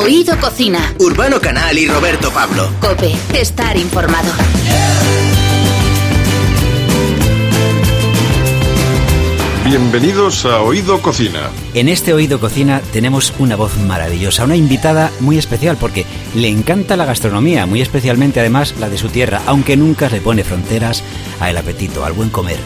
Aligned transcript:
Oído 0.00 0.38
Cocina. 0.38 0.94
Urbano 1.00 1.40
Canal 1.40 1.76
y 1.76 1.88
Roberto 1.88 2.30
Pablo. 2.30 2.70
Cope, 2.80 3.16
estar 3.34 3.76
informado. 3.76 4.32
Bienvenidos 9.64 10.44
a 10.44 10.62
Oído 10.62 11.02
Cocina. 11.02 11.50
En 11.74 11.88
este 11.88 12.14
Oído 12.14 12.38
Cocina 12.38 12.80
tenemos 12.92 13.34
una 13.40 13.56
voz 13.56 13.76
maravillosa, 13.76 14.44
una 14.44 14.54
invitada 14.54 15.10
muy 15.18 15.36
especial 15.36 15.76
porque 15.76 16.06
le 16.32 16.46
encanta 16.46 16.96
la 16.96 17.04
gastronomía, 17.04 17.66
muy 17.66 17.82
especialmente 17.82 18.38
además 18.38 18.76
la 18.78 18.88
de 18.88 18.98
su 18.98 19.08
tierra, 19.08 19.42
aunque 19.46 19.76
nunca 19.76 20.08
le 20.08 20.20
pone 20.20 20.44
fronteras 20.44 21.02
al 21.40 21.56
apetito, 21.56 22.04
al 22.04 22.12
buen 22.12 22.30
comer. 22.30 22.58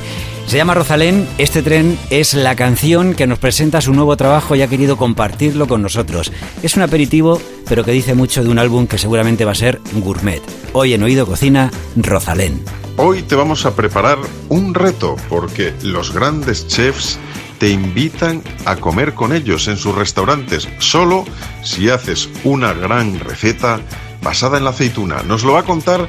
Se 0.53 0.59
llama 0.59 0.75
Rosalén, 0.75 1.27
este 1.39 1.62
tren 1.62 1.98
es 2.11 2.34
la 2.34 2.55
canción 2.57 3.14
que 3.14 3.27
nos 3.27 3.39
presenta 3.39 3.80
su 3.80 3.95
nuevo 3.95 4.19
trabajo 4.19 4.55
y 4.55 4.61
ha 4.61 4.69
querido 4.69 4.98
compartirlo 4.98 5.66
con 5.66 5.80
nosotros. 5.80 6.30
Es 6.62 6.77
un 6.77 6.83
aperitivo, 6.83 7.41
pero 7.66 7.84
que 7.84 7.93
dice 7.93 8.12
mucho 8.12 8.45
de 8.45 8.51
un 8.51 8.59
álbum 8.59 8.87
que 8.87 8.98
seguramente 8.98 9.46
va 9.46 9.52
a 9.52 9.55
ser 9.55 9.80
gourmet. 9.95 10.43
Hoy 10.74 10.93
en 10.93 11.05
Oído 11.05 11.24
Cocina, 11.24 11.70
Rosalén. 11.96 12.62
Hoy 12.98 13.23
te 13.23 13.34
vamos 13.34 13.65
a 13.65 13.74
preparar 13.74 14.19
un 14.51 14.74
reto 14.74 15.16
porque 15.30 15.73
los 15.83 16.12
grandes 16.12 16.66
chefs 16.66 17.19
te 17.57 17.71
invitan 17.71 18.43
a 18.66 18.77
comer 18.77 19.15
con 19.15 19.32
ellos 19.32 19.69
en 19.69 19.79
sus 19.79 19.95
restaurantes, 19.95 20.69
solo 20.80 21.24
si 21.62 21.88
haces 21.88 22.29
una 22.45 22.74
gran 22.74 23.21
receta 23.21 23.80
basada 24.21 24.59
en 24.59 24.65
la 24.65 24.71
aceituna. 24.71 25.23
Nos 25.23 25.45
lo 25.45 25.55
va 25.55 25.60
a 25.60 25.65
contar 25.65 26.07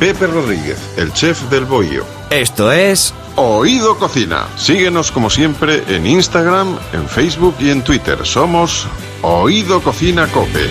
Pepe 0.00 0.26
Rodríguez, 0.26 0.78
el 0.96 1.12
chef 1.12 1.40
del 1.48 1.64
Bohío. 1.64 2.23
Esto 2.34 2.70
es 2.72 3.14
Oído 3.36 3.96
Cocina. 3.96 4.48
Síguenos 4.56 5.12
como 5.12 5.30
siempre 5.30 5.84
en 5.86 6.04
Instagram, 6.04 6.76
en 6.92 7.08
Facebook 7.08 7.54
y 7.60 7.70
en 7.70 7.84
Twitter. 7.84 8.26
Somos 8.26 8.88
Oído 9.22 9.80
Cocina 9.80 10.26
Cope. 10.26 10.68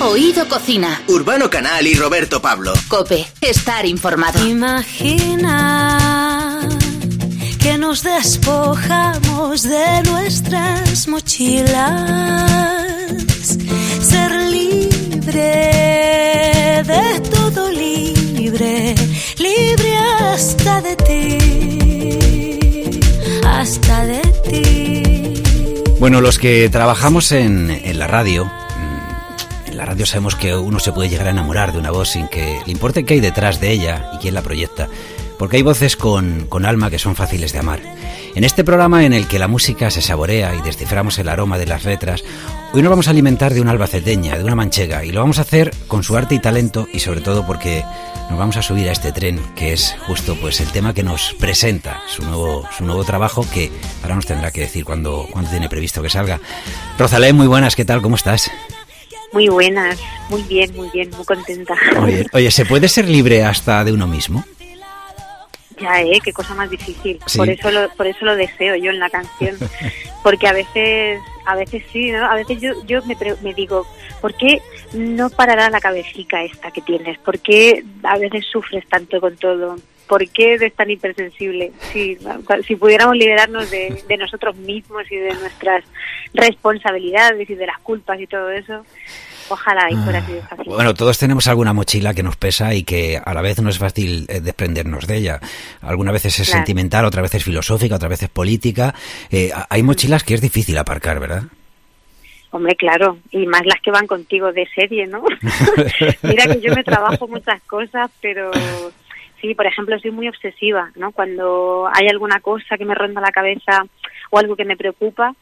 Oído 0.00 0.48
Cocina. 0.48 1.00
Urbano 1.06 1.48
Canal 1.48 1.86
y 1.86 1.94
Roberto 1.94 2.42
Pablo. 2.42 2.72
Cope, 2.88 3.24
estar 3.40 3.86
informado. 3.86 4.44
Imagina 4.44 5.88
que 7.62 7.78
nos 7.78 8.02
despojamos 8.02 9.62
de 9.62 10.02
nuestras 10.02 11.06
mochilas. 11.06 12.50
Ser 14.02 14.32
libre 14.32 15.52
de 16.84 17.20
todo 17.30 17.37
libre, 17.78 18.94
libre 19.38 19.96
hasta 20.20 20.80
de 20.80 20.96
ti, 20.96 21.38
hasta 23.44 24.04
de 24.06 24.20
ti. 24.44 25.02
Bueno, 26.00 26.20
los 26.20 26.38
que 26.38 26.68
trabajamos 26.68 27.32
en, 27.32 27.70
en 27.70 27.98
la 27.98 28.06
radio, 28.06 28.44
mm, 28.44 29.70
en 29.70 29.76
la 29.76 29.84
radio 29.84 30.06
sabemos 30.06 30.36
que 30.36 30.54
uno 30.54 30.78
se 30.80 30.92
puede 30.92 31.08
llegar 31.08 31.28
a 31.28 31.30
enamorar 31.30 31.72
de 31.72 31.78
una 31.78 31.90
voz 31.90 32.10
sin 32.10 32.28
que 32.28 32.60
le 32.64 32.72
importe 32.72 33.04
qué 33.04 33.14
hay 33.14 33.20
detrás 33.20 33.60
de 33.60 33.72
ella 33.72 34.10
y 34.14 34.18
quién 34.18 34.34
la 34.34 34.42
proyecta. 34.42 34.88
Porque 35.38 35.56
hay 35.56 35.62
voces 35.62 35.96
con, 35.96 36.46
con 36.48 36.66
alma 36.66 36.90
que 36.90 36.98
son 36.98 37.14
fáciles 37.14 37.52
de 37.52 37.60
amar. 37.60 37.80
En 38.34 38.44
este 38.44 38.64
programa 38.64 39.04
en 39.04 39.12
el 39.12 39.26
que 39.28 39.38
la 39.38 39.48
música 39.48 39.90
se 39.90 40.02
saborea 40.02 40.54
y 40.54 40.62
desciframos 40.62 41.18
el 41.18 41.28
aroma 41.28 41.58
de 41.58 41.66
las 41.66 41.84
letras, 41.84 42.24
hoy 42.72 42.82
nos 42.82 42.90
vamos 42.90 43.08
a 43.08 43.10
alimentar 43.10 43.54
de 43.54 43.60
una 43.60 43.70
albaceteña, 43.70 44.36
de 44.36 44.44
una 44.44 44.54
manchega, 44.54 45.04
y 45.04 45.12
lo 45.12 45.20
vamos 45.20 45.38
a 45.38 45.42
hacer 45.42 45.72
con 45.86 46.02
su 46.02 46.16
arte 46.16 46.34
y 46.34 46.38
talento 46.38 46.86
y 46.92 47.00
sobre 47.00 47.20
todo 47.20 47.46
porque 47.46 47.84
nos 48.28 48.38
vamos 48.38 48.56
a 48.56 48.62
subir 48.62 48.88
a 48.88 48.92
este 48.92 49.12
tren 49.12 49.40
que 49.54 49.72
es 49.72 49.96
justo 50.06 50.36
pues 50.40 50.60
el 50.60 50.70
tema 50.70 50.92
que 50.92 51.02
nos 51.02 51.34
presenta 51.34 52.02
su 52.06 52.22
nuevo, 52.22 52.68
su 52.76 52.84
nuevo 52.84 53.04
trabajo 53.04 53.46
que 53.52 53.70
ahora 54.02 54.16
nos 54.16 54.26
tendrá 54.26 54.50
que 54.50 54.62
decir 54.62 54.84
cuándo, 54.84 55.26
cuándo 55.30 55.50
tiene 55.50 55.68
previsto 55.68 56.02
que 56.02 56.10
salga. 56.10 56.40
Rosalén, 56.98 57.36
muy 57.36 57.46
buenas, 57.46 57.74
¿qué 57.74 57.84
tal? 57.84 58.02
¿Cómo 58.02 58.16
estás? 58.16 58.50
Muy 59.32 59.48
buenas, 59.48 59.98
muy 60.30 60.42
bien, 60.42 60.74
muy 60.74 60.88
bien, 60.90 61.10
muy 61.10 61.24
contenta. 61.24 61.74
Muy 62.00 62.14
bien. 62.14 62.26
Oye, 62.32 62.50
¿se 62.50 62.64
puede 62.64 62.88
ser 62.88 63.08
libre 63.08 63.44
hasta 63.44 63.84
de 63.84 63.92
uno 63.92 64.06
mismo? 64.06 64.44
Ya, 65.80 66.02
¿eh? 66.02 66.18
Qué 66.24 66.32
cosa 66.32 66.54
más 66.54 66.70
difícil. 66.70 67.18
Sí. 67.26 67.38
Por 67.38 67.48
eso 67.48 67.70
lo, 67.70 67.88
por 67.90 68.06
eso 68.06 68.24
lo 68.24 68.34
deseo 68.36 68.74
yo 68.76 68.90
en 68.90 68.98
la 68.98 69.10
canción. 69.10 69.56
Porque 70.22 70.48
a 70.48 70.52
veces, 70.52 71.20
a 71.46 71.54
veces 71.54 71.84
sí, 71.92 72.10
¿no? 72.10 72.24
A 72.26 72.34
veces 72.34 72.60
yo, 72.60 72.72
yo 72.86 73.02
me, 73.04 73.14
pre- 73.16 73.36
me 73.42 73.54
digo, 73.54 73.86
¿por 74.20 74.34
qué 74.34 74.60
no 74.92 75.30
parará 75.30 75.70
la 75.70 75.80
cabecita 75.80 76.42
esta 76.42 76.70
que 76.72 76.82
tienes? 76.82 77.18
¿Por 77.18 77.38
qué 77.38 77.84
a 78.02 78.18
veces 78.18 78.44
sufres 78.50 78.84
tanto 78.88 79.20
con 79.20 79.36
todo? 79.36 79.76
¿Por 80.08 80.28
qué 80.30 80.54
eres 80.54 80.74
tan 80.74 80.90
hipersensible? 80.90 81.70
Si, 81.92 82.18
si 82.66 82.76
pudiéramos 82.76 83.14
liberarnos 83.16 83.70
de, 83.70 84.02
de 84.08 84.16
nosotros 84.16 84.56
mismos 84.56 85.02
y 85.12 85.16
de 85.16 85.34
nuestras 85.34 85.84
responsabilidades 86.34 87.48
y 87.48 87.54
de 87.54 87.66
las 87.66 87.78
culpas 87.78 88.18
y 88.20 88.26
todo 88.26 88.50
eso, 88.50 88.84
ojalá 89.48 89.90
y 89.90 89.96
fuera 89.96 90.18
así 90.20 90.32
de 90.32 90.42
fácil. 90.42 90.64
Bueno, 90.66 90.94
todos 90.94 91.18
tenemos 91.18 91.46
alguna 91.48 91.72
mochila 91.72 92.14
que 92.14 92.22
nos 92.22 92.36
pesa 92.36 92.74
y 92.74 92.82
que 92.84 93.20
a 93.24 93.34
la 93.34 93.42
vez 93.42 93.60
no 93.60 93.70
es 93.70 93.78
fácil 93.78 94.26
eh, 94.28 94.40
desprendernos 94.40 95.06
de 95.06 95.16
ella. 95.16 95.40
Algunas 95.82 96.12
veces 96.12 96.38
es 96.40 96.46
Claro. 96.48 96.58
sentimental, 96.58 97.04
otras 97.04 97.22
veces 97.22 97.44
filosófica, 97.44 97.96
otras 97.96 98.10
veces 98.10 98.28
política. 98.28 98.94
Eh, 99.30 99.50
hay 99.68 99.82
mochilas 99.82 100.22
que 100.24 100.34
es 100.34 100.40
difícil 100.40 100.76
aparcar, 100.78 101.20
¿verdad? 101.20 101.42
Hombre, 102.50 102.76
claro, 102.76 103.18
y 103.30 103.46
más 103.46 103.60
las 103.66 103.80
que 103.82 103.90
van 103.90 104.06
contigo 104.06 104.52
de 104.52 104.66
serie, 104.74 105.06
¿no? 105.06 105.22
Mira 106.22 106.46
que 106.46 106.60
yo 106.62 106.74
me 106.74 106.82
trabajo 106.82 107.28
muchas 107.28 107.60
cosas, 107.64 108.10
pero 108.22 108.50
sí, 109.40 109.54
por 109.54 109.66
ejemplo, 109.66 109.98
soy 109.98 110.12
muy 110.12 110.28
obsesiva, 110.28 110.90
¿no? 110.96 111.12
Cuando 111.12 111.88
hay 111.92 112.08
alguna 112.08 112.40
cosa 112.40 112.78
que 112.78 112.86
me 112.86 112.94
ronda 112.94 113.20
la 113.20 113.32
cabeza 113.32 113.84
o 114.30 114.38
algo 114.38 114.56
que 114.56 114.64
me 114.64 114.76
preocupa, 114.78 115.34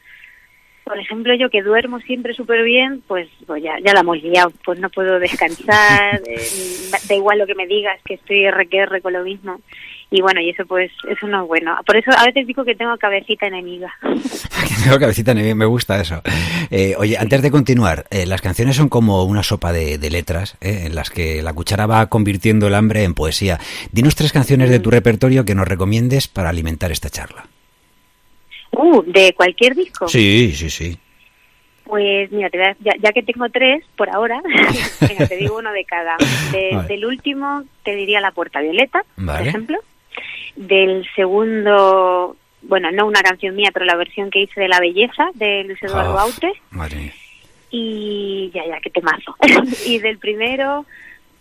por 0.86 0.98
ejemplo, 1.00 1.34
yo 1.34 1.50
que 1.50 1.62
duermo 1.62 1.98
siempre 1.98 2.32
súper 2.32 2.62
bien, 2.62 3.02
pues, 3.08 3.28
pues 3.44 3.60
ya, 3.60 3.72
ya 3.84 3.92
la 3.92 4.00
hemos 4.00 4.22
liado, 4.22 4.52
pues 4.64 4.78
no 4.78 4.88
puedo 4.88 5.18
descansar, 5.18 6.22
eh, 6.26 6.40
da 7.08 7.14
igual 7.14 7.38
lo 7.40 7.46
que 7.46 7.56
me 7.56 7.66
digas, 7.66 8.00
que 8.04 8.14
estoy 8.14 8.48
RQR 8.48 9.02
con 9.02 9.12
lo 9.12 9.24
mismo. 9.24 9.60
Y 10.08 10.22
bueno, 10.22 10.40
y 10.40 10.50
eso 10.50 10.64
pues, 10.64 10.92
eso 11.08 11.26
no 11.26 11.42
es 11.42 11.48
bueno. 11.48 11.76
Por 11.84 11.96
eso 11.96 12.12
a 12.16 12.24
veces 12.24 12.46
digo 12.46 12.64
que 12.64 12.76
tengo 12.76 12.96
cabecita 12.96 13.48
enemiga. 13.48 13.92
Tengo 14.84 15.00
cabecita, 15.00 15.34
me 15.34 15.54
me 15.56 15.64
gusta 15.64 16.00
eso. 16.00 16.22
Eh, 16.70 16.94
oye, 16.96 17.18
antes 17.18 17.42
de 17.42 17.50
continuar, 17.50 18.04
eh, 18.10 18.24
las 18.24 18.40
canciones 18.40 18.76
son 18.76 18.88
como 18.88 19.24
una 19.24 19.42
sopa 19.42 19.72
de, 19.72 19.98
de 19.98 20.10
letras, 20.10 20.56
eh, 20.60 20.84
en 20.86 20.94
las 20.94 21.10
que 21.10 21.42
la 21.42 21.52
cuchara 21.52 21.86
va 21.86 22.06
convirtiendo 22.06 22.68
el 22.68 22.74
hambre 22.76 23.02
en 23.02 23.14
poesía. 23.14 23.58
Dinos 23.90 24.14
tres 24.14 24.32
canciones 24.32 24.70
de 24.70 24.78
tu 24.78 24.92
repertorio 24.92 25.44
que 25.44 25.56
nos 25.56 25.66
recomiendes 25.66 26.28
para 26.28 26.50
alimentar 26.50 26.92
esta 26.92 27.10
charla. 27.10 27.48
Uh, 28.72 29.02
de 29.06 29.32
cualquier 29.34 29.74
disco. 29.74 30.08
Sí, 30.08 30.52
sí, 30.54 30.70
sí. 30.70 30.98
Pues 31.84 32.30
mira, 32.32 32.50
te 32.50 32.58
voy 32.58 32.66
a- 32.66 32.76
ya, 32.80 32.92
ya 33.00 33.12
que 33.12 33.22
tengo 33.22 33.48
tres 33.48 33.84
por 33.96 34.10
ahora, 34.10 34.40
te 35.28 35.36
digo 35.36 35.58
uno 35.58 35.72
de 35.72 35.84
cada. 35.84 36.16
De- 36.52 36.70
Vale. 36.74 36.88
Del 36.88 37.04
último 37.04 37.62
te 37.84 37.94
diría 37.94 38.20
La 38.20 38.32
Puerta 38.32 38.60
Violeta, 38.60 39.04
Vale. 39.16 39.38
por 39.38 39.48
ejemplo. 39.48 39.78
Del 40.56 41.06
segundo, 41.14 42.36
bueno, 42.62 42.90
no 42.90 43.06
una 43.06 43.20
canción 43.22 43.54
mía, 43.54 43.70
pero 43.72 43.84
la 43.84 43.94
versión 43.96 44.30
que 44.30 44.40
hice 44.42 44.60
de 44.60 44.68
La 44.68 44.80
Belleza, 44.80 45.26
de 45.34 45.64
Luis 45.64 45.82
Eduardo 45.82 46.18
Ah, 46.18 46.22
Aute. 46.22 46.52
Mía. 46.72 47.12
Y 47.70 48.50
ya, 48.54 48.66
ya, 48.66 48.80
que 48.80 48.90
temazo. 48.90 49.36
y 49.86 49.98
del 49.98 50.18
primero, 50.18 50.86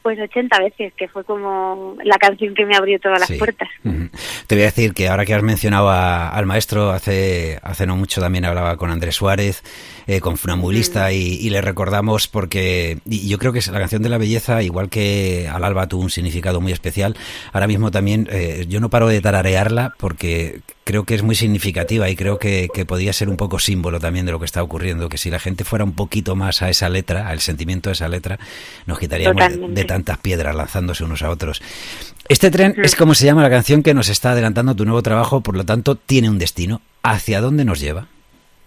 pues 0.05 0.19
80 0.19 0.59
veces, 0.59 0.93
que 0.95 1.07
fue 1.07 1.23
como 1.23 1.95
la 2.03 2.17
canción 2.19 2.53
que 2.53 2.63
me 2.63 2.75
abrió 2.75 2.99
todas 2.99 3.19
las 3.21 3.31
puertas. 3.39 3.67
Te 4.45 4.53
voy 4.53 4.61
a 4.61 4.65
decir 4.67 4.93
que 4.93 5.07
ahora 5.07 5.25
que 5.25 5.33
has 5.33 5.41
mencionado 5.41 5.89
a- 5.89 6.29
al 6.29 6.45
maestro, 6.45 6.91
hace, 6.91 7.57
hace 7.63 7.87
no 7.87 7.95
mucho 7.97 8.21
también 8.21 8.45
hablaba 8.45 8.77
con 8.77 8.91
Andrés 8.91 9.15
Suárez, 9.15 9.63
eh, 10.05 10.19
con 10.19 10.37
Funambulista, 10.37 11.11
y, 11.11 11.17
y 11.41 11.49
le 11.49 11.59
recordamos 11.59 12.27
porque 12.27 12.99
y 13.09 13.27
yo 13.27 13.39
creo 13.39 13.51
que 13.51 13.61
la 13.71 13.79
canción 13.79 14.03
de 14.03 14.09
la 14.09 14.19
belleza, 14.19 14.61
igual 14.61 14.89
que 14.91 15.49
al 15.51 15.63
alba 15.63 15.87
tuvo 15.87 16.03
un 16.03 16.11
significado 16.11 16.61
muy 16.61 16.71
especial, 16.71 17.17
ahora 17.51 17.65
mismo 17.65 17.89
también 17.89 18.27
eh, 18.31 18.65
yo 18.69 18.79
no 18.79 18.91
paro 18.91 19.07
de 19.07 19.21
tararearla 19.21 19.95
porque 19.97 20.59
creo 20.85 21.03
que 21.03 21.15
es 21.15 21.23
muy 21.23 21.33
significativa 21.33 22.07
y 22.09 22.15
creo 22.15 22.37
que, 22.37 22.69
que 22.71 22.85
podía 22.85 23.11
ser 23.11 23.27
un 23.27 23.37
poco 23.37 23.57
símbolo 23.57 23.99
también 23.99 24.27
de 24.27 24.31
lo 24.31 24.39
que 24.39 24.45
está 24.45 24.61
ocurriendo, 24.61 25.09
que 25.09 25.17
si 25.17 25.31
la 25.31 25.39
gente 25.39 25.63
fuera 25.63 25.83
un 25.83 25.93
poquito 25.93 26.35
más 26.35 26.61
a 26.61 26.69
esa 26.69 26.89
letra, 26.89 27.27
al 27.27 27.39
sentimiento 27.39 27.89
de 27.89 27.93
esa 27.93 28.07
letra, 28.07 28.37
nos 28.85 28.99
quitaríamos 28.99 29.43
de, 29.73 29.85
tantas 29.85 30.19
piedras 30.19 30.55
lanzándose 30.55 31.03
unos 31.03 31.23
a 31.23 31.31
otros. 31.31 31.61
Este 32.29 32.51
tren 32.51 32.75
es 32.83 32.95
como 32.95 33.15
se 33.15 33.25
llama 33.25 33.41
la 33.41 33.49
canción 33.49 33.81
que 33.81 33.95
nos 33.95 34.09
está 34.09 34.31
adelantando 34.31 34.75
tu 34.75 34.85
nuevo 34.85 35.01
trabajo, 35.01 35.41
por 35.41 35.57
lo 35.57 35.65
tanto 35.65 35.95
tiene 35.95 36.29
un 36.29 36.37
destino. 36.37 36.81
¿Hacia 37.01 37.41
dónde 37.41 37.65
nos 37.65 37.79
lleva? 37.79 38.07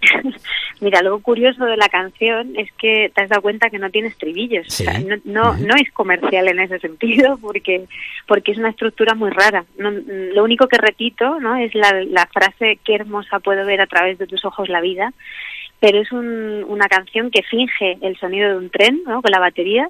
Mira, 0.80 1.02
lo 1.02 1.18
curioso 1.20 1.64
de 1.64 1.76
la 1.76 1.88
canción 1.88 2.54
es 2.56 2.70
que 2.72 3.10
te 3.14 3.22
has 3.22 3.28
dado 3.28 3.42
cuenta 3.42 3.68
que 3.70 3.78
no 3.78 3.90
tiene 3.90 4.08
estribillos. 4.08 4.66
Sí. 4.68 4.86
O 4.86 4.90
sea, 4.90 5.00
no, 5.00 5.16
no, 5.24 5.50
Ujú. 5.52 5.66
no 5.66 5.74
es 5.76 5.90
comercial 5.92 6.48
en 6.48 6.60
ese 6.60 6.78
sentido 6.78 7.36
porque 7.42 7.86
porque 8.26 8.52
es 8.52 8.58
una 8.58 8.70
estructura 8.70 9.14
muy 9.14 9.30
rara. 9.30 9.64
No- 9.78 9.90
lo 9.90 10.44
único 10.44 10.68
que 10.68 10.78
repito 10.78 11.40
no 11.40 11.56
es 11.56 11.74
la, 11.74 12.02
la 12.04 12.26
frase 12.26 12.78
qué 12.84 12.94
hermosa 12.94 13.40
puedo 13.40 13.64
ver 13.66 13.80
a 13.80 13.86
través 13.86 14.18
de 14.18 14.26
tus 14.26 14.44
ojos 14.44 14.68
la 14.68 14.80
vida, 14.80 15.12
pero 15.80 16.00
es 16.00 16.12
un- 16.12 16.64
una 16.68 16.86
canción 16.88 17.30
que 17.30 17.42
finge 17.42 17.98
el 18.02 18.16
sonido 18.18 18.50
de 18.50 18.56
un 18.58 18.70
tren 18.70 19.02
¿no? 19.06 19.20
con 19.22 19.30
la 19.30 19.40
batería 19.40 19.88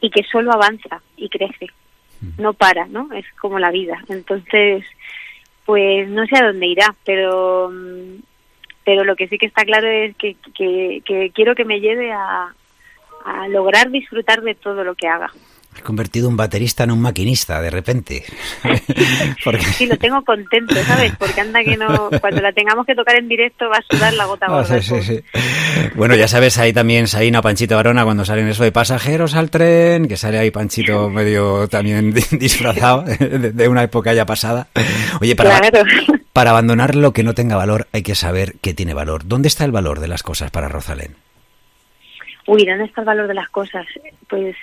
y 0.00 0.10
que 0.10 0.22
solo 0.24 0.52
avanza 0.52 1.00
y 1.16 1.28
crece. 1.28 1.68
No 2.38 2.54
para, 2.54 2.86
¿no? 2.86 3.08
Es 3.12 3.26
como 3.40 3.58
la 3.58 3.70
vida. 3.70 4.02
Entonces, 4.08 4.84
pues 5.66 6.08
no 6.08 6.26
sé 6.26 6.36
a 6.38 6.46
dónde 6.46 6.66
irá, 6.66 6.94
pero 7.04 7.70
mm, 7.72 8.14
pero 8.84 9.04
lo 9.04 9.16
que 9.16 9.28
sí 9.28 9.38
que 9.38 9.46
está 9.46 9.64
claro 9.64 9.88
es 9.88 10.14
que, 10.16 10.36
que, 10.54 11.32
quiero 11.34 11.54
que 11.54 11.64
me 11.64 11.80
lleve 11.80 12.12
a, 12.12 12.54
a 13.24 13.48
lograr 13.48 13.90
disfrutar 13.90 14.42
de 14.42 14.54
todo 14.54 14.84
lo 14.84 14.94
que 14.94 15.08
haga. 15.08 15.30
Has 15.74 15.82
convertido 15.82 16.28
un 16.28 16.36
baterista 16.36 16.84
en 16.84 16.92
un 16.92 17.00
maquinista 17.00 17.60
de 17.60 17.70
repente. 17.70 18.24
Porque... 19.44 19.64
Sí, 19.64 19.86
lo 19.86 19.96
tengo 19.98 20.22
contento, 20.24 20.74
¿sabes? 20.86 21.12
Porque 21.18 21.40
anda 21.40 21.62
que 21.64 21.76
no, 21.76 22.10
cuando 22.20 22.40
la 22.40 22.52
tengamos 22.52 22.86
que 22.86 22.94
tocar 22.94 23.16
en 23.16 23.28
directo 23.28 23.68
va 23.68 23.78
a 23.78 23.82
sudar 23.96 24.12
la 24.14 24.24
gota 24.26 24.46
Ah, 24.48 24.50
gorda. 24.62 24.80
sí, 24.82 25.02
sí. 25.02 25.20
Bueno, 25.94 26.14
ya 26.16 26.28
sabes, 26.28 26.58
ahí 26.58 26.72
también 26.72 27.06
Saína, 27.08 27.42
Panchito 27.42 27.76
Barona, 27.76 28.04
cuando 28.04 28.24
salen 28.24 28.48
eso 28.48 28.62
de 28.64 28.72
pasajeros 28.72 29.34
al 29.34 29.50
tren, 29.50 30.06
que 30.08 30.16
sale 30.16 30.38
ahí 30.38 30.50
Panchito 30.50 31.10
medio 31.10 31.68
también 31.68 32.12
disfrazado 32.32 33.02
de, 33.02 33.52
de 33.52 33.68
una 33.68 33.82
época 33.82 34.14
ya 34.14 34.26
pasada. 34.26 34.68
Oye, 35.20 35.34
para, 35.36 35.58
Claro. 35.58 35.82
para 36.32 36.50
abandonar 36.50 36.94
lo 36.94 37.12
que 37.12 37.22
no 37.24 37.34
tenga 37.34 37.56
valor 37.56 37.88
hay 37.92 38.02
que 38.02 38.14
saber 38.14 38.54
que 38.60 38.74
tiene 38.74 38.94
valor. 38.94 39.22
¿Dónde 39.26 39.48
está 39.48 39.64
el 39.64 39.72
valor 39.72 40.00
de 40.00 40.08
las 40.08 40.22
cosas 40.22 40.50
para 40.50 40.68
Rosalén? 40.68 41.16
Uy, 42.46 42.64
¿dónde 42.64 42.84
está 42.84 43.00
el 43.00 43.06
valor 43.06 43.26
de 43.26 43.34
las 43.34 43.48
cosas? 43.48 43.86
Pues 44.28 44.56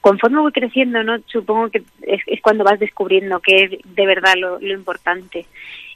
conforme 0.00 0.40
voy 0.40 0.52
creciendo, 0.52 1.02
¿no? 1.02 1.18
Supongo 1.26 1.70
que 1.70 1.82
es, 2.02 2.22
es 2.26 2.40
cuando 2.40 2.64
vas 2.64 2.78
descubriendo 2.78 3.40
qué 3.40 3.64
es 3.64 3.70
de 3.96 4.06
verdad 4.06 4.34
lo, 4.36 4.60
lo 4.60 4.72
importante. 4.72 5.46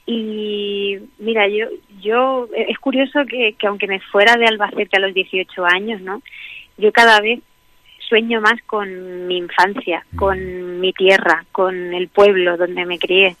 Y 0.05 0.97
mira, 1.19 1.47
yo, 1.47 1.67
yo 2.01 2.47
es 2.55 2.79
curioso 2.79 3.25
que, 3.25 3.53
que 3.53 3.67
aunque 3.67 3.87
me 3.87 3.99
fuera 3.99 4.35
de 4.37 4.47
Albacete 4.47 4.97
a 4.97 5.01
los 5.01 5.13
18 5.13 5.65
años, 5.65 6.01
¿no? 6.01 6.21
Yo 6.77 6.91
cada 6.91 7.21
vez 7.21 7.39
sueño 8.09 8.41
más 8.41 8.59
con 8.65 9.27
mi 9.27 9.37
infancia, 9.37 10.03
con 10.15 10.79
mi 10.79 10.91
tierra, 10.93 11.45
con 11.51 11.93
el 11.93 12.07
pueblo 12.07 12.57
donde 12.57 12.85
me 12.85 12.97
crié. 12.97 13.35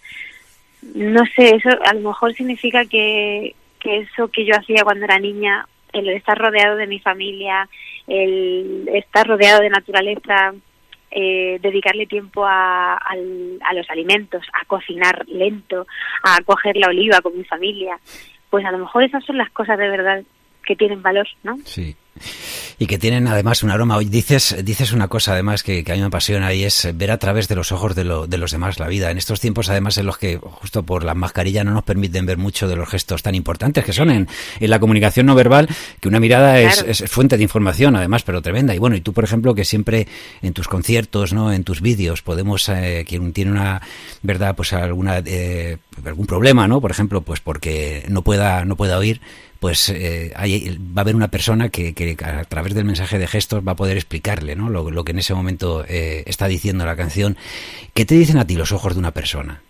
No 0.93 1.23
sé, 1.35 1.55
eso 1.55 1.69
a 1.85 1.93
lo 1.93 2.09
mejor 2.09 2.33
significa 2.35 2.85
que, 2.85 3.55
que 3.79 3.97
eso 3.97 4.27
que 4.27 4.45
yo 4.45 4.53
hacía 4.55 4.83
cuando 4.83 5.05
era 5.05 5.19
niña, 5.19 5.67
el 5.93 6.09
estar 6.09 6.37
rodeado 6.37 6.75
de 6.75 6.87
mi 6.87 6.99
familia, 6.99 7.67
el 8.07 8.89
estar 8.93 9.27
rodeado 9.27 9.61
de 9.61 9.69
naturaleza, 9.69 10.53
eh, 11.11 11.57
dedicarle 11.61 12.05
tiempo 12.05 12.45
a, 12.45 12.95
a 12.95 13.73
los 13.73 13.89
alimentos, 13.89 14.45
a 14.53 14.65
cocinar 14.65 15.27
lento, 15.27 15.87
a 16.23 16.37
coger 16.43 16.77
la 16.77 16.87
oliva 16.87 17.21
con 17.21 17.37
mi 17.37 17.43
familia, 17.43 17.99
pues 18.49 18.65
a 18.65 18.71
lo 18.71 18.79
mejor 18.79 19.03
esas 19.03 19.23
son 19.25 19.37
las 19.37 19.49
cosas 19.51 19.77
de 19.77 19.89
verdad 19.89 20.23
que 20.63 20.75
tienen 20.75 21.01
valor, 21.01 21.27
¿no? 21.43 21.57
Sí. 21.65 21.95
Y 22.77 22.85
que 22.87 22.97
tienen 22.97 23.27
además 23.27 23.63
un 23.63 23.71
aroma. 23.71 23.99
Dices, 23.99 24.55
dices 24.63 24.91
una 24.93 25.07
cosa 25.07 25.33
además 25.33 25.63
que, 25.63 25.83
que 25.83 25.91
a 25.91 25.95
mí 25.95 26.01
me 26.01 26.07
apasiona 26.07 26.53
y 26.53 26.63
es 26.63 26.87
ver 26.95 27.11
a 27.11 27.17
través 27.17 27.47
de 27.47 27.55
los 27.55 27.71
ojos 27.71 27.95
de, 27.95 28.03
lo- 28.03 28.27
de 28.27 28.37
los 28.37 28.51
demás 28.51 28.79
la 28.79 28.87
vida. 28.87 29.11
En 29.11 29.17
estos 29.17 29.39
tiempos 29.39 29.69
además 29.69 29.97
en 29.97 30.05
los 30.05 30.17
que 30.17 30.37
justo 30.37 30.83
por 30.83 31.03
la 31.03 31.13
mascarilla 31.15 31.63
no 31.63 31.71
nos 31.71 31.83
permiten 31.83 32.25
ver 32.25 32.37
mucho 32.37 32.67
de 32.67 32.75
los 32.75 32.87
gestos 32.89 33.21
tan 33.23 33.35
importantes 33.35 33.83
que 33.83 33.93
son 33.93 34.09
en, 34.11 34.27
en 34.59 34.69
la 34.69 34.79
comunicación 34.79 35.25
no 35.25 35.35
verbal, 35.35 35.67
que 35.99 36.07
una 36.07 36.19
mirada 36.19 36.59
es 36.87 37.03
fuente 37.09 37.37
de 37.37 37.43
información 37.43 37.95
además, 37.95 38.23
pero 38.23 38.41
tremenda. 38.41 38.73
Y 38.73 38.77
bueno, 38.79 38.95
y 38.95 39.01
tú 39.01 39.13
por 39.13 39.23
ejemplo 39.23 39.53
que 39.55 39.65
siempre 39.65 40.07
en 40.41 40.53
tus 40.53 40.67
conciertos, 40.67 41.33
no, 41.33 41.51
en 41.51 41.63
tus 41.63 41.81
vídeos 41.81 42.21
podemos, 42.21 42.67
eh, 42.69 43.05
quien 43.07 43.33
tiene 43.33 43.51
una 43.51 43.81
verdad, 44.21 44.55
pues 44.55 44.73
alguna 44.73 45.21
eh, 45.25 45.77
algún 46.05 46.25
problema, 46.25 46.67
¿no? 46.67 46.79
Por 46.81 46.91
ejemplo, 46.91 47.21
pues 47.21 47.39
porque 47.39 48.05
no 48.07 48.23
pueda 48.23 48.63
no 48.65 48.75
pueda 48.75 48.97
oír 48.97 49.21
pues 49.59 49.89
eh, 49.89 50.31
hay- 50.35 50.77
va 50.79 50.99
a 50.99 51.01
haber 51.01 51.15
una 51.15 51.27
persona 51.29 51.69
que, 51.69 51.93
que 51.93 52.15
a 52.23 52.43
través 52.45 52.73
del 52.73 52.85
mensaje 52.85 53.17
de 53.19 53.27
gestos 53.27 53.65
va 53.67 53.73
a 53.73 53.75
poder 53.75 53.97
explicarle 53.97 54.55
¿no? 54.55 54.69
lo, 54.69 54.89
lo 54.89 55.03
que 55.03 55.11
en 55.11 55.19
ese 55.19 55.33
momento 55.33 55.83
eh, 55.87 56.23
está 56.25 56.47
diciendo 56.47 56.85
la 56.85 56.95
canción. 56.95 57.35
¿Qué 57.93 58.05
te 58.05 58.15
dicen 58.15 58.37
a 58.37 58.47
ti 58.47 58.55
los 58.55 58.71
ojos 58.71 58.93
de 58.93 58.99
una 58.99 59.11
persona? 59.11 59.61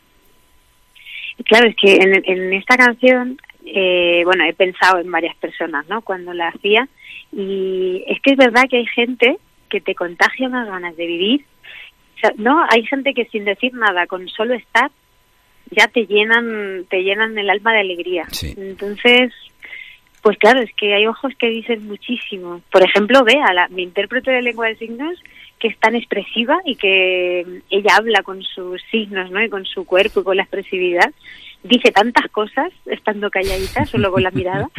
Claro, 1.45 1.69
es 1.69 1.75
que 1.75 1.95
en, 1.95 2.21
en 2.25 2.53
esta 2.53 2.75
canción, 2.77 3.39
eh, 3.65 4.21
bueno, 4.25 4.43
he 4.45 4.53
pensado 4.53 4.99
en 4.99 5.09
varias 5.09 5.35
personas, 5.37 5.87
¿no? 5.87 6.01
Cuando 6.01 6.33
la 6.33 6.49
hacía. 6.49 6.87
Y 7.31 8.03
es 8.07 8.19
que 8.21 8.31
es 8.31 8.37
verdad 8.37 8.63
que 8.69 8.77
hay 8.77 8.85
gente 8.87 9.37
que 9.69 9.79
te 9.81 9.95
contagia 9.95 10.47
unas 10.47 10.67
ganas 10.67 10.97
de 10.97 11.05
vivir. 11.07 11.45
O 12.17 12.19
sea, 12.19 12.33
no, 12.37 12.65
hay 12.69 12.85
gente 12.85 13.13
que 13.13 13.25
sin 13.25 13.45
decir 13.45 13.73
nada, 13.73 14.05
con 14.07 14.27
solo 14.27 14.53
estar, 14.53 14.91
ya 15.71 15.87
te 15.87 16.05
llenan, 16.07 16.85
te 16.89 17.03
llenan 17.03 17.37
el 17.37 17.49
alma 17.49 17.71
de 17.73 17.79
alegría. 17.79 18.25
Sí. 18.31 18.53
Entonces, 18.57 19.31
pues 20.21 20.37
claro, 20.37 20.61
es 20.61 20.69
que 20.75 20.93
hay 20.93 21.07
ojos 21.07 21.33
que 21.37 21.49
dicen 21.49 21.87
muchísimo. 21.87 22.61
Por 22.71 22.83
ejemplo, 22.83 23.23
Bea, 23.23 23.53
la, 23.53 23.67
mi 23.69 23.83
intérprete 23.83 24.31
de 24.31 24.41
lengua 24.41 24.67
de 24.67 24.75
signos, 24.75 25.17
que 25.59 25.67
es 25.69 25.77
tan 25.77 25.95
expresiva 25.95 26.59
y 26.65 26.75
que 26.75 27.61
ella 27.69 27.95
habla 27.97 28.23
con 28.23 28.41
sus 28.43 28.81
signos, 28.91 29.31
¿no? 29.31 29.43
Y 29.43 29.49
con 29.49 29.65
su 29.65 29.85
cuerpo 29.85 30.21
y 30.21 30.23
con 30.23 30.37
la 30.37 30.43
expresividad. 30.43 31.11
Dice 31.63 31.91
tantas 31.91 32.29
cosas 32.31 32.71
estando 32.85 33.29
calladita, 33.29 33.85
solo 33.85 34.11
con 34.11 34.23
la 34.23 34.31
mirada. 34.31 34.69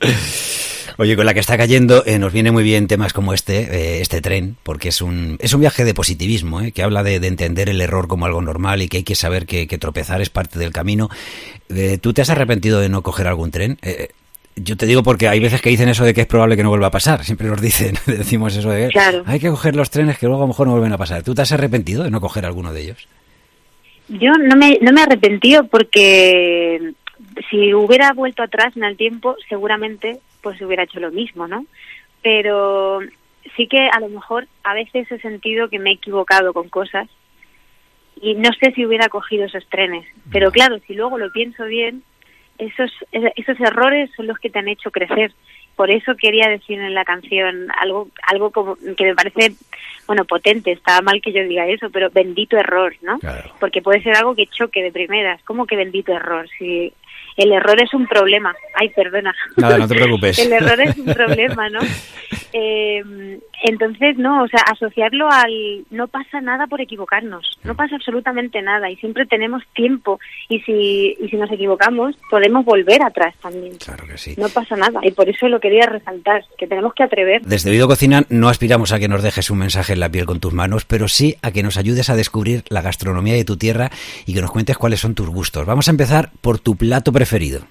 Oye, 0.96 1.16
con 1.16 1.24
la 1.24 1.34
que 1.34 1.40
está 1.40 1.56
cayendo 1.56 2.04
eh, 2.04 2.18
nos 2.18 2.32
viene 2.32 2.50
muy 2.50 2.62
bien 2.62 2.86
temas 2.86 3.12
como 3.12 3.32
este, 3.32 3.58
eh, 3.58 4.00
este 4.00 4.20
tren, 4.20 4.56
porque 4.62 4.88
es 4.88 5.00
un, 5.00 5.38
es 5.40 5.54
un 5.54 5.60
viaje 5.60 5.84
de 5.84 5.94
positivismo, 5.94 6.60
eh, 6.60 6.72
que 6.72 6.82
habla 6.82 7.02
de, 7.02 7.20
de 7.20 7.26
entender 7.26 7.68
el 7.68 7.80
error 7.80 8.06
como 8.06 8.26
algo 8.26 8.42
normal 8.42 8.82
y 8.82 8.88
que 8.88 8.98
hay 8.98 9.02
que 9.02 9.14
saber 9.14 9.46
que, 9.46 9.66
que 9.66 9.78
tropezar 9.78 10.20
es 10.20 10.30
parte 10.30 10.58
del 10.58 10.72
camino. 10.72 11.08
Eh, 11.70 11.98
¿Tú 11.98 12.12
te 12.12 12.22
has 12.22 12.30
arrepentido 12.30 12.80
de 12.80 12.88
no 12.88 13.02
coger 13.02 13.28
algún 13.28 13.50
tren? 13.50 13.78
Yo 14.62 14.76
te 14.76 14.86
digo 14.86 15.02
porque 15.02 15.28
hay 15.28 15.40
veces 15.40 15.60
que 15.62 15.70
dicen 15.70 15.88
eso 15.88 16.04
de 16.04 16.12
que 16.12 16.22
es 16.22 16.26
probable 16.26 16.56
que 16.56 16.62
no 16.62 16.68
vuelva 16.70 16.88
a 16.88 16.90
pasar. 16.90 17.24
Siempre 17.24 17.46
nos 17.48 17.60
dicen, 17.60 17.94
decimos 18.06 18.56
eso 18.56 18.70
de 18.70 18.88
Claro. 18.88 19.22
hay 19.26 19.38
que 19.40 19.48
coger 19.48 19.76
los 19.76 19.90
trenes 19.90 20.18
que 20.18 20.26
luego 20.26 20.42
a 20.42 20.44
lo 20.44 20.48
mejor 20.48 20.66
no 20.66 20.72
vuelven 20.74 20.92
a 20.92 20.98
pasar. 20.98 21.22
¿Tú 21.22 21.34
te 21.34 21.42
has 21.42 21.52
arrepentido 21.52 22.02
de 22.04 22.10
no 22.10 22.20
coger 22.20 22.44
alguno 22.44 22.72
de 22.72 22.82
ellos? 22.82 23.08
Yo 24.08 24.32
no 24.32 24.56
me, 24.56 24.78
no 24.82 24.92
me 24.92 25.00
he 25.00 25.04
arrepentido 25.04 25.64
porque 25.68 26.92
si 27.50 27.72
hubiera 27.74 28.12
vuelto 28.12 28.42
atrás 28.42 28.76
en 28.76 28.84
el 28.84 28.96
tiempo, 28.96 29.36
seguramente 29.48 30.18
pues 30.42 30.60
hubiera 30.62 30.82
hecho 30.84 31.00
lo 31.00 31.10
mismo, 31.12 31.46
¿no? 31.46 31.64
Pero 32.22 33.00
sí 33.56 33.66
que 33.68 33.88
a 33.88 34.00
lo 34.00 34.08
mejor 34.08 34.46
a 34.64 34.74
veces 34.74 35.10
he 35.12 35.20
sentido 35.20 35.68
que 35.68 35.78
me 35.78 35.90
he 35.90 35.94
equivocado 35.94 36.52
con 36.52 36.68
cosas 36.68 37.08
y 38.20 38.34
no 38.34 38.50
sé 38.60 38.72
si 38.74 38.84
hubiera 38.84 39.08
cogido 39.08 39.44
esos 39.46 39.66
trenes. 39.68 40.06
Pero 40.32 40.50
claro, 40.50 40.78
si 40.86 40.94
luego 40.94 41.16
lo 41.18 41.30
pienso 41.32 41.64
bien, 41.66 42.02
esos, 42.60 42.92
esos 43.12 43.60
errores 43.60 44.10
son 44.16 44.26
los 44.26 44.38
que 44.38 44.50
te 44.50 44.58
han 44.58 44.68
hecho 44.68 44.90
crecer. 44.90 45.32
Por 45.76 45.90
eso 45.90 46.14
quería 46.14 46.48
decir 46.48 46.78
en 46.78 46.94
la 46.94 47.04
canción 47.04 47.68
algo, 47.78 48.08
algo 48.26 48.50
como 48.50 48.76
que 48.76 49.04
me 49.04 49.14
parece, 49.14 49.54
bueno, 50.06 50.24
potente. 50.26 50.72
Está 50.72 51.00
mal 51.00 51.22
que 51.22 51.32
yo 51.32 51.42
diga 51.42 51.66
eso, 51.66 51.88
pero 51.90 52.10
bendito 52.10 52.58
error, 52.58 52.94
¿no? 53.00 53.18
Claro. 53.18 53.50
Porque 53.58 53.80
puede 53.80 54.02
ser 54.02 54.16
algo 54.16 54.34
que 54.34 54.46
choque 54.46 54.82
de 54.82 54.92
primeras. 54.92 55.42
¿Cómo 55.44 55.66
que 55.66 55.76
bendito 55.76 56.12
error? 56.12 56.46
Si 56.58 56.92
el 57.36 57.52
error 57.52 57.80
es 57.82 57.94
un 57.94 58.06
problema. 58.06 58.54
Ay, 58.74 58.90
perdona. 58.90 59.34
Nada, 59.56 59.78
no 59.78 59.88
te 59.88 59.94
preocupes. 60.02 60.38
el 60.38 60.52
error 60.52 60.80
es 60.80 60.98
un 60.98 61.06
problema, 61.14 61.68
¿no? 61.70 61.80
Eh, 62.52 63.38
entonces, 63.62 64.16
no, 64.16 64.42
o 64.42 64.48
sea, 64.48 64.60
asociarlo 64.72 65.28
al 65.30 65.84
no 65.90 66.08
pasa 66.08 66.40
nada 66.40 66.66
por 66.66 66.80
equivocarnos, 66.80 67.58
no 67.64 67.74
pasa 67.74 67.96
absolutamente 67.96 68.62
nada 68.62 68.90
y 68.90 68.96
siempre 68.96 69.26
tenemos 69.26 69.62
tiempo 69.74 70.18
y 70.48 70.60
si, 70.60 71.16
y 71.20 71.28
si 71.28 71.36
nos 71.36 71.50
equivocamos 71.50 72.16
podemos 72.30 72.64
volver 72.64 73.02
atrás 73.02 73.34
también. 73.42 73.76
Claro 73.76 74.06
que 74.06 74.18
sí. 74.18 74.34
No 74.38 74.48
pasa 74.48 74.76
nada 74.76 75.00
y 75.02 75.10
por 75.10 75.28
eso 75.28 75.48
lo 75.48 75.60
quería 75.60 75.86
resaltar, 75.86 76.44
que 76.58 76.66
tenemos 76.66 76.94
que 76.94 77.02
atrever. 77.02 77.42
Desde 77.42 77.70
Oído 77.70 77.88
Cocina 77.88 78.24
no 78.28 78.48
aspiramos 78.48 78.92
a 78.92 78.98
que 78.98 79.08
nos 79.08 79.22
dejes 79.22 79.50
un 79.50 79.58
mensaje 79.58 79.92
en 79.92 80.00
la 80.00 80.10
piel 80.10 80.26
con 80.26 80.40
tus 80.40 80.52
manos, 80.52 80.84
pero 80.84 81.08
sí 81.08 81.36
a 81.42 81.50
que 81.50 81.62
nos 81.62 81.76
ayudes 81.76 82.10
a 82.10 82.16
descubrir 82.16 82.64
la 82.68 82.82
gastronomía 82.82 83.34
de 83.34 83.44
tu 83.44 83.56
tierra 83.56 83.90
y 84.26 84.34
que 84.34 84.40
nos 84.40 84.50
cuentes 84.50 84.78
cuáles 84.78 85.00
son 85.00 85.14
tus 85.14 85.28
gustos. 85.28 85.66
Vamos 85.66 85.88
a 85.88 85.90
empezar 85.90 86.30
por 86.40 86.58
tu 86.58 86.76
plato 86.76 87.12
preferido. 87.12 87.66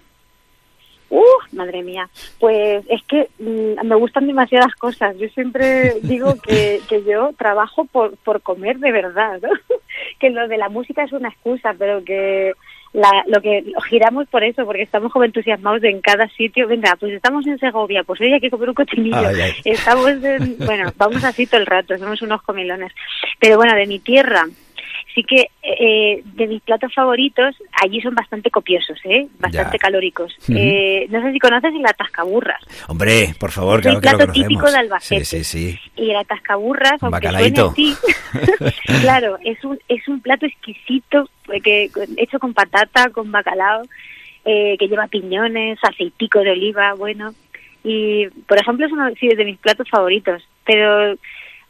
Madre 1.60 1.84
mía. 1.84 2.10
Pues 2.40 2.86
es 2.90 3.04
que 3.04 3.28
mm, 3.40 3.86
me 3.86 3.96
gustan 3.96 4.28
demasiadas 4.28 4.74
cosas. 4.76 5.18
Yo 5.18 5.28
siempre 5.30 5.96
digo 6.04 6.36
que, 6.42 6.80
que 6.88 7.04
yo 7.04 7.32
trabajo 7.38 7.84
por, 7.84 8.16
por 8.18 8.42
comer 8.42 8.80
de 8.80 8.94
verdad, 8.94 9.40
¿no? 9.42 9.50
que 10.20 10.30
lo 10.30 10.48
de 10.48 10.58
la 10.58 10.70
música 10.70 11.04
es 11.04 11.12
una 11.12 11.28
excusa, 11.28 11.76
pero 11.78 12.02
que 12.04 12.54
la, 12.94 13.24
lo 13.28 13.42
que 13.42 13.62
lo 13.62 13.82
giramos 13.82 14.28
por 14.30 14.44
eso, 14.44 14.66
porque 14.66 14.84
estamos 14.84 15.12
como 15.12 15.26
entusiasmados 15.26 15.84
en 15.84 16.02
cada 16.02 16.28
sitio. 16.30 16.68
Venga, 16.68 16.96
pues 16.98 17.14
estamos 17.14 17.46
en 17.46 17.60
Segovia, 17.60 18.04
pues 18.04 18.22
hoy 18.22 18.34
hay 18.34 18.40
que 18.40 18.50
comer 18.50 18.70
un 18.70 18.76
cochinillo. 18.76 19.18
Ay, 19.18 19.42
ay. 19.42 19.54
Estamos 19.66 20.08
en, 20.24 20.58
bueno, 20.60 20.92
vamos 20.98 21.24
así 21.24 21.46
todo 21.46 21.60
el 21.60 21.68
rato, 21.68 21.98
somos 21.98 22.22
unos 22.22 22.42
comilones. 22.42 22.94
Pero 23.40 23.58
bueno, 23.58 23.76
de 23.76 23.86
mi 23.86 24.00
tierra, 24.00 24.46
sí 25.14 25.24
que 25.24 25.50
eh, 25.64 26.22
de 26.24 26.48
mis 26.48 26.62
platos 26.62 26.94
favoritos, 26.94 27.56
allí 27.82 28.00
son 28.02 28.14
bastante 28.16 28.50
copiosos, 28.52 28.98
¿eh? 29.06 29.28
bastante 29.40 29.78
Ya. 29.78 29.80
calóricos. 29.80 30.36
Eh, 30.50 31.08
no 31.10 31.22
sé 31.22 31.32
si 31.34 31.40
conoces 31.40 31.74
el 31.74 31.86
atascaburras. 31.86 32.62
Hombre, 32.88 33.34
por 33.40 33.52
favor, 33.52 33.80
Es 33.80 33.86
un 33.88 34.02
claro 34.02 34.18
que 34.20 34.26
lo 34.26 34.32
plato 34.34 34.42
típico 34.48 34.72
de 34.72 34.78
Albacete. 34.78 35.26
Sí, 35.26 35.44
sí, 35.44 35.70
sí. 35.72 35.80
Y 35.96 36.12
el 36.12 36.18
atascaburras, 36.18 37.02
Un 37.02 37.14
aunque 37.14 37.28
bacalaíto. 37.28 37.74
suene 37.74 37.94
así, 37.94 39.02
claro, 39.02 39.38
es 39.44 39.64
un, 39.64 39.80
es 39.88 40.08
un 40.08 40.22
plato 40.22 40.46
exquisito, 40.46 41.30
eh, 41.52 41.62
que, 41.62 41.90
hecho 42.18 42.40
con 42.40 42.54
patata, 42.54 43.10
con 43.10 43.32
bacalao, 43.32 43.84
eh, 44.46 44.76
que 44.80 44.88
lleva 44.88 45.08
piñones, 45.08 45.80
aceitico 45.84 46.40
de 46.40 46.52
oliva, 46.52 46.94
bueno. 46.94 47.34
Y, 47.84 48.28
por 48.48 48.60
ejemplo, 48.60 48.86
es 48.86 48.92
uno 48.92 49.10
sí, 49.20 49.28
de 49.30 49.46
mis 49.46 49.58
platos 49.58 49.90
favoritos. 49.90 50.44
Pero 50.66 51.16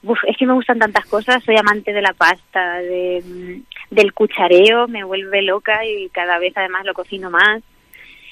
uf, 0.04 0.20
es 0.28 0.38
que 0.38 0.46
me 0.46 0.54
gustan 0.54 0.80
tantas 0.80 1.06
cosas. 1.06 1.44
Soy 1.44 1.58
amante 1.58 1.94
de 1.94 2.02
la 2.02 2.14
pasta, 2.14 2.80
de, 2.80 3.24
mm, 3.26 3.96
del 3.96 4.14
cuchareo, 4.14 4.88
me 4.88 5.04
vuelve 5.04 5.42
loca 5.42 5.86
y 5.86 6.10
cada 6.10 6.40
vez 6.40 6.54
además 6.56 6.86
lo 6.86 6.94
cocino 6.94 7.30
más. 7.30 7.62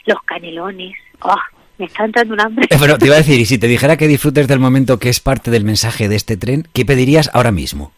Los 0.06 0.22
canelones. 0.24 0.96
¡Oh! 1.22 1.36
me 1.78 1.86
está 1.86 2.06
entrando 2.06 2.34
un 2.34 2.42
hambre. 2.42 2.66
Eh, 2.70 2.78
Pero 2.80 2.98
te 2.98 3.06
iba 3.06 3.16
a 3.16 3.20
decir, 3.20 3.40
y 3.40 3.46
si 3.46 3.58
te 3.58 3.68
dijera 3.68 3.98
que 3.98 4.08
disfrutes 4.08 4.48
del 4.48 4.60
momento 4.60 4.98
que 4.98 5.10
es 5.10 5.20
parte 5.20 5.52
del 5.52 5.64
mensaje 5.64 6.10
de 6.10 6.16
este 6.16 6.38
tren, 6.38 6.68
¿qué 6.74 6.86
pedirías 6.86 7.30
ahora 7.34 7.52
mismo? 7.52 7.92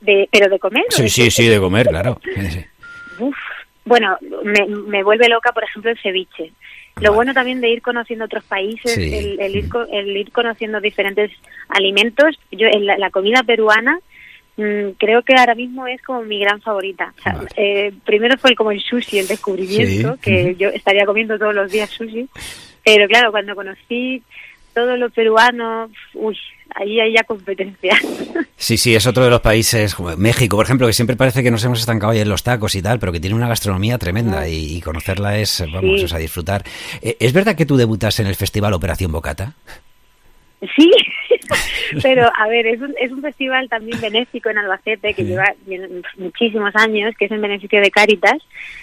De, 0.00 0.28
¿Pero 0.30 0.50
de 0.50 0.58
comer? 0.58 0.84
Sí, 0.90 1.02
de 1.04 1.08
sí, 1.08 1.30
sí, 1.30 1.46
de 1.48 1.58
comer, 1.58 1.88
claro. 1.88 2.20
Uf. 3.18 3.36
Bueno, 3.86 4.16
me, 4.44 4.66
me 4.66 5.02
vuelve 5.02 5.28
loca, 5.28 5.52
por 5.52 5.64
ejemplo, 5.64 5.90
el 5.90 5.98
ceviche. 5.98 6.52
Lo 6.96 7.02
Vale. 7.10 7.14
bueno 7.16 7.34
también 7.34 7.60
de 7.60 7.70
ir 7.70 7.82
conociendo 7.82 8.24
otros 8.26 8.44
países, 8.44 8.94
Sí. 8.94 9.12
el, 9.14 9.40
el 9.40 9.56
ir, 9.56 9.68
co- 9.68 9.86
el 9.90 10.16
ir 10.16 10.30
conociendo 10.30 10.80
diferentes 10.80 11.30
alimentos. 11.68 12.38
Yo, 12.52 12.68
en 12.68 12.86
la, 12.86 12.96
la 12.98 13.10
comida 13.10 13.42
peruana, 13.42 13.98
mm, 14.56 14.90
creo 14.98 15.22
que 15.22 15.34
ahora 15.34 15.54
mismo 15.56 15.86
es 15.88 16.00
como 16.02 16.22
mi 16.22 16.38
gran 16.38 16.60
favorita. 16.60 17.12
O 17.18 17.22
sea, 17.22 17.32
Vale. 17.32 17.48
eh, 17.56 17.92
primero 18.04 18.38
fue 18.38 18.54
como 18.54 18.70
el 18.70 18.80
sushi, 18.80 19.18
el 19.18 19.26
descubrimiento, 19.26 20.14
Sí. 20.14 20.20
que 20.22 20.54
yo 20.56 20.68
estaría 20.68 21.04
comiendo 21.04 21.36
todos 21.38 21.54
los 21.54 21.70
días 21.72 21.90
sushi. 21.90 22.28
Pero 22.84 23.08
claro, 23.08 23.32
cuando 23.32 23.54
conocí 23.54 24.22
todo 24.74 24.96
lo 24.96 25.08
peruano, 25.10 25.88
uy, 26.14 26.36
ahí 26.74 27.00
hay 27.00 27.14
ya 27.14 27.24
competencia. 27.24 27.96
Sí, 28.56 28.78
sí, 28.78 28.94
es 28.94 29.06
otro 29.06 29.24
de 29.24 29.30
los 29.30 29.42
países, 29.42 29.94
como 29.94 30.16
México, 30.16 30.56
por 30.56 30.64
ejemplo, 30.64 30.86
que 30.86 30.94
siempre 30.94 31.16
parece 31.16 31.42
que 31.42 31.50
nos 31.50 31.62
hemos 31.64 31.80
estancado 31.80 32.12
ahí 32.12 32.20
en 32.20 32.28
los 32.30 32.42
tacos 32.44 32.74
y 32.76 32.80
tal, 32.82 32.98
pero 32.98 33.12
que 33.12 33.20
tiene 33.20 33.36
una 33.36 33.48
gastronomía 33.48 33.98
tremenda 33.98 34.48
y, 34.48 34.76
y 34.76 34.80
conocerla 34.80 35.36
es, 35.38 35.62
vamos, 35.70 35.98
Sí. 36.00 36.04
es 36.06 36.14
a 36.14 36.18
disfrutar. 36.18 36.62
Eh, 37.02 37.16
¿Es 37.20 37.32
verdad 37.34 37.56
que 37.56 37.66
tú 37.66 37.76
debutas 37.76 38.18
en 38.20 38.26
el 38.26 38.36
Festival 38.36 38.72
Operación 38.72 39.12
Bocata? 39.12 39.52
Sí, 40.76 40.90
pero 42.02 42.30
a 42.34 42.48
ver, 42.48 42.66
es 42.66 42.80
un, 42.80 42.94
es 42.98 43.12
un 43.12 43.20
festival 43.20 43.68
también 43.68 44.00
benéfico 44.00 44.48
en 44.48 44.56
Albacete 44.58 45.12
que 45.12 45.22
Sí. 45.22 45.28
lleva 45.28 45.52
muchísimos 46.16 46.74
años, 46.76 47.14
que 47.18 47.26
es 47.26 47.30
en 47.30 47.42
beneficio 47.42 47.80
de 47.82 47.90
Cáritas, 47.90 48.38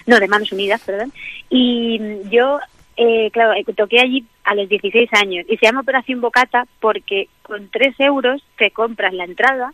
no, 0.06 0.20
de 0.20 0.28
Manos 0.28 0.52
Unidas, 0.52 0.80
perdón. 0.86 1.12
Y 1.50 1.98
yo, 2.30 2.60
eh, 2.96 3.30
claro, 3.32 3.52
eh, 3.54 3.64
toqué 3.76 4.00
allí 4.00 4.24
a 4.44 4.54
los 4.54 4.68
16 4.68 5.08
años 5.14 5.44
y 5.48 5.56
se 5.56 5.66
llama 5.66 5.80
Operación 5.80 6.20
Bocata 6.20 6.66
porque 6.80 7.28
con 7.42 7.68
3 7.70 7.94
euros 8.00 8.42
te 8.58 8.70
compras 8.70 9.12
la 9.14 9.24
entrada, 9.24 9.72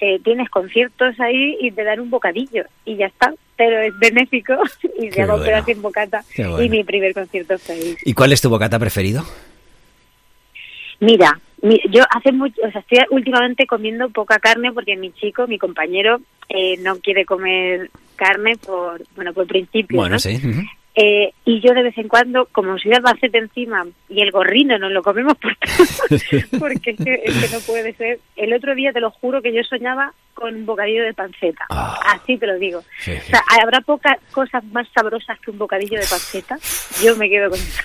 eh, 0.00 0.18
tienes 0.24 0.48
conciertos 0.50 1.18
ahí 1.20 1.56
y 1.60 1.70
te 1.70 1.84
dan 1.84 2.00
un 2.00 2.10
bocadillo 2.10 2.64
y 2.84 2.96
ya 2.96 3.06
está. 3.06 3.32
Pero 3.56 3.80
es 3.80 3.96
benéfico 3.98 4.54
y 4.98 5.06
Qué 5.06 5.12
se 5.12 5.18
llama 5.20 5.34
bueno. 5.34 5.42
Operación 5.44 5.82
Bocata 5.82 6.24
bueno. 6.36 6.62
y 6.62 6.68
mi 6.68 6.82
primer 6.84 7.14
concierto 7.14 7.58
fue 7.58 7.74
ahí. 7.74 7.96
¿Y 8.04 8.12
cuál 8.14 8.32
es 8.32 8.40
tu 8.40 8.48
bocata 8.50 8.78
preferido? 8.78 9.22
Mira, 11.00 11.38
mi- 11.62 11.80
yo 11.90 12.02
hace 12.10 12.32
mucho, 12.32 12.60
o 12.66 12.70
sea, 12.70 12.80
estoy 12.80 12.98
últimamente 13.10 13.66
comiendo 13.66 14.08
poca 14.10 14.38
carne 14.38 14.72
porque 14.72 14.96
mi 14.96 15.12
chico, 15.12 15.46
mi 15.46 15.58
compañero, 15.58 16.20
eh, 16.48 16.76
no 16.78 16.96
quiere 16.98 17.24
comer 17.24 17.90
carne 18.16 18.56
por, 18.56 19.02
bueno, 19.16 19.32
por 19.32 19.46
principio, 19.46 19.96
Bueno, 19.98 20.14
¿no? 20.14 20.18
sí. 20.20 20.38
Eh, 20.94 21.32
y 21.46 21.60
yo 21.60 21.72
de 21.72 21.82
vez 21.84 21.96
en 21.96 22.06
cuando, 22.08 22.46
como 22.52 22.78
soy 22.78 22.90
de 22.90 22.98
Albacete 22.98 23.38
encima 23.38 23.86
y 24.10 24.20
el 24.20 24.30
gorrino 24.30 24.76
nos 24.78 24.92
lo 24.92 25.02
comemos 25.02 25.34
por 25.38 25.56
porque 26.58 26.90
es 26.90 26.96
que, 27.02 27.22
es 27.24 27.34
que 27.34 27.48
no 27.56 27.60
puede 27.60 27.94
ser. 27.94 28.18
El 28.36 28.52
otro 28.52 28.74
día 28.74 28.92
te 28.92 29.00
lo 29.00 29.10
juro 29.10 29.40
que 29.40 29.54
yo 29.54 29.62
soñaba 29.64 30.12
con 30.34 30.54
un 30.54 30.66
bocadillo 30.66 31.02
de 31.04 31.14
panceta. 31.14 31.64
Ah. 31.70 31.98
Así 32.14 32.36
te 32.36 32.46
lo 32.46 32.58
digo. 32.58 32.82
Sí, 32.98 33.12
sí. 33.12 33.18
O 33.18 33.30
sea, 33.30 33.40
habrá 33.62 33.80
pocas 33.80 34.16
cosas 34.32 34.62
más 34.64 34.86
sabrosas 34.94 35.38
que 35.40 35.50
un 35.50 35.58
bocadillo 35.58 35.98
de 35.98 36.06
panceta. 36.06 36.58
Yo 37.02 37.16
me 37.16 37.28
quedo 37.28 37.50
con 37.50 37.58
eso. 37.58 37.82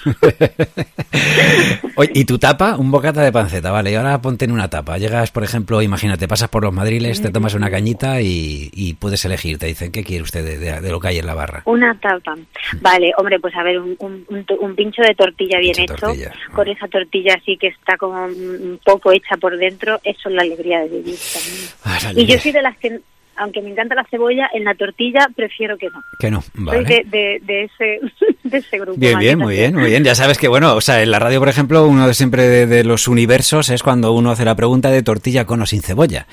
Oye, 1.96 2.12
¿y 2.14 2.26
tu 2.26 2.38
tapa? 2.38 2.76
Un 2.78 2.92
bocata 2.92 3.22
de 3.22 3.32
panceta, 3.32 3.72
vale. 3.72 3.92
Y 3.92 3.96
ahora 3.96 4.22
ponte 4.22 4.46
en 4.46 4.52
una 4.52 4.70
tapa. 4.70 4.98
Llegas, 4.98 5.32
por 5.32 5.44
ejemplo, 5.44 5.82
imagínate, 5.82 6.28
pasas 6.28 6.50
por 6.50 6.64
los 6.64 6.74
madriles, 6.74 7.22
te 7.22 7.32
tomas 7.32 7.54
una 7.54 7.70
cañita 7.72 8.22
y, 8.22 8.70
y 8.74 8.94
puedes 8.96 9.24
elegir. 9.26 9.58
Te 9.58 9.66
dicen, 9.68 9.92
¿qué 9.92 10.04
quiere 10.04 10.24
usted 10.24 10.44
de, 10.44 10.58
de- 10.58 10.82
de 10.82 10.92
lo 10.92 11.00
que 11.00 11.08
hay 11.10 11.18
en 11.20 11.26
la 11.26 11.34
barra? 11.34 11.64
Una 11.66 11.98
tapa. 12.00 12.36
Vale, 12.82 12.97
hombre, 13.18 13.40
pues 13.40 13.56
a 13.56 13.64
ver, 13.64 13.80
un, 13.80 13.96
un, 14.00 14.76
pincho 14.76 15.02
de 15.02 15.16
tortilla 15.16 15.60
bien 15.60 15.76
Pincho 15.76 15.94
hecho, 15.94 16.06
tortilla. 16.08 16.34
con 16.54 16.68
esa 16.68 16.88
tortilla 16.88 17.36
así 17.40 17.58
que 17.58 17.68
está 17.68 17.98
como 17.98 18.26
un 18.26 18.80
poco 18.84 19.12
hecha 19.12 19.38
por 19.38 19.58
dentro, 19.58 20.00
eso 20.04 20.30
es 20.30 20.36
la 20.36 20.42
alegría 20.42 20.82
de 20.82 20.90
vivir 20.90 21.16
también. 21.34 21.70
Ah, 21.84 22.00
Y 22.16 22.26
yo 22.26 22.38
soy 22.40 22.52
de 22.52 22.62
las 22.62 22.78
que, 22.78 23.00
aunque 23.38 23.62
me 23.62 23.70
encanta 23.72 23.96
la 23.96 24.04
cebolla, 24.10 24.50
en 24.54 24.64
la 24.64 24.76
tortilla 24.76 25.28
prefiero 25.36 25.78
que 25.78 25.88
no. 25.90 26.04
Que 26.20 26.32
no, 26.32 26.42
Soy 26.42 26.52
vale. 26.64 26.84
de, 26.84 27.04
de, 27.06 27.40
de 27.44 27.64
ese, 27.64 28.00
de 28.44 28.58
ese 28.58 28.78
grupo. 28.80 29.00
Bien, 29.00 29.20
bien, 29.20 29.38
muy 29.40 29.56
bien, 29.56 29.76
muy 29.76 29.90
bien. 29.90 30.04
Ya 30.04 30.16
sabes 30.16 30.38
que, 30.38 30.48
bueno, 30.48 30.74
o 30.76 30.82
sea, 30.82 31.02
en 31.02 31.12
la 31.12 31.20
radio, 31.20 31.40
por 31.40 31.50
ejemplo, 31.50 31.86
uno 31.88 32.08
de 32.08 32.14
siempre 32.14 32.44
de, 32.44 32.66
de 32.68 32.84
los 32.84 33.08
universos 33.08 33.70
es 33.70 33.84
cuando 33.84 34.12
uno 34.14 34.32
hace 34.32 34.46
la 34.46 34.56
pregunta 34.56 34.90
de 34.90 35.04
tortilla 35.04 35.46
con 35.46 35.62
o 35.62 35.66
sin 35.66 35.82
cebolla. 35.82 36.28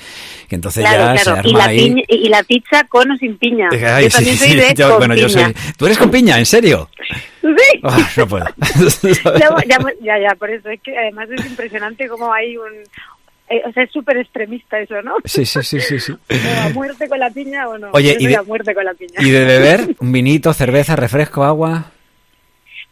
Que 0.48 0.54
entonces 0.56 0.84
Claro, 0.84 1.14
ya 1.14 1.22
claro. 1.22 1.42
se 1.42 1.48
Y 1.48 1.52
la, 1.52 1.64
ahí. 1.66 1.78
piña- 1.90 2.04
y 2.08 2.28
la 2.28 2.42
pizza 2.42 2.84
con 2.84 3.10
o 3.10 3.16
sin 3.16 3.36
piña. 3.38 3.68
Ay, 3.72 4.04
yo 4.04 4.10
sí, 4.10 4.16
también 4.16 4.36
sí, 4.36 4.48
soy 4.48 4.56
de 4.56 4.74
yo- 4.74 4.88
con 4.90 4.98
bueno, 4.98 5.14
yo 5.14 5.28
soy. 5.28 5.54
¿Tú 5.76 5.86
eres 5.86 5.98
con 5.98 6.10
piña? 6.10 6.38
¿En 6.38 6.46
serio? 6.46 6.88
Sí. 7.42 7.80
Ah, 7.82 8.08
no 8.16 8.26
puedo. 8.26 8.46
ya, 9.02 9.50
ya, 9.68 9.78
ya, 10.02 10.18
ya, 10.18 10.34
por 10.38 10.50
eso 10.50 10.68
es 10.70 10.80
que 10.80 10.96
además 10.96 11.28
es 11.30 11.44
impresionante 11.46 12.08
cómo 12.08 12.32
hay 12.32 12.56
un... 12.56 12.72
eh, 13.48 13.62
o 13.66 13.72
sea, 13.72 13.82
es 13.84 13.90
súper 13.90 14.16
extremista 14.18 14.78
eso, 14.80 15.00
¿no? 15.02 15.16
Sí, 15.24 15.44
sí, 15.44 15.62
sí, 15.62 15.80
sí, 15.80 15.98
sí. 15.98 16.12
A 16.64 16.70
muerte 16.70 17.08
con 17.08 17.18
la 17.18 17.30
piña 17.30 17.68
o 17.68 17.78
no. 17.78 17.90
Oye, 17.92 18.14
Yo 18.14 18.20
y 18.20 18.26
de- 18.28 18.36
a 18.36 18.42
muerte 18.42 18.74
con 18.74 18.84
la 18.84 18.94
piña. 18.94 19.14
¿Y 19.20 19.30
de 19.30 19.44
beber? 19.44 19.96
¿Un 20.00 20.12
vinito, 20.12 20.52
cerveza, 20.52 20.96
refresco, 20.96 21.44
agua? 21.44 21.90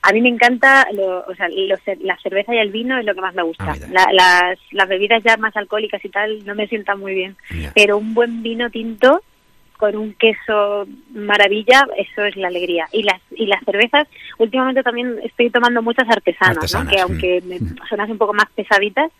A 0.04 0.12
mí 0.12 0.20
me 0.20 0.30
encanta, 0.30 0.86
lo, 0.92 1.20
o 1.20 1.34
sea, 1.36 1.48
lo 1.48 1.76
la 2.00 2.18
cerveza 2.22 2.52
y 2.54 2.58
el 2.58 2.72
vino 2.72 2.98
es 2.98 3.04
lo 3.06 3.14
que 3.14 3.20
más 3.20 3.34
me 3.34 3.42
gusta. 3.44 3.72
Ah. 3.72 3.76
La- 3.90 4.08
las, 4.12 4.58
las 4.72 4.88
bebidas 4.88 5.22
ya 5.22 5.36
más 5.36 5.56
alcohólicas 5.56 6.04
y 6.04 6.08
tal 6.08 6.44
no 6.44 6.54
me 6.56 6.66
sientan 6.66 6.98
muy 6.98 7.14
bien. 7.14 7.36
Pero 7.74 7.98
un 7.98 8.12
buen 8.12 8.42
vino 8.42 8.68
tinto 8.68 9.22
con 9.76 9.96
un 9.96 10.12
queso 10.14 10.86
maravilla, 11.12 11.86
eso 11.96 12.24
es 12.24 12.36
la 12.36 12.48
alegría. 12.48 12.86
Y 12.92 13.02
las 13.04 13.20
y 13.36 13.46
las 13.46 13.64
cervezas, 13.64 14.06
últimamente 14.38 14.82
también 14.82 15.18
estoy 15.24 15.50
tomando 15.50 15.82
muchas 15.82 16.08
artesanas, 16.08 16.56
Artesanas, 16.56 16.84
¿no? 16.84 16.90
que 16.90 16.96
mm. 16.98 17.02
aunque 17.02 17.42
me 17.46 17.86
sonan 17.88 18.10
un 18.10 18.18
poco 18.18 18.32
más 18.34 18.46
pesaditas, 18.54 19.10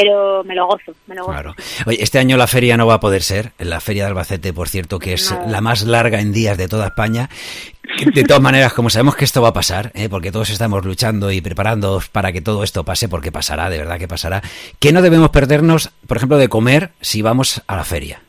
pero 0.00 0.44
me 0.44 0.54
lo 0.54 0.66
gozo, 0.66 0.92
me 1.06 1.14
lo 1.14 1.22
gozo. 1.22 1.32
Claro. 1.32 1.54
Oye, 1.86 2.02
este 2.02 2.18
año 2.18 2.36
la 2.36 2.46
feria 2.46 2.76
no 2.76 2.86
va 2.86 2.94
a 2.94 3.00
poder 3.00 3.22
ser. 3.22 3.52
La 3.58 3.80
feria 3.80 4.04
de 4.04 4.08
Albacete, 4.08 4.52
por 4.52 4.68
cierto, 4.68 4.98
que 4.98 5.14
es 5.14 5.30
No. 5.30 5.46
la 5.48 5.60
más 5.60 5.82
larga 5.84 6.20
en 6.20 6.32
días 6.32 6.56
de 6.58 6.68
toda 6.68 6.86
España. 6.86 7.28
De 8.14 8.24
todas 8.24 8.42
maneras, 8.42 8.72
como 8.72 8.90
sabemos 8.90 9.14
que 9.16 9.24
esto 9.24 9.40
va 9.40 9.48
a 9.48 9.52
pasar, 9.52 9.92
¿eh? 9.94 10.08
porque 10.08 10.32
todos 10.32 10.50
estamos 10.50 10.84
luchando 10.84 11.30
y 11.30 11.40
preparándonos 11.40 12.08
para 12.08 12.32
que 12.32 12.40
todo 12.40 12.64
esto 12.64 12.84
pase, 12.84 13.08
porque 13.08 13.30
pasará, 13.30 13.70
de 13.70 13.78
verdad 13.78 13.98
que 13.98 14.08
pasará, 14.08 14.42
¿qué 14.80 14.92
no 14.92 15.02
debemos 15.02 15.30
perdernos, 15.30 15.90
por 16.06 16.16
ejemplo, 16.16 16.36
de 16.36 16.48
comer 16.48 16.90
si 17.00 17.22
vamos 17.22 17.62
a 17.66 17.76
la 17.76 17.84
feria? 17.84 18.20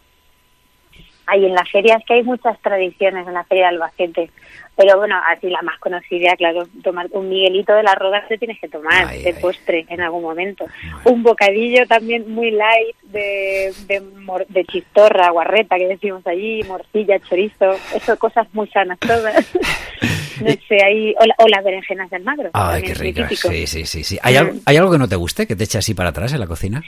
Hay 1.27 1.45
en 1.45 1.53
la 1.53 1.65
feria, 1.65 1.95
es 1.97 2.05
que 2.05 2.15
hay 2.15 2.23
muchas 2.23 2.59
tradiciones 2.61 3.27
en 3.27 3.33
la 3.33 3.43
feria 3.43 3.65
de 3.65 3.69
Albacete. 3.75 4.29
Pero 4.75 4.95
bueno, 4.97 5.15
así 5.27 5.49
la 5.49 5.61
más 5.63 5.79
conocida, 5.79 6.35
claro, 6.37 6.67
tomar 6.83 7.07
un 7.11 7.29
Miguelito 7.29 7.73
de 7.73 7.81
la 7.81 7.95
Roda 7.95 8.23
te 8.29 8.37
tienes 8.37 8.59
que 8.59 8.67
tomar 8.69 9.07
Ay, 9.07 9.23
de 9.23 9.29
ay. 9.29 9.35
postre 9.41 9.85
en 9.89 10.01
algún 10.01 10.21
momento. 10.21 10.65
Un 11.05 11.23
bocadillo 11.23 11.87
también 11.87 12.31
muy 12.31 12.51
light 12.51 12.95
de, 13.05 13.73
de, 13.87 14.01
mor- 14.01 14.45
de 14.47 14.63
chistorra, 14.65 15.31
guarreta 15.31 15.77
que 15.77 15.87
decimos 15.87 16.25
allí, 16.27 16.61
morcilla, 16.67 17.19
chorizo, 17.27 17.71
eso 17.95 18.17
cosas 18.19 18.47
muy 18.53 18.67
sanas 18.67 18.99
todas. 18.99 19.35
no 20.41 20.51
sé, 20.67 20.83
ahí, 20.85 21.15
o, 21.19 21.25
la- 21.25 21.35
o 21.39 21.47
las 21.47 21.63
berenjenas 21.63 22.09
del 22.11 22.23
magro. 22.23 22.51
Ay, 22.53 22.83
qué 22.83 22.93
típico. 22.93 23.49
Sí, 23.49 23.65
sí, 23.65 23.85
sí. 23.87 24.03
sí. 24.03 24.19
¿Hay, 24.21 24.35
algo, 24.35 24.59
¿Hay 24.67 24.77
algo 24.77 24.91
que 24.91 24.99
no 24.99 25.07
te 25.09 25.15
guste, 25.15 25.47
que 25.47 25.55
te 25.55 25.63
eche 25.63 25.79
así 25.79 25.95
para 25.95 26.09
atrás 26.09 26.33
en 26.33 26.39
la 26.39 26.45
cocina? 26.47 26.83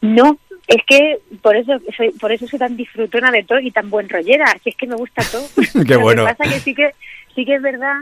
No, 0.00 0.38
es 0.68 0.82
que 0.86 1.18
por 1.40 1.56
eso 1.56 1.72
soy, 1.96 2.10
por 2.10 2.30
eso 2.30 2.46
soy 2.46 2.58
tan 2.58 2.76
disfrutona 2.76 3.30
de 3.30 3.42
todo 3.42 3.58
y 3.58 3.70
tan 3.70 3.88
buen 3.88 4.08
rollera, 4.08 4.44
si 4.62 4.70
es 4.70 4.76
que 4.76 4.86
me 4.86 4.96
gusta 4.96 5.22
todo. 5.32 5.46
Qué 5.86 5.94
Lo 5.94 6.00
bueno. 6.00 6.26
que 6.26 6.34
pasa 6.34 6.52
que 6.52 6.60
sí 6.60 6.74
que 6.74 6.92
sí 7.34 7.44
que 7.44 7.54
es 7.54 7.62
verdad, 7.62 7.96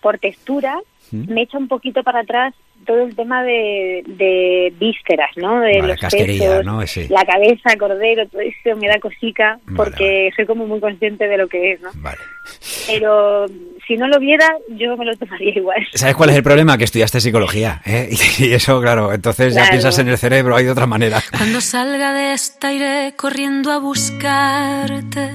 por 0.00 0.18
textura 0.18 0.78
¿Mm? 1.10 1.32
me 1.32 1.42
echa 1.42 1.56
un 1.58 1.66
poquito 1.68 2.02
para 2.02 2.20
atrás 2.20 2.54
todo 2.88 3.04
el 3.04 3.14
tema 3.14 3.44
de, 3.44 4.02
de 4.06 4.72
vísceras, 4.80 5.30
¿no? 5.36 5.60
De 5.60 5.78
Vale, 5.82 5.88
los 5.88 6.10
sesos, 6.10 6.64
¿no? 6.64 6.80
La 7.10 7.24
cabeza, 7.26 7.76
cordero, 7.78 8.26
todo 8.28 8.40
eso 8.40 8.76
me 8.78 8.88
da 8.88 8.98
cosica 8.98 9.60
Vale, 9.66 9.76
porque 9.76 10.30
soy 10.34 10.46
como 10.46 10.66
muy 10.66 10.80
consciente 10.80 11.28
de 11.28 11.36
lo 11.36 11.48
que 11.48 11.72
es, 11.72 11.82
¿no? 11.82 11.90
Vale. 11.96 12.16
Pero 12.86 13.44
si 13.86 13.96
no 13.98 14.08
lo 14.08 14.18
viera, 14.18 14.48
yo 14.70 14.96
me 14.96 15.04
lo 15.04 15.14
tomaría 15.18 15.52
igual. 15.54 15.86
¿Sabes 15.92 16.16
cuál 16.16 16.30
es 16.30 16.36
el 16.36 16.42
problema? 16.42 16.78
Que 16.78 16.84
estudiaste 16.84 17.20
psicología, 17.20 17.82
¿eh? 17.84 18.08
Y 18.38 18.54
eso, 18.54 18.80
claro, 18.80 19.12
entonces 19.12 19.54
ya 19.54 19.68
piensas 19.68 19.98
en 19.98 20.08
el 20.08 20.16
cerebro, 20.16 20.56
hay 20.56 20.64
de 20.64 20.70
otra 20.70 20.86
manera. 20.86 21.22
Cuando 21.36 21.60
salga 21.60 22.14
de 22.14 22.32
esta 22.32 22.72
iré 22.72 23.12
corriendo 23.16 23.70
a 23.70 23.78
buscarte. 23.78 25.30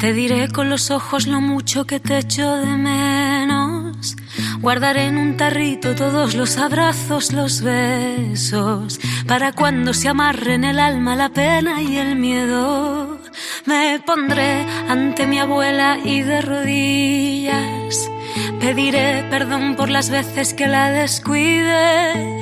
Te 0.00 0.12
diré 0.12 0.48
con 0.48 0.68
los 0.68 0.90
ojos 0.90 1.28
lo 1.28 1.40
mucho 1.40 1.84
que 1.84 2.00
te 2.00 2.18
echo 2.18 2.56
de 2.56 2.66
menos. 2.66 3.69
Guardaré 4.60 5.06
en 5.06 5.16
un 5.16 5.36
tarrito 5.36 5.94
todos 5.94 6.34
los 6.34 6.58
abrazos, 6.58 7.32
los 7.32 7.62
besos, 7.62 9.00
para 9.26 9.52
cuando 9.52 9.94
se 9.94 10.08
amarren 10.08 10.64
el 10.64 10.78
alma, 10.78 11.16
la 11.16 11.30
pena 11.30 11.82
y 11.82 11.96
el 11.96 12.16
miedo. 12.16 13.20
Me 13.66 14.00
pondré 14.04 14.66
ante 14.88 15.26
mi 15.26 15.38
abuela 15.38 15.98
y 16.04 16.22
de 16.22 16.40
rodillas 16.42 18.10
pediré 18.60 19.24
perdón 19.30 19.74
por 19.74 19.88
las 19.88 20.10
veces 20.10 20.54
que 20.54 20.66
la 20.68 20.90
descuide. 20.90 22.38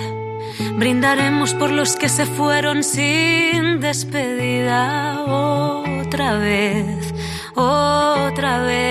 Brindaremos 0.74 1.54
por 1.54 1.70
los 1.70 1.96
que 1.96 2.08
se 2.08 2.26
fueron 2.26 2.82
sin 2.82 3.80
despedida 3.80 5.22
otra 5.24 6.34
vez, 6.38 7.14
otra 7.54 8.60
vez. 8.62 8.87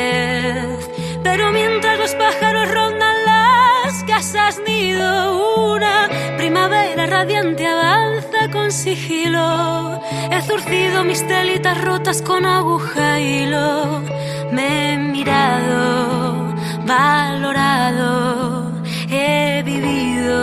Radiante 7.17 7.65
avanza 7.65 8.49
con 8.51 8.71
sigilo. 8.71 9.99
He 10.31 10.41
zurcido 10.43 11.03
mis 11.03 11.25
telitas 11.27 11.81
rotas 11.81 12.21
con 12.21 12.45
aguja 12.45 13.19
y 13.19 13.43
hilo. 13.43 14.03
Me 14.51 14.93
he 14.93 14.97
mirado, 14.97 16.53
valorado, 16.85 18.71
he 19.09 19.63
vivido. 19.65 20.41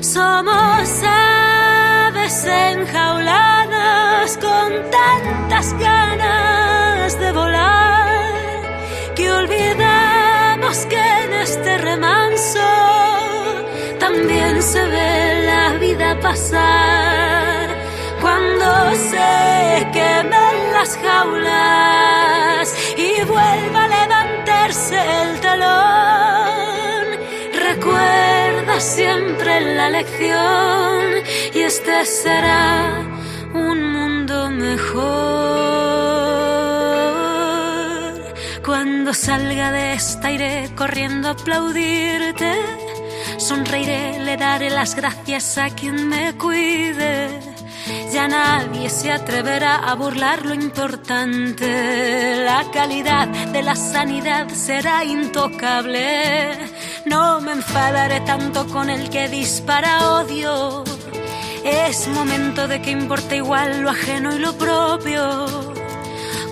Somos 0.00 1.02
aves 1.04 2.44
enjauladas 2.74 4.36
con 4.46 4.68
tantas 4.90 5.72
ganas 5.78 7.18
de 7.18 7.32
volar 7.32 7.87
remanso 11.78 12.60
también 13.98 14.62
se 14.62 14.82
ve 14.84 15.42
la 15.46 15.78
vida 15.78 16.18
pasar. 16.20 17.68
Cuando 18.20 18.94
se 19.10 19.86
quemen 19.92 20.72
las 20.72 20.96
jaulas 20.98 22.74
y 22.96 23.22
vuelva 23.24 23.84
a 23.84 23.88
levantarse 23.88 24.96
el 25.22 25.40
telón, 25.40 27.04
recuerda 27.66 28.80
siempre 28.80 29.60
la 29.76 29.90
lección 29.90 31.22
y 31.54 31.60
este 31.60 32.04
será 32.04 33.06
un 33.54 33.92
mundo 33.92 34.50
mejor. 34.50 35.57
Cuando 38.98 39.14
salga 39.14 39.70
de 39.70 39.92
esta 39.92 40.32
iré 40.32 40.70
corriendo 40.74 41.28
a 41.28 41.30
aplaudirte. 41.30 42.52
Sonreiré, 43.36 44.18
le 44.24 44.36
daré 44.36 44.70
las 44.70 44.96
gracias 44.96 45.56
a 45.56 45.70
quien 45.70 46.08
me 46.08 46.36
cuide. 46.36 47.28
Ya 48.12 48.26
nadie 48.26 48.90
se 48.90 49.12
atreverá 49.12 49.76
a 49.76 49.94
burlar 49.94 50.44
lo 50.44 50.52
importante. 50.52 52.44
La 52.44 52.64
calidad 52.72 53.28
de 53.28 53.62
la 53.62 53.76
sanidad 53.76 54.48
será 54.48 55.04
intocable. 55.04 56.58
No 57.06 57.40
me 57.40 57.52
enfadaré 57.52 58.20
tanto 58.22 58.66
con 58.66 58.90
el 58.90 59.10
que 59.10 59.28
dispara 59.28 60.10
odio. 60.10 60.82
Es 61.64 62.08
momento 62.08 62.66
de 62.66 62.82
que 62.82 62.90
importe 62.90 63.36
igual 63.36 63.82
lo 63.82 63.90
ajeno 63.90 64.34
y 64.34 64.40
lo 64.40 64.58
propio. 64.58 65.67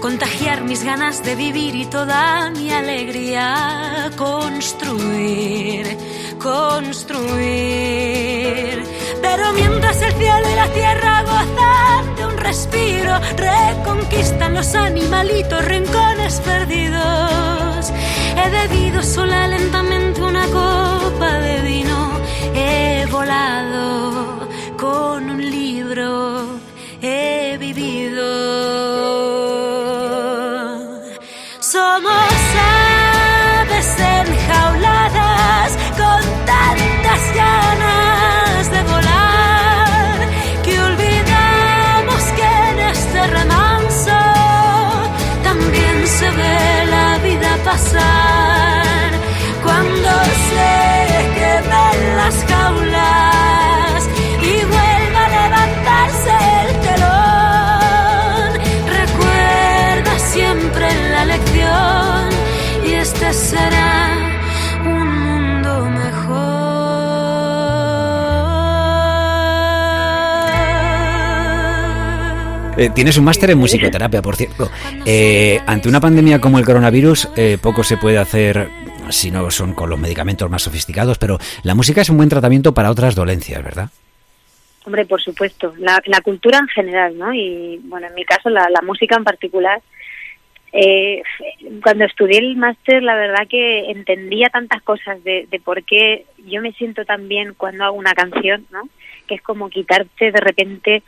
Contagiar 0.06 0.62
mis 0.62 0.84
ganas 0.84 1.24
de 1.24 1.34
vivir 1.34 1.74
y 1.74 1.84
toda 1.84 2.48
mi 2.50 2.70
alegría. 2.70 4.08
Construir, 4.16 5.98
construir. 6.38 7.34
Pero 9.20 9.52
mientras 9.54 10.00
el 10.02 10.12
cielo 10.12 10.48
y 10.48 10.54
la 10.54 10.68
tierra 10.68 11.24
gozan 11.24 12.14
de 12.14 12.24
un 12.24 12.36
respiro, 12.36 13.18
reconquistan 13.36 14.54
los 14.54 14.76
animalitos 14.76 15.64
rincones 15.64 16.38
perdidos. 16.38 17.90
He 18.36 18.48
bebido 18.48 19.02
sola 19.02 19.48
lentamente 19.48 20.22
una 20.22 20.46
copa 20.46 21.32
de 21.40 21.62
vino. 21.62 22.12
He 22.54 23.06
volado 23.10 24.48
con 24.76 25.30
un 25.30 25.50
libro. 25.50 26.60
He 27.02 27.45
Eh, 72.76 72.90
tienes 72.94 73.16
un 73.16 73.24
máster 73.24 73.50
en 73.50 73.58
musicoterapia, 73.58 74.20
por 74.20 74.36
cierto. 74.36 74.70
Eh, 75.06 75.58
ante 75.66 75.88
una 75.88 76.00
pandemia 76.00 76.40
como 76.40 76.58
el 76.58 76.64
coronavirus, 76.64 77.30
eh, 77.36 77.58
poco 77.60 77.82
se 77.82 77.96
puede 77.96 78.18
hacer 78.18 78.68
si 79.08 79.30
no 79.30 79.50
son 79.50 79.72
con 79.72 79.88
los 79.88 79.98
medicamentos 79.98 80.50
más 80.50 80.62
sofisticados, 80.62 81.16
pero 81.18 81.38
la 81.62 81.74
música 81.74 82.02
es 82.02 82.10
un 82.10 82.16
buen 82.18 82.28
tratamiento 82.28 82.74
para 82.74 82.90
otras 82.90 83.14
dolencias, 83.14 83.62
¿verdad? 83.62 83.88
Hombre, 84.84 85.06
por 85.06 85.22
supuesto, 85.22 85.74
la, 85.78 86.02
la 86.06 86.20
cultura 86.20 86.58
en 86.58 86.68
general, 86.68 87.16
¿no? 87.16 87.32
Y 87.32 87.80
bueno, 87.84 88.08
en 88.08 88.14
mi 88.14 88.24
caso 88.24 88.50
la, 88.50 88.68
la 88.68 88.82
música 88.82 89.16
en 89.16 89.24
particular. 89.24 89.80
Eh, 90.72 91.22
cuando 91.82 92.04
estudié 92.04 92.38
el 92.38 92.56
máster, 92.56 93.02
la 93.02 93.14
verdad 93.14 93.48
que 93.48 93.90
entendía 93.90 94.48
tantas 94.48 94.82
cosas 94.82 95.22
de, 95.24 95.46
de 95.50 95.60
por 95.60 95.82
qué 95.84 96.26
yo 96.46 96.60
me 96.60 96.72
siento 96.72 97.04
tan 97.06 97.28
bien 97.28 97.54
cuando 97.56 97.84
hago 97.84 97.96
una 97.96 98.12
canción, 98.12 98.66
¿no? 98.70 98.82
Que 99.26 99.36
es 99.36 99.42
como 99.42 99.68
quitarte 99.68 100.30
de 100.32 100.40
repente 100.40 101.02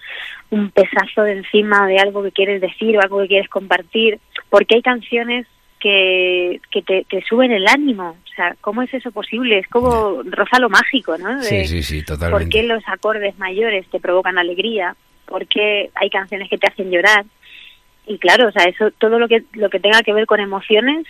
un 0.51 0.71
pesazo 0.71 1.23
de 1.23 1.33
encima 1.33 1.87
de 1.87 1.99
algo 1.99 2.23
que 2.23 2.33
quieres 2.33 2.61
decir 2.61 2.97
o 2.97 3.01
algo 3.01 3.21
que 3.21 3.29
quieres 3.29 3.49
compartir, 3.49 4.19
porque 4.51 4.77
hay 4.77 4.83
canciones 4.83 5.47
que, 5.79 6.61
que 6.71 6.83
te, 6.83 7.05
te 7.09 7.23
suben 7.23 7.53
el 7.53 7.67
ánimo. 7.67 8.11
O 8.11 8.35
sea, 8.35 8.57
¿cómo 8.61 8.83
es 8.83 8.93
eso 8.95 9.11
posible? 9.11 9.59
Es 9.59 9.69
como 9.69 10.23
roza 10.25 10.59
lo 10.59 10.69
mágico, 10.69 11.17
¿no? 11.19 11.43
Sí, 11.43 11.57
De 11.57 11.65
sí, 11.67 11.83
sí, 11.83 12.03
¿Por 12.03 12.17
totalmente. 12.17 12.51
qué 12.51 12.63
los 12.65 12.83
acordes 12.87 13.39
mayores 13.39 13.87
te 13.89 14.01
provocan 14.01 14.39
alegría? 14.39 14.97
¿Por 15.27 15.47
qué 15.47 15.91
hay 15.95 16.11
canciones 16.11 16.49
que 16.49 16.59
te 16.59 16.69
hacen 16.69 16.91
llorar? 16.91 17.25
Y 18.07 18.19
claro, 18.19 18.49
o 18.49 18.53
sea, 18.53 18.65
eso, 18.65 18.91
todo 18.93 19.19
lo 19.19 19.29
que, 19.29 19.43
lo 19.53 19.69
que 19.69 19.81
tenga 19.81 20.03
que 20.03 20.15
ver 20.15 20.27
con 20.27 20.41
emociones, 20.41 21.07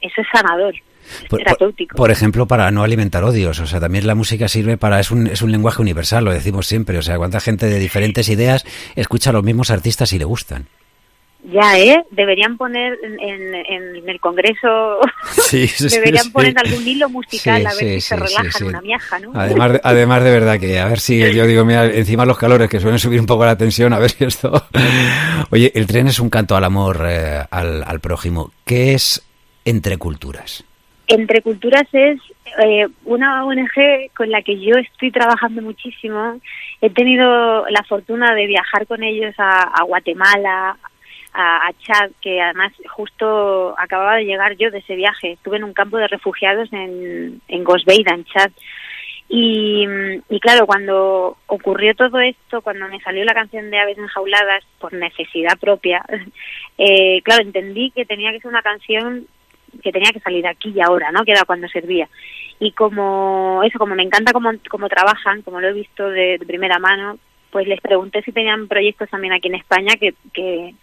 eso 0.00 0.20
es 0.20 0.26
sanador, 0.32 0.74
Por, 1.20 1.28
por- 1.28 1.38
terapéutico. 1.40 1.96
por 1.96 2.10
ejemplo, 2.10 2.46
para 2.46 2.70
no 2.70 2.82
alimentar 2.82 3.24
odios, 3.24 3.58
o 3.60 3.66
sea, 3.66 3.80
también 3.80 4.06
la 4.06 4.14
música 4.14 4.48
sirve 4.48 4.76
para, 4.76 5.00
es 5.00 5.10
un, 5.10 5.26
es 5.26 5.42
un 5.42 5.52
lenguaje 5.52 5.80
universal, 5.82 6.24
lo 6.24 6.32
decimos 6.32 6.66
siempre, 6.66 6.98
o 6.98 7.02
sea, 7.02 7.16
cuánta 7.16 7.40
gente 7.40 7.66
de 7.66 7.78
diferentes 7.78 8.28
ideas 8.28 8.64
escucha 8.94 9.30
a 9.30 9.32
los 9.32 9.44
mismos 9.44 9.70
artistas 9.70 10.12
y 10.12 10.18
le 10.18 10.24
gustan. 10.24 10.66
Ya, 11.48 11.78
¿eh? 11.78 12.02
Deberían 12.10 12.56
poner 12.56 12.98
en, 13.04 13.20
en- 13.20 13.54
en 13.54 14.08
el 14.08 14.18
Congreso, 14.18 14.98
Sí, 15.32 15.68
sí, 15.68 15.88
deberían 15.90 16.24
sí. 16.24 16.30
poner 16.30 16.54
algún 16.58 16.88
hilo 16.88 17.08
musical 17.08 17.64
a 17.64 17.70
ver 17.74 17.78
si 17.78 18.00
se 18.00 18.16
relajan 18.16 18.64
una 18.64 18.80
miaja, 18.80 19.18
¿no? 19.20 19.30
Además 19.32 19.74
de, 19.74 19.80
además 19.84 20.24
de 20.24 20.30
verdad 20.32 20.58
que, 20.58 20.80
a 20.80 20.86
ver 20.88 20.98
si 20.98 21.18
yo 21.32 21.46
digo, 21.46 21.64
mira, 21.64 21.84
encima 21.86 22.24
los 22.24 22.36
calores 22.36 22.68
que 22.68 22.80
suelen 22.80 22.98
subir 22.98 23.20
un 23.20 23.26
poco 23.26 23.44
la 23.46 23.56
tensión, 23.56 23.92
a 23.92 24.00
ver 24.00 24.10
si 24.10 24.24
esto... 24.24 24.66
Oye, 25.50 25.70
el 25.76 25.86
tren 25.86 26.08
es 26.08 26.18
un 26.18 26.30
canto 26.30 26.56
al 26.56 26.64
amor, 26.64 27.04
eh, 27.08 27.44
al, 27.48 27.84
al 27.84 28.00
prójimo. 28.00 28.50
¿Qué 28.64 28.94
es 28.94 29.22
entre 29.64 29.98
culturas? 29.98 30.64
Entre 31.08 31.40
Culturas 31.40 31.86
es 31.92 32.20
eh, 32.64 32.86
una 33.04 33.44
ONG 33.44 34.10
con 34.16 34.30
la 34.30 34.42
que 34.42 34.58
yo 34.58 34.74
estoy 34.76 35.12
trabajando 35.12 35.62
muchísimo. 35.62 36.40
He 36.80 36.90
tenido 36.90 37.64
la 37.68 37.84
fortuna 37.84 38.34
de 38.34 38.46
viajar 38.46 38.86
con 38.86 39.02
ellos 39.04 39.34
a, 39.38 39.62
a 39.62 39.84
Guatemala, 39.84 40.76
a, 41.32 41.70
Chad, 41.80 42.10
que 42.20 42.40
además 42.40 42.72
justo 42.88 43.74
acababa 43.78 44.16
de 44.16 44.24
llegar 44.24 44.56
yo 44.56 44.70
de 44.70 44.78
ese 44.78 44.96
viaje. 44.96 45.32
Estuve 45.32 45.58
en 45.58 45.64
un 45.64 45.74
campo 45.74 45.98
de 45.98 46.08
refugiados 46.08 46.72
en, 46.72 47.40
en 47.46 47.64
Gosbeida, 47.64 48.14
en 48.14 48.24
Chad. 48.24 48.50
Y, 49.28 49.86
y 50.28 50.40
claro, 50.40 50.66
cuando 50.66 51.36
ocurrió 51.46 51.94
todo 51.94 52.20
esto, 52.20 52.62
cuando 52.62 52.88
me 52.88 53.00
salió 53.00 53.24
la 53.24 53.34
canción 53.34 53.70
de 53.70 53.78
Aves 53.78 53.98
Enjauladas 53.98 54.64
por 54.78 54.92
necesidad 54.92 55.58
propia, 55.58 56.04
eh, 56.78 57.20
claro, 57.22 57.42
entendí 57.42 57.90
que 57.90 58.06
tenía 58.06 58.32
que 58.32 58.40
ser 58.40 58.48
una 58.48 58.62
canción 58.62 59.26
que 59.82 59.92
tenía 59.92 60.10
que 60.12 60.20
salir 60.20 60.46
aquí 60.46 60.72
y 60.74 60.80
ahora, 60.80 61.10
¿no? 61.12 61.24
Que 61.24 61.32
era 61.32 61.44
cuando 61.44 61.68
servía. 61.68 62.08
Y 62.58 62.72
como 62.72 63.62
eso, 63.64 63.78
como 63.78 63.94
me 63.94 64.02
encanta 64.02 64.32
cómo, 64.32 64.50
cómo 64.70 64.88
trabajan, 64.88 65.42
como 65.42 65.60
lo 65.60 65.68
he 65.68 65.72
visto 65.72 66.08
de, 66.08 66.38
de 66.38 66.46
primera 66.46 66.78
mano, 66.78 67.18
pues 67.50 67.66
les 67.68 67.80
pregunté 67.80 68.22
si 68.22 68.32
tenían 68.32 68.68
proyectos 68.68 69.08
también 69.10 69.32
aquí 69.32 69.48
en 69.48 69.54
España 69.56 69.94
que, 69.98 70.14
que 70.32 70.74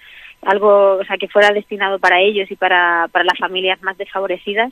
algo, 0.43 0.95
o 0.97 1.03
sea, 1.05 1.17
que 1.17 1.27
fuera 1.29 1.51
destinado 1.51 1.99
para 1.99 2.19
ellos 2.21 2.49
y 2.51 2.55
para, 2.55 3.07
para 3.11 3.25
las 3.25 3.37
familias 3.37 3.81
más 3.81 3.97
desfavorecidas. 3.97 4.71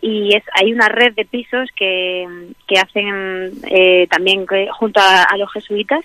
Y 0.00 0.34
es, 0.36 0.42
hay 0.60 0.72
una 0.72 0.88
red 0.88 1.14
de 1.14 1.24
pisos 1.24 1.70
que, 1.74 2.26
que 2.66 2.78
hacen 2.78 3.52
eh, 3.70 4.06
también 4.10 4.46
que- 4.46 4.68
junto 4.70 5.00
a, 5.00 5.22
a 5.22 5.36
los 5.38 5.50
jesuitas 5.52 6.04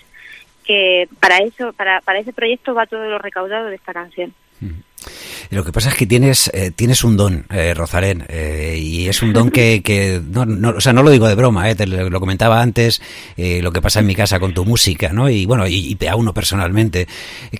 que 0.64 1.08
para 1.20 1.38
eso, 1.38 1.72
para, 1.72 2.00
para 2.00 2.20
ese 2.20 2.32
proyecto 2.32 2.74
va 2.74 2.86
todo 2.86 3.04
lo 3.08 3.18
recaudado 3.18 3.66
de 3.66 3.74
esta 3.76 3.92
canción. 3.92 4.32
Lo 5.50 5.64
que 5.64 5.72
pasa 5.72 5.88
es 5.88 5.96
que 5.96 6.06
tienes, 6.06 6.50
eh, 6.54 6.70
tienes 6.74 7.02
un 7.02 7.16
don, 7.16 7.44
eh, 7.50 7.74
Rosalén, 7.74 8.24
eh, 8.28 8.78
y 8.80 9.08
es 9.08 9.20
un 9.22 9.32
don 9.32 9.50
que, 9.50 9.82
que 9.84 10.20
no, 10.24 10.46
no, 10.46 10.70
o 10.70 10.80
sea, 10.80 10.92
no 10.92 11.02
lo 11.02 11.10
digo 11.10 11.26
de 11.26 11.34
broma, 11.34 11.68
eh, 11.68 11.74
te 11.74 11.86
lo, 11.86 12.20
comentaba 12.20 12.62
antes, 12.62 13.02
eh, 13.36 13.60
lo 13.62 13.72
que 13.72 13.82
pasa 13.82 14.00
en 14.00 14.06
mi 14.06 14.14
casa 14.14 14.38
con 14.38 14.54
tu 14.54 14.64
música, 14.64 15.12
¿no? 15.12 15.28
Y 15.28 15.46
bueno, 15.46 15.66
y, 15.66 15.96
y 15.98 16.06
a 16.06 16.16
uno 16.16 16.32
personalmente, 16.32 17.08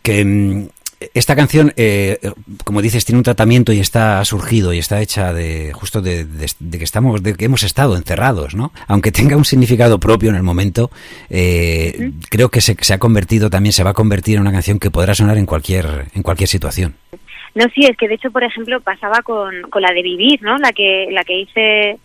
que 0.03 0.25
mm, 0.25 0.69
esta 1.15 1.35
canción, 1.35 1.73
eh, 1.77 2.19
como 2.65 2.83
dices, 2.83 3.07
tiene 3.07 3.19
un 3.19 3.25
tratamiento 3.25 3.73
y 3.73 3.81
está 3.81 4.23
surgido 4.25 4.75
y 4.75 4.79
está 4.79 5.01
hecha 5.01 5.33
de 5.33 5.73
justo 5.73 6.03
de, 6.03 6.27
de, 6.27 6.51
de, 6.59 6.79
que 6.79 6.85
estamos, 6.85 7.23
de 7.23 7.35
que 7.35 7.47
hemos 7.47 7.63
estado 7.63 7.97
encerrados, 7.97 8.55
¿no? 8.55 8.73
Aunque 8.87 9.11
tenga 9.11 9.37
un 9.37 9.47
significado 9.47 9.99
propio 9.99 10.29
en 10.29 10.37
el 10.37 10.43
momento, 10.43 10.91
eh, 11.31 12.13
creo 12.29 12.51
que 12.51 12.61
se, 12.61 12.77
se, 12.79 12.93
ha 12.93 12.99
convertido 12.99 13.49
también, 13.49 13.73
se 13.73 13.83
va 13.83 13.91
a 13.91 13.95
convertir 13.95 14.37
en 14.37 14.43
una 14.43 14.53
canción 14.53 14.79
que 14.79 14.91
podrá 14.91 15.15
sonar 15.15 15.39
en 15.39 15.47
cualquier, 15.47 16.09
en 16.15 16.23
cualquier 16.23 16.49
situación. 16.49 16.95
No, 17.55 17.65
sí, 17.75 17.85
es 17.87 17.97
que 17.97 18.09
de 18.09 18.15
hecho, 18.15 18.31
por 18.31 18.45
ejemplo, 18.45 18.81
pasaba 18.81 19.23
con, 19.23 19.63
con 19.63 19.83
la 19.83 19.93
de 19.93 20.03
Vivir, 20.03 20.43
¿no? 20.43 20.57
La 20.59 20.73
que, 20.73 21.09
la 21.11 21.25
que 21.25 21.41
hice 21.41 21.99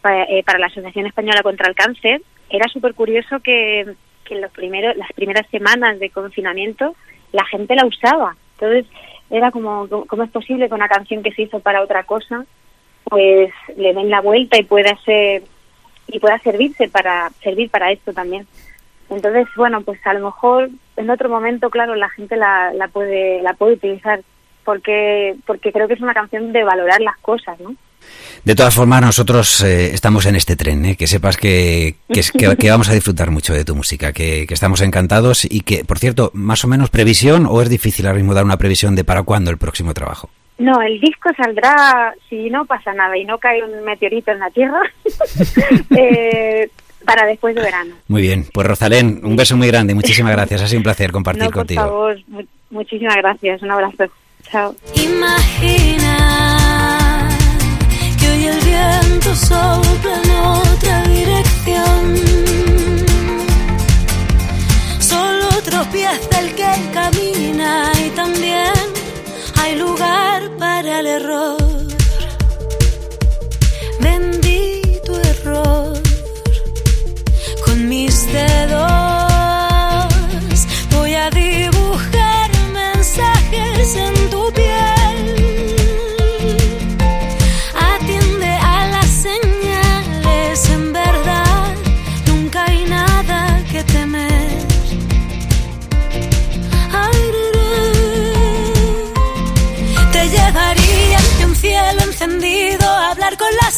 para, 0.00 0.24
eh, 0.24 0.42
para 0.44 0.58
la 0.58 0.66
Asociación 0.66 1.06
Española 1.06 1.42
contra 1.42 1.68
el 1.68 1.74
Cáncer. 1.74 2.22
Era 2.50 2.68
súper 2.68 2.94
curioso 2.94 3.40
que, 3.40 3.94
que 4.24 4.34
en 4.34 4.40
los 4.42 4.52
primeros, 4.52 4.96
las 4.96 5.12
primeras 5.12 5.46
semanas 5.50 5.98
de 5.98 6.10
confinamiento 6.10 6.94
la 7.32 7.44
gente 7.46 7.74
la 7.74 7.86
usaba. 7.86 8.36
Entonces 8.54 8.86
era 9.30 9.50
como, 9.50 9.88
¿cómo 10.06 10.22
es 10.22 10.30
posible 10.30 10.68
que 10.68 10.74
una 10.74 10.88
canción 10.88 11.22
que 11.22 11.32
se 11.32 11.42
hizo 11.42 11.60
para 11.60 11.82
otra 11.82 12.04
cosa, 12.04 12.44
pues 13.04 13.52
le 13.76 13.94
den 13.94 14.10
la 14.10 14.20
vuelta 14.20 14.58
y 14.58 14.64
pueda 14.64 14.94
ser 15.04 15.42
y 16.08 16.18
pueda 16.18 16.38
servirse 16.40 16.88
para 16.88 17.30
servir 17.42 17.70
para 17.70 17.90
esto 17.90 18.12
también? 18.12 18.46
Entonces, 19.08 19.46
bueno, 19.56 19.80
pues 19.82 19.98
a 20.06 20.14
lo 20.14 20.26
mejor 20.26 20.70
en 20.96 21.10
otro 21.10 21.28
momento, 21.28 21.70
claro, 21.70 21.94
la 21.94 22.08
gente 22.10 22.36
la, 22.36 22.72
la 22.74 22.88
puede 22.88 23.42
la 23.42 23.54
puede 23.54 23.74
utilizar 23.74 24.20
porque 24.64 25.34
porque 25.46 25.72
creo 25.72 25.88
que 25.88 25.94
es 25.94 26.00
una 26.00 26.14
canción 26.14 26.52
de 26.52 26.64
valorar 26.64 27.00
las 27.00 27.18
cosas, 27.18 27.58
¿no? 27.60 27.74
De 28.44 28.56
todas 28.56 28.74
formas, 28.74 29.00
nosotros 29.00 29.62
eh, 29.62 29.94
estamos 29.94 30.26
en 30.26 30.34
este 30.34 30.56
tren, 30.56 30.84
¿eh? 30.84 30.96
que 30.96 31.06
sepas 31.06 31.36
que, 31.36 31.94
que, 32.12 32.22
que, 32.36 32.56
que, 32.56 32.70
vamos 32.70 32.88
a 32.88 32.92
disfrutar 32.92 33.30
mucho 33.30 33.54
de 33.54 33.64
tu 33.64 33.76
música, 33.76 34.12
que, 34.12 34.46
que, 34.48 34.54
estamos 34.54 34.80
encantados 34.80 35.44
y 35.44 35.60
que, 35.60 35.84
por 35.84 36.00
cierto, 36.00 36.32
más 36.34 36.64
o 36.64 36.68
menos 36.68 36.90
previsión 36.90 37.46
o 37.48 37.62
es 37.62 37.68
difícil 37.68 38.06
ahora 38.06 38.18
mismo 38.18 38.34
dar 38.34 38.44
una 38.44 38.56
previsión 38.56 38.96
de 38.96 39.04
para 39.04 39.22
cuándo 39.22 39.52
el 39.52 39.58
próximo 39.58 39.94
trabajo. 39.94 40.28
No, 40.58 40.80
el 40.82 41.00
disco 41.00 41.30
saldrá, 41.36 42.14
si 42.28 42.50
no 42.50 42.64
pasa 42.64 42.92
nada 42.92 43.16
y 43.16 43.24
no 43.24 43.38
cae 43.38 43.62
un 43.62 43.84
meteorito 43.84 44.32
en 44.32 44.38
la 44.40 44.50
Tierra, 44.50 44.82
eh, 45.96 46.68
para 47.04 47.26
después 47.26 47.54
de 47.54 47.62
verano. 47.62 47.94
Muy 48.08 48.22
bien, 48.22 48.46
pues 48.52 48.66
Rosalén, 48.66 49.20
un 49.24 49.36
beso 49.36 49.56
muy 49.56 49.68
grande, 49.68 49.94
muchísimas 49.94 50.32
gracias, 50.32 50.62
ha 50.62 50.66
sido 50.66 50.80
un 50.80 50.84
placer 50.84 51.10
compartir 51.10 51.44
no, 51.44 51.50
por 51.50 51.60
contigo. 51.60 51.82
Por 51.82 51.90
favor, 51.90 52.46
muchísimas 52.70 53.16
gracias, 53.16 53.62
un 53.62 53.70
abrazo. 53.70 54.04
Imagina 54.52 56.18
que 58.20 58.28
hoy 58.28 58.46
el 58.48 58.60
viento 58.60 59.34
sopla 59.34 60.20
en 60.22 60.30
otra 60.30 61.02
dirección. 61.04 62.16
Solo 65.00 65.48
tropieza 65.64 66.38
el 66.40 66.54
que 66.54 66.70
camina 66.92 67.92
y 68.04 68.10
también 68.10 68.74
hay 69.56 69.76
lugar 69.76 70.50
para 70.58 71.00
el 71.00 71.06
error. 71.06 71.56
Bendito 74.00 75.18
error. 75.18 75.98
Con 77.64 77.88
mis 77.88 78.26
dedos 78.30 78.71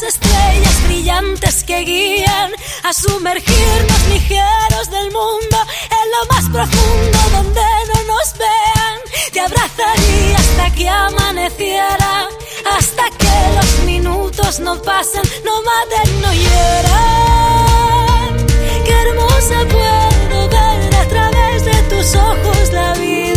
estrellas 0.05 0.83
brillantes 0.87 1.65
que 1.65 1.81
guían 1.81 2.53
a 2.83 2.93
sumergirnos 2.93 4.09
ligeros 4.09 4.91
del 4.91 5.11
mundo 5.11 5.57
en 5.91 6.11
lo 6.11 6.27
más 6.31 6.45
profundo 6.51 7.19
donde 7.33 7.63
no 7.93 8.03
nos 8.13 8.35
vean. 8.39 9.01
Te 9.33 9.41
abrazaría 9.41 10.37
hasta 10.37 10.71
que 10.75 10.89
amaneciera, 10.89 12.29
hasta 12.77 13.11
que 13.19 13.55
los 13.57 13.85
minutos 13.87 14.61
no 14.61 14.81
pasen, 14.83 15.23
no 15.45 15.63
maten, 15.63 16.23
no 16.23 16.33
hieran. 16.33 17.67
Qué 18.85 18.93
hermosa 18.93 19.65
puedo 19.71 20.49
ver 20.49 20.95
a 20.95 21.09
través 21.09 21.65
de 21.65 21.83
tus 21.91 22.15
ojos 22.15 22.73
la 22.73 22.93
vida. 22.95 23.34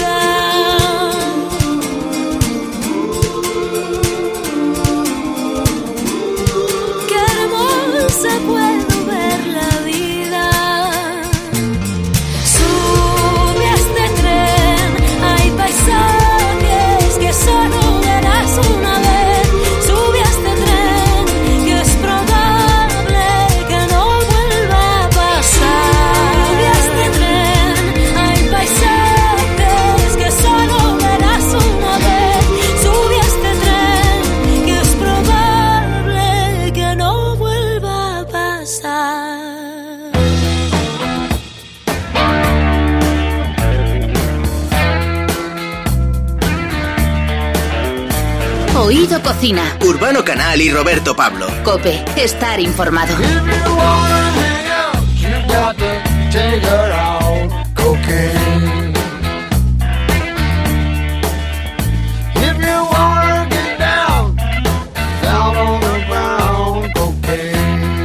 Cocina. 49.38 49.78
Urbano 49.86 50.26
Canal 50.26 50.60
y 50.60 50.72
Roberto 50.72 51.16
Pablo. 51.16 51.46
Cope, 51.64 52.04
estar 52.16 52.60
informado. 52.60 53.16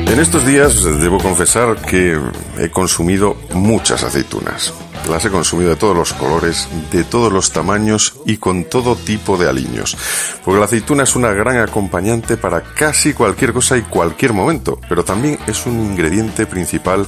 En 0.07 0.21
estos 0.21 0.45
días 0.45 0.85
debo 1.01 1.16
confesar 1.16 1.77
que 1.77 2.21
he 2.59 2.68
consumido 2.68 3.38
muchas 3.55 4.05
aceitunas. 4.05 4.75
Las 5.09 5.25
he 5.25 5.31
consumido 5.31 5.71
de 5.71 5.77
todos 5.77 5.97
los 5.97 6.12
colores, 6.12 6.68
de 6.90 7.05
todos 7.05 7.33
los 7.33 7.53
tamaños 7.53 8.12
y 8.27 8.37
con 8.37 8.65
todo 8.65 8.97
tipo 8.97 9.37
de 9.37 9.49
aliños. 9.49 9.97
Porque 10.45 10.59
la 10.59 10.67
aceituna 10.67 11.05
es 11.05 11.17
una 11.17 11.33
gran 11.33 11.59
acompañante 11.59 12.37
para 12.37 12.63
casi 12.63 13.13
cualquier 13.13 13.53
cosa 13.53 13.77
y 13.77 13.83
cualquier 13.83 14.33
momento, 14.33 14.79
pero 14.89 15.05
también 15.05 15.39
es 15.47 15.67
un 15.67 15.79
ingrediente 15.81 16.47
principal 16.47 17.07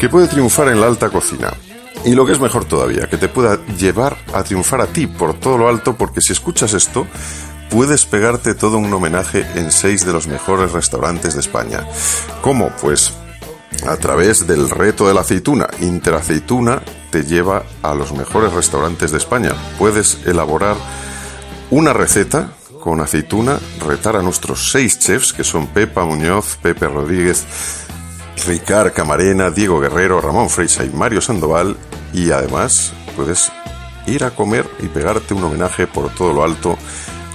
que 0.00 0.08
puede 0.08 0.28
triunfar 0.28 0.68
en 0.68 0.80
la 0.80 0.86
alta 0.86 1.10
cocina. 1.10 1.52
Y 2.04 2.14
lo 2.14 2.24
que 2.24 2.32
es 2.32 2.40
mejor 2.40 2.64
todavía, 2.64 3.08
que 3.08 3.16
te 3.16 3.28
pueda 3.28 3.58
llevar 3.76 4.16
a 4.32 4.42
triunfar 4.44 4.80
a 4.80 4.86
ti 4.86 5.06
por 5.06 5.34
todo 5.34 5.58
lo 5.58 5.68
alto, 5.68 5.96
porque 5.96 6.20
si 6.20 6.32
escuchas 6.32 6.72
esto, 6.72 7.06
puedes 7.70 8.06
pegarte 8.06 8.54
todo 8.54 8.78
un 8.78 8.92
homenaje 8.92 9.44
en 9.56 9.72
seis 9.72 10.06
de 10.06 10.12
los 10.12 10.28
mejores 10.28 10.72
restaurantes 10.72 11.34
de 11.34 11.40
España. 11.40 11.84
¿Cómo? 12.40 12.70
Pues 12.80 13.12
a 13.86 13.96
través 13.96 14.46
del 14.46 14.70
reto 14.70 15.06
de 15.06 15.14
la 15.14 15.20
aceituna. 15.20 15.68
Interaceituna 15.80 16.82
te 17.10 17.24
lleva 17.24 17.64
a 17.82 17.94
los 17.94 18.12
mejores 18.12 18.52
restaurantes 18.52 19.10
de 19.10 19.18
España. 19.18 19.52
Puedes 19.78 20.26
elaborar 20.26 20.76
una 21.70 21.92
receta 21.92 22.52
con 22.80 23.00
aceituna, 23.00 23.58
retar 23.86 24.16
a 24.16 24.22
nuestros 24.22 24.70
seis 24.70 24.98
chefs, 24.98 25.32
que 25.32 25.44
son 25.44 25.66
Pepa 25.66 26.04
Muñoz, 26.04 26.58
Pepe 26.62 26.86
Rodríguez, 26.86 27.44
Ricard 28.46 28.92
Camarena, 28.92 29.50
Diego 29.50 29.80
Guerrero, 29.80 30.20
Ramón 30.20 30.48
Freisa 30.48 30.84
y 30.84 30.90
Mario 30.90 31.20
Sandoval. 31.20 31.76
Y 32.12 32.30
además 32.30 32.92
puedes 33.16 33.52
ir 34.06 34.24
a 34.24 34.30
comer 34.30 34.66
y 34.80 34.86
pegarte 34.86 35.34
un 35.34 35.44
homenaje 35.44 35.86
por 35.86 36.14
todo 36.14 36.32
lo 36.32 36.44
alto 36.44 36.78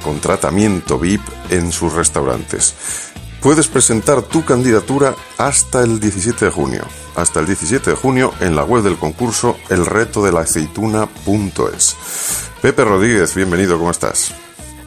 con 0.03 0.19
tratamiento 0.19 0.97
VIP 0.97 1.21
en 1.49 1.71
sus 1.71 1.93
restaurantes. 1.93 3.12
Puedes 3.43 3.67
presentar 3.67 4.21
tu 4.21 4.45
candidatura 4.45 5.15
hasta 5.37 5.83
el 5.83 5.99
17 5.99 6.45
de 6.45 6.51
junio. 6.51 6.83
Hasta 7.17 7.41
el 7.41 7.45
17 7.45 7.89
de 7.89 7.95
junio 7.97 8.31
en 8.39 8.55
la 8.55 8.63
web 8.63 8.83
del 8.83 8.95
concurso 8.95 9.57
elretodelaceituna.es. 9.69 11.97
Pepe 12.61 12.85
Rodríguez, 12.85 13.35
bienvenido, 13.35 13.77
¿cómo 13.77 13.91
estás? 13.91 14.33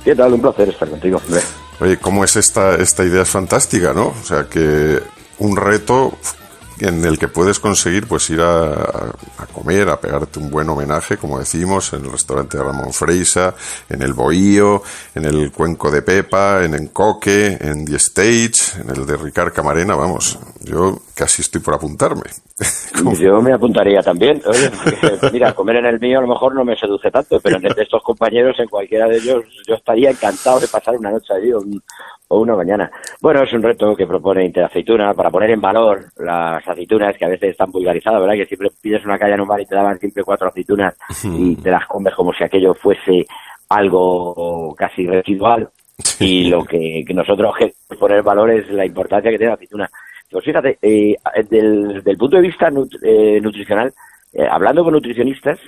¿Qué 0.02 0.16
tal? 0.16 0.32
Un 0.32 0.40
placer 0.40 0.70
estar 0.70 0.88
contigo. 0.88 1.20
Oye, 1.80 1.98
¿cómo 1.98 2.24
es 2.24 2.36
esta, 2.36 2.76
esta 2.76 3.04
idea? 3.04 3.24
Es 3.24 3.28
fantástica, 3.28 3.92
¿no? 3.92 4.06
O 4.06 4.24
sea, 4.24 4.48
que 4.48 5.02
un 5.38 5.58
reto 5.58 6.16
en 6.80 7.04
el 7.04 7.18
que 7.18 7.28
puedes 7.28 7.58
conseguir 7.58 8.06
pues 8.06 8.28
ir 8.30 8.40
a, 8.40 8.72
a, 8.72 9.46
comer, 9.52 9.88
a 9.88 10.00
pegarte 10.00 10.38
un 10.38 10.50
buen 10.50 10.68
homenaje, 10.68 11.16
como 11.16 11.38
decimos, 11.38 11.92
en 11.92 12.04
el 12.04 12.12
restaurante 12.12 12.58
de 12.58 12.64
Ramón 12.64 12.92
Freisa, 12.92 13.54
en 13.88 14.02
el 14.02 14.12
Bohío, 14.12 14.82
en 15.14 15.24
el 15.24 15.52
Cuenco 15.52 15.90
de 15.90 16.02
Pepa, 16.02 16.64
en 16.64 16.74
Encoque, 16.74 17.58
en 17.60 17.84
The 17.84 17.96
Stage, 17.96 18.80
en 18.80 18.90
el 18.90 19.06
de 19.06 19.16
Ricard 19.16 19.52
Camarena, 19.52 19.94
vamos, 19.94 20.38
yo 20.60 20.98
casi 21.14 21.42
estoy 21.42 21.60
por 21.60 21.74
apuntarme. 21.74 22.24
Yo 23.18 23.42
me 23.42 23.52
apuntaría 23.52 24.02
también. 24.02 24.42
Oye, 24.46 24.70
mira, 25.32 25.54
comer 25.54 25.76
en 25.76 25.86
el 25.86 26.00
mío 26.00 26.18
a 26.18 26.22
lo 26.22 26.28
mejor 26.28 26.54
no 26.54 26.64
me 26.64 26.76
seduce 26.76 27.10
tanto, 27.10 27.38
pero 27.40 27.56
en 27.56 27.66
el 27.66 27.74
de 27.74 27.82
estos 27.82 28.02
compañeros, 28.02 28.58
en 28.58 28.68
cualquiera 28.68 29.06
de 29.06 29.16
ellos, 29.18 29.44
yo 29.66 29.74
estaría 29.74 30.10
encantado 30.10 30.60
de 30.60 30.68
pasar 30.68 30.96
una 30.96 31.10
noche 31.10 31.34
allí 31.34 31.52
o, 31.52 31.62
o 32.28 32.40
una 32.40 32.56
mañana. 32.56 32.90
Bueno, 33.20 33.42
es 33.42 33.52
un 33.52 33.62
reto 33.62 33.94
que 33.94 34.06
propone 34.06 34.44
Interaceituna 34.44 35.14
para 35.14 35.30
poner 35.30 35.50
en 35.50 35.60
valor 35.60 36.06
las 36.16 36.66
aceitunas 36.66 37.16
que 37.16 37.24
a 37.24 37.28
veces 37.28 37.50
están 37.50 37.70
vulgarizadas, 37.70 38.20
¿verdad? 38.20 38.34
Que 38.34 38.46
siempre 38.46 38.70
pides 38.80 39.04
una 39.04 39.18
calle 39.18 39.34
en 39.34 39.40
un 39.40 39.48
bar 39.48 39.60
y 39.60 39.66
te 39.66 39.74
daban 39.74 39.98
siempre 39.98 40.24
cuatro 40.24 40.48
aceitunas 40.48 40.94
y 41.24 41.56
te 41.56 41.70
las 41.70 41.86
comes 41.86 42.14
como 42.14 42.32
si 42.32 42.44
aquello 42.44 42.74
fuese 42.74 43.26
algo 43.68 44.74
casi 44.76 45.06
residual. 45.06 45.68
Y 46.20 46.48
lo 46.48 46.64
que, 46.64 47.04
que 47.06 47.14
nosotros 47.14 47.54
queremos 47.56 47.76
poner 47.98 48.18
en 48.18 48.24
valor 48.24 48.50
es 48.50 48.68
la 48.70 48.84
importancia 48.84 49.30
que 49.30 49.38
tiene 49.38 49.50
la 49.50 49.54
aceituna. 49.54 49.90
Pues 50.30 50.44
fíjate, 50.44 50.78
eh, 50.82 51.16
del, 51.48 52.02
del, 52.02 52.16
punto 52.16 52.36
de 52.36 52.42
vista 52.42 52.68
nut, 52.68 52.92
eh, 53.02 53.40
nutricional, 53.40 53.92
eh, 54.32 54.46
hablando 54.50 54.82
con 54.82 54.92
nutricionistas, 54.92 55.58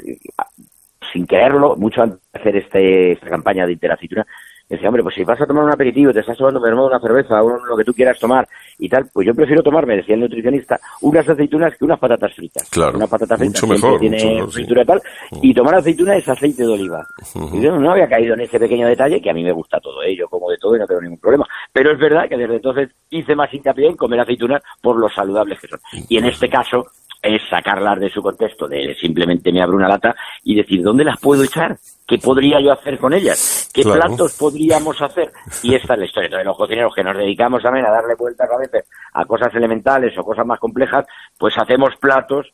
sin 1.13 1.27
quererlo, 1.27 1.77
mucho 1.77 2.03
antes 2.03 2.21
de 2.33 2.41
hacer 2.41 2.57
este, 2.57 3.13
esta 3.13 3.29
campaña 3.29 3.67
de 3.67 3.73
interaceituna, 3.73 4.27
decía, 4.69 4.89
hombre, 4.89 5.03
pues 5.03 5.15
si 5.15 5.25
vas 5.25 5.41
a 5.41 5.47
tomar 5.47 5.65
un 5.65 5.73
aperitivo, 5.73 6.13
te 6.13 6.21
estás 6.21 6.37
tomando 6.37 6.61
una 6.61 7.01
cerveza, 7.01 7.43
o 7.43 7.65
lo 7.65 7.77
que 7.77 7.85
tú 7.85 7.93
quieras 7.93 8.19
tomar 8.19 8.47
y 8.79 8.89
tal, 8.89 9.09
pues 9.13 9.27
yo 9.27 9.35
prefiero 9.35 9.63
tomarme, 9.63 9.97
decía 9.97 10.15
el 10.15 10.21
nutricionista, 10.21 10.79
unas 11.03 11.29
aceitunas 11.29 11.77
que 11.77 11.85
unas 11.85 11.99
patatas 11.99 12.35
fritas. 12.35 12.69
Claro. 12.71 12.97
Una 12.97 13.07
patata 13.07 13.37
frita 13.37 13.61
mucho 13.61 13.67
mejor, 13.67 14.01
tiene 14.01 14.17
mucho 14.17 14.29
mejor, 14.29 14.53
fritura 14.53 14.83
y 14.83 14.87
tal, 14.87 15.03
y 15.43 15.55
tomar 15.55 15.75
aceituna 15.77 16.17
es 16.17 16.29
aceite 16.29 16.63
de 16.63 16.69
oliva. 16.69 17.07
Y 17.53 17.61
yo 17.61 17.79
no 17.79 17.93
había 17.93 18.09
caído 18.09 18.35
en 18.35 18.41
ese 18.41 18.59
pequeño 18.59 18.87
detalle, 18.87 19.21
que 19.21 19.31
a 19.31 19.35
mí 19.35 19.43
me 19.43 19.53
gusta 19.53 19.81
todo, 19.81 20.03
¿eh? 20.03 20.15
yo 20.17 20.29
como 20.29 20.51
de 20.51 20.57
todo 20.59 20.77
y 20.77 20.79
no 20.79 20.87
tengo 20.87 21.01
ningún 21.01 21.19
problema. 21.19 21.47
Pero 21.73 21.93
es 21.93 21.99
verdad 21.99 22.29
que 22.29 22.37
desde 22.37 22.57
entonces 22.57 22.91
hice 23.11 23.35
más 23.35 23.53
hincapié 23.53 23.89
en 23.89 23.97
comer 23.97 24.21
aceitunas 24.21 24.63
por 24.83 24.99
lo 24.99 25.09
saludables 25.09 25.61
que 25.61 25.69
son. 25.69 25.81
Y 26.09 26.19
en 26.19 26.27
este 26.27 26.49
caso, 26.49 26.87
es 27.23 27.43
sacarlas 27.51 27.99
de 27.99 28.11
su 28.11 28.23
contexto, 28.23 28.69
de 28.69 28.95
simplemente 29.01 29.53
me 29.53 29.63
abro 29.63 29.77
una 29.77 29.89
lata 29.89 30.15
y 30.45 30.55
decir, 30.55 30.83
¿dónde 30.83 31.05
las 31.05 31.19
puedo 31.19 31.43
echar? 31.43 31.77
¿Qué 32.07 32.19
podría 32.19 32.61
yo 32.61 32.73
hacer 32.73 32.99
con 32.99 33.13
ellas? 33.13 33.69
¿Qué 33.73 33.83
Claro. 33.83 34.01
platos 34.01 34.35
podríamos 34.39 35.01
hacer? 35.03 35.31
Y 35.63 35.75
esta 35.75 35.95
es 35.95 36.01
la 36.01 36.07
historia. 36.07 36.27
Entonces, 36.27 36.47
los 36.47 36.57
cocineros 36.57 36.95
que 36.95 37.03
nos 37.03 37.17
dedicamos 37.17 37.63
también 37.63 37.87
a 37.87 37.91
darle 37.91 38.15
vueltas 38.15 38.49
a 38.51 38.57
veces 38.59 38.85
a 39.13 39.25
cosas 39.25 39.55
elementales 39.55 40.17
o 40.17 40.23
cosas 40.23 40.47
más 40.47 40.59
complejas, 40.59 41.05
pues 41.37 41.55
hacemos 41.59 41.95
platos 42.01 42.47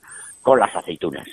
con 0.42 0.59
las 0.59 0.74
aceitunas. 0.74 1.27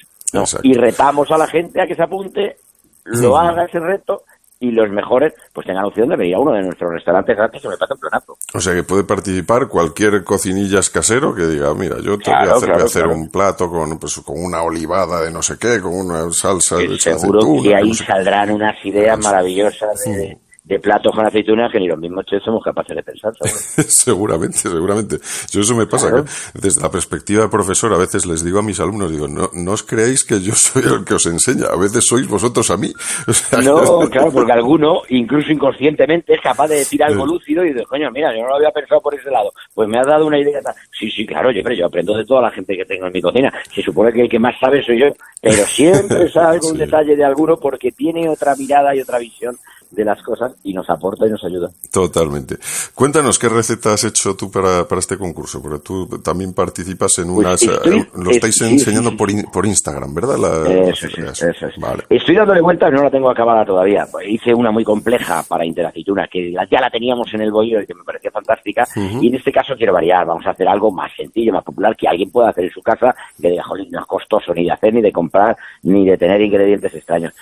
Y 0.63 0.73
retamos 0.73 1.31
a 1.31 1.37
la 1.37 1.47
gente 1.47 1.81
a 1.81 1.87
que 1.87 1.95
se 1.95 2.03
apunte, 2.03 2.57
lo 3.05 3.37
haga 3.37 3.65
ese 3.65 3.79
reto 3.79 4.23
y 4.61 4.71
los 4.71 4.89
mejores 4.89 5.33
pues 5.53 5.67
tengan 5.67 5.83
opción 5.85 6.07
de 6.07 6.15
venir 6.15 6.35
a 6.35 6.39
uno 6.39 6.53
de 6.53 6.61
nuestros 6.63 6.91
restaurantes 6.93 7.35
gratis 7.35 7.61
que 7.61 7.67
me 7.67 7.75
parece 7.77 7.93
un 7.95 7.99
planazo. 7.99 8.37
O 8.53 8.61
sea 8.61 8.73
que 8.73 8.83
puede 8.83 9.03
participar 9.03 9.67
cualquier 9.67 10.23
cocinillas 10.23 10.89
casero 10.89 11.35
que 11.35 11.45
diga, 11.47 11.73
mira, 11.73 11.97
yo 11.99 12.17
te 12.17 12.29
voy 12.31 12.39
a 12.39 12.41
hacer, 12.43 12.53
voy 12.53 12.61
a 12.61 12.73
claro, 12.73 12.85
hacer 12.85 13.03
claro. 13.03 13.17
un 13.17 13.29
plato 13.29 13.69
con, 13.69 13.99
pues, 13.99 14.15
con 14.23 14.41
una 14.41 14.61
olivada 14.63 15.21
de 15.21 15.31
no 15.31 15.41
sé 15.41 15.57
qué, 15.59 15.81
con 15.81 15.93
una 15.93 16.31
salsa 16.31 16.77
Que 16.77 16.87
de 16.87 16.99
seguro 16.99 17.39
aceituna, 17.39 17.63
que 17.63 17.75
ahí 17.75 17.89
no 17.89 17.93
sé- 17.95 18.05
saldrán 18.05 18.51
unas 18.51 18.85
ideas 18.85 19.19
maravillosas 19.19 19.99
de, 20.05 20.37
de 20.71 20.79
platos 20.79 21.13
con 21.13 21.25
aceitunas 21.25 21.69
que 21.69 21.79
ni 21.79 21.87
los 21.87 21.99
mismos 21.99 22.25
chefs 22.25 22.45
somos 22.45 22.63
capaces 22.63 22.95
de 22.95 23.03
pensar. 23.03 23.33
seguramente, 23.41 24.57
seguramente. 24.57 25.17
Yo 25.51 25.59
eso 25.59 25.75
me 25.75 25.85
pasa. 25.85 26.07
Claro. 26.09 26.23
que 26.23 26.59
desde 26.61 26.81
la 26.81 26.89
perspectiva 26.89 27.43
de 27.43 27.49
profesor, 27.49 27.93
a 27.93 27.97
veces 27.97 28.25
les 28.25 28.43
digo 28.45 28.59
a 28.59 28.63
mis 28.63 28.79
alumnos, 28.79 29.11
digo, 29.11 29.27
no, 29.27 29.49
no 29.53 29.71
os 29.71 29.83
creáis 29.83 30.23
que 30.23 30.39
yo 30.39 30.53
soy 30.55 30.83
el 30.83 31.03
que 31.03 31.15
os 31.15 31.25
enseña, 31.25 31.65
a 31.67 31.75
veces 31.75 32.07
sois 32.07 32.25
vosotros 32.27 32.71
a 32.71 32.77
mí. 32.77 32.91
O 33.27 33.33
sea, 33.33 33.61
No, 33.61 33.99
claro, 34.09 34.31
porque 34.31 34.51
alguno, 34.51 35.01
incluso 35.09 35.51
inconscientemente, 35.51 36.33
es 36.33 36.41
capaz 36.41 36.67
de 36.69 36.75
decir 36.75 37.03
algo 37.03 37.25
lúcido 37.25 37.63
y 37.65 37.73
dice, 37.73 37.85
coño, 37.85 38.09
mira, 38.11 38.33
yo 38.33 38.41
no 38.41 38.49
lo 38.49 38.55
había 38.55 38.71
pensado 38.71 39.01
por 39.01 39.13
ese 39.13 39.29
lado. 39.29 39.51
Pues 39.73 39.87
me 39.89 39.99
has 39.99 40.07
dado 40.07 40.25
una 40.25 40.39
idea. 40.39 40.59
Sí, 40.97 41.11
sí, 41.11 41.25
claro, 41.25 41.51
yo, 41.51 41.61
pero 41.63 41.75
yo 41.75 41.85
aprendo 41.85 42.15
de 42.15 42.25
toda 42.25 42.41
la 42.41 42.51
gente 42.51 42.75
que 42.75 42.85
tengo 42.85 43.07
en 43.07 43.13
mi 43.13 43.21
cocina. 43.21 43.53
Se 43.73 43.81
supone 43.81 44.11
que 44.11 44.21
el 44.21 44.29
que 44.29 44.39
más 44.39 44.57
sabe 44.59 44.83
soy 44.83 44.99
yo, 44.99 45.07
pero 45.41 45.65
siempre 45.65 46.29
salgo 46.29 46.69
un 46.69 46.77
detalle 46.77 47.15
de 47.15 47.23
alguno 47.23 47.57
porque 47.57 47.91
tiene 47.91 48.29
otra 48.29 48.55
mirada 48.55 48.95
y 48.95 49.01
otra 49.01 49.19
visión 49.19 49.57
de 49.91 50.05
las 50.05 50.21
cosas 50.23 50.53
y 50.63 50.73
nos 50.73 50.89
aporta 50.89 51.27
y 51.27 51.29
nos 51.29 51.43
ayuda. 51.43 51.69
Totalmente. 51.91 52.57
Cuéntanos 52.95 53.37
qué 53.37 53.49
receta 53.49 53.93
has 53.93 54.03
hecho 54.03 54.35
tú 54.35 54.49
para, 54.49 54.87
para 54.87 54.99
este 54.99 55.17
concurso, 55.17 55.61
porque 55.61 55.79
tú 55.79 56.07
también 56.23 56.53
participas 56.53 57.17
en 57.19 57.33
Pues 57.33 57.37
unas... 57.45 57.61
estoy- 57.61 58.07
lo 58.15 58.31
estáis 58.31 58.61
es- 58.61 58.67
sí, 58.67 58.73
enseñando 58.73 59.09
sí, 59.09 59.13
sí, 59.15 59.17
por, 59.17 59.29
sí. 59.31 59.37
in- 59.37 59.45
por 59.51 59.65
Instagram, 59.65 60.13
¿verdad? 60.13 60.37
La- 60.37 60.89
Eso 60.89 61.07
es, 61.07 61.17
las- 61.19 61.41
eso 61.43 61.67
es. 61.67 61.77
Vale. 61.77 62.03
Estoy 62.09 62.35
dándole 62.35 62.61
vueltas, 62.61 62.91
no 62.91 63.03
la 63.03 63.11
tengo 63.11 63.29
acabada 63.29 63.65
todavía. 63.65 64.07
Hice 64.27 64.53
una 64.53 64.71
muy 64.71 64.83
compleja 64.83 65.43
para 65.47 65.65
Interaceituna, 65.65 66.27
que 66.27 66.51
ya 66.51 66.79
la 66.81 66.89
teníamos 66.89 67.33
en 67.33 67.41
el 67.41 67.51
y 67.61 67.85
que 67.85 67.93
me 67.93 68.03
parecía 68.03 68.31
fantástica. 68.31 68.87
Y 68.95 69.27
en 69.27 69.35
este 69.35 69.51
caso 69.51 69.75
quiero 69.75 69.93
variar, 69.93 70.25
vamos 70.25 70.45
a 70.47 70.51
hacer 70.51 70.67
algo 70.67 70.91
más 70.91 71.11
sencillo, 71.15 71.51
más 71.53 71.63
popular, 71.63 71.95
que 71.95 72.07
alguien 72.07 72.31
pueda 72.31 72.49
hacer 72.49 72.63
en 72.65 72.71
su 72.71 72.81
casa, 72.81 73.13
que 73.41 73.49
diga, 73.49 73.63
jolín, 73.63 73.89
no 73.91 73.99
es 73.99 74.05
costoso 74.05 74.53
ni 74.53 74.63
de 74.65 74.71
hacer, 74.71 74.93
ni 74.93 75.01
de 75.01 75.11
comprar, 75.11 75.55
ni 75.83 76.05
de 76.05 76.17
tener 76.17 76.41
ingredientes 76.41 76.93
extraños. 76.93 77.33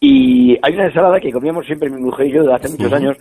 Y 0.00 0.58
hay 0.62 0.74
una 0.74 0.86
ensalada 0.86 1.20
que 1.20 1.30
comíamos 1.30 1.66
siempre 1.66 1.90
mi 1.90 2.00
mujer 2.00 2.26
y 2.28 2.32
yo 2.32 2.40
desde 2.42 2.54
hace 2.54 2.68
muchos 2.70 2.92
años, 2.92 3.16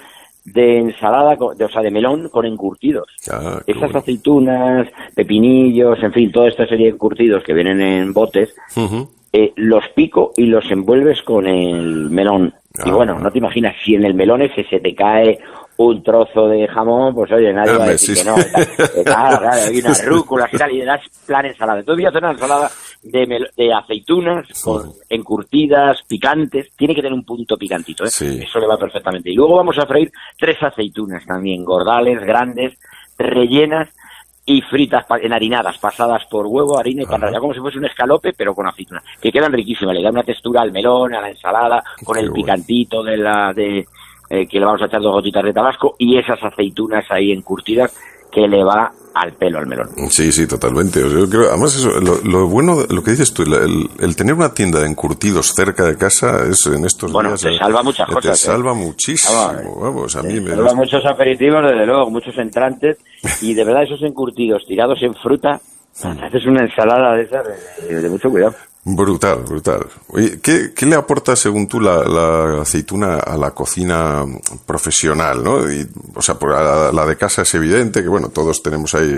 de 0.46 0.78
ensalada, 0.80 1.36
de, 1.56 1.66
o 1.66 1.70
sea, 1.70 1.82
de 1.82 1.92
melón 1.92 2.30
con 2.30 2.46
encurtidos. 2.46 3.08
Ah, 3.30 3.62
Esas 3.68 3.82
bueno. 3.84 4.00
aceitunas, 4.00 4.88
pepinillos, 5.14 6.02
en 6.02 6.14
fin, 6.14 6.32
toda 6.32 6.48
esta 6.48 6.66
serie 6.66 6.86
de 6.88 6.94
encurtidos 6.94 7.44
que 7.44 7.54
vienen 7.54 7.82
en 7.82 8.14
botes, 8.14 8.56
eh, 9.34 9.52
los 9.58 9.84
pico 9.90 10.32
y 10.38 10.46
los 10.46 10.70
envuelves 10.72 11.22
con 11.24 11.46
el 11.46 12.10
melón. 12.10 12.54
y 12.86 12.90
Ah. 12.90 12.94
bueno, 12.94 13.20
no 13.20 13.30
te 13.32 13.40
imaginas, 13.40 13.76
si 13.84 13.96
en 13.96 14.06
el 14.06 14.14
melón 14.14 14.42
ese 14.42 14.64
se 14.64 14.80
te 14.80 14.96
cae 14.96 15.38
un 15.78 16.02
trozo 16.04 16.48
de 16.48 16.68
jamón, 16.68 17.14
pues 17.14 17.32
oye, 17.32 17.52
nadie 17.54 17.78
va 17.78 17.86
a 17.86 17.90
decir 17.90 18.16
sí, 18.16 18.24
que 18.24 18.30
no. 18.30 18.36
Eh, 19.00 19.04
Claro, 19.06 19.40
claro, 19.40 19.62
hay 19.70 19.80
unas 19.80 20.06
rúculas 20.06 20.54
y 20.54 20.58
tal, 20.58 20.72
y 20.72 20.78
le 20.80 20.86
das 20.86 21.02
plan 21.26 21.46
ensalada. 21.46 21.80
Entonces 21.80 21.98
voy 22.02 22.06
a 22.06 22.10
hacer 22.10 22.24
una 22.24 22.32
ensalada 22.34 22.72
de, 23.04 23.48
de 23.56 23.74
aceitunas 23.74 24.48
con 24.64 24.92
encurtidas, 25.10 26.02
picantes. 26.08 26.70
Tiene 26.76 26.94
que 26.96 27.02
tener 27.02 27.14
un 27.14 27.26
punto 27.26 27.58
picantito, 27.58 28.04
¿eh? 28.06 28.10
Sí. 28.10 28.40
Eso 28.44 28.60
le 28.60 28.68
va 28.68 28.78
perfectamente. 28.78 29.32
Y 29.32 29.36
luego 29.36 29.58
vamos 29.58 29.78
a 29.78 29.86
freír 29.86 30.12
tres 30.38 30.62
aceitunas 30.62 31.26
también, 31.26 31.64
gordales, 31.64 32.20
grandes, 32.22 32.78
rellenas 33.18 33.90
y 34.46 34.62
fritas, 34.62 35.06
enharinadas, 35.22 35.78
pasadas 35.78 36.26
por 36.26 36.48
huevo, 36.48 36.80
harina 36.80 37.04
y 37.04 37.06
pan 37.06 37.22
rallado, 37.22 37.42
como 37.42 37.54
si 37.54 37.60
fuese 37.60 37.78
un 37.78 37.86
escalope, 37.86 38.34
pero 38.34 38.56
con 38.56 38.66
aceituna, 38.66 39.04
que 39.22 39.32
quedan 39.32 39.54
riquísimas, 39.54 39.94
le 39.94 40.02
da 40.02 40.10
una 40.10 40.24
textura 40.24 40.62
al 40.62 40.72
melón, 40.72 41.14
a 41.14 41.22
la 41.22 41.30
ensalada, 41.30 41.84
con 42.04 42.16
Qué 42.16 42.22
el 42.22 42.30
bueno. 42.32 42.44
picantito 42.46 43.04
de 43.04 43.18
la 43.18 43.54
de 43.54 43.86
eh, 44.32 44.48
que 44.48 44.60
le 44.60 44.66
vamos 44.66 44.82
a 44.82 44.86
echar 44.86 45.02
dos 45.02 45.14
gotitas 45.14 45.44
de 45.44 45.54
tabasco 45.54 45.96
y 46.00 46.18
esas 46.18 46.42
aceitunas 46.44 47.06
ahí 47.12 47.32
encurtidas 47.32 47.96
que 48.32 48.48
le 48.48 48.64
va 48.64 48.92
al 49.22 49.34
pelo 49.34 49.60
al 49.60 49.68
melón. 49.68 49.90
Sí, 50.10 50.32
sí, 50.32 50.48
totalmente. 50.48 51.04
O 51.04 51.10
sea, 51.10 51.20
yo 51.20 51.30
creo, 51.30 51.50
además, 51.50 51.76
eso, 51.76 51.90
lo, 52.00 52.18
lo 52.24 52.48
bueno, 52.48 52.78
lo 52.90 53.04
que 53.04 53.12
dices 53.12 53.34
tú, 53.34 53.44
el, 53.44 53.90
el- 54.00 54.16
tener 54.16 54.34
una 54.34 54.54
tienda 54.54 54.80
de 54.80 54.88
encurtidos 54.88 55.54
cerca 55.54 55.84
de 55.86 55.98
casa 55.98 56.46
es 56.50 56.66
en 56.68 56.86
estos 56.86 57.12
Bueno, 57.12 57.30
días. 57.30 57.42
te 57.42 57.56
eh, 57.56 57.58
salva 57.58 57.84
muchas 57.84 58.08
te 58.08 58.14
cosas, 58.14 58.42
¿eh? 58.42 58.46
salva 58.46 58.74
muchísimo. 58.74 59.36
Vamos, 59.36 59.82
Vamos, 59.82 60.16
a 60.16 60.24
mí 60.24 60.40
me. 60.40 60.56
Lleva 60.56 60.74
muchos 60.74 61.06
aperitivos, 61.06 61.64
desde 61.64 61.86
luego, 61.86 62.10
muchos 62.10 62.38
entrantes 62.38 62.98
y 63.42 63.54
de 63.54 63.64
verdad 63.64 63.84
esos 63.84 64.02
encurtidos 64.04 64.64
tirados 64.68 65.00
en 65.02 65.14
fruta, 65.16 65.60
haces 66.24 66.46
una 66.46 66.62
ensalada 66.64 67.16
de 67.16 67.24
esas 67.24 67.46
de, 67.88 68.02
de 68.02 68.10
mucho 68.10 68.30
cuidado. 68.30 68.56
Brutal, 68.86 69.44
brutal. 69.44 69.86
Oye, 70.08 70.40
¿qué, 70.42 70.74
qué 70.74 70.86
le 70.86 70.96
aporta, 70.96 71.36
según 71.36 71.68
tú, 71.68 71.80
la, 71.82 72.62
aceituna 72.62 73.18
a 73.18 73.38
la 73.38 73.52
cocina 73.52 74.26
profesional, 74.66 75.44
no? 75.44 75.60
O 76.16 76.22
sea, 76.22 76.36
por 76.36 76.52
la, 76.52 77.06
de 77.06 77.18
casa 77.18 77.42
es 77.42 77.54
evidente 77.56 78.02
que, 78.02 78.08
bueno, 78.08 78.30
todos 78.30 78.64
tenemos 78.64 78.96
ahí, 78.96 79.16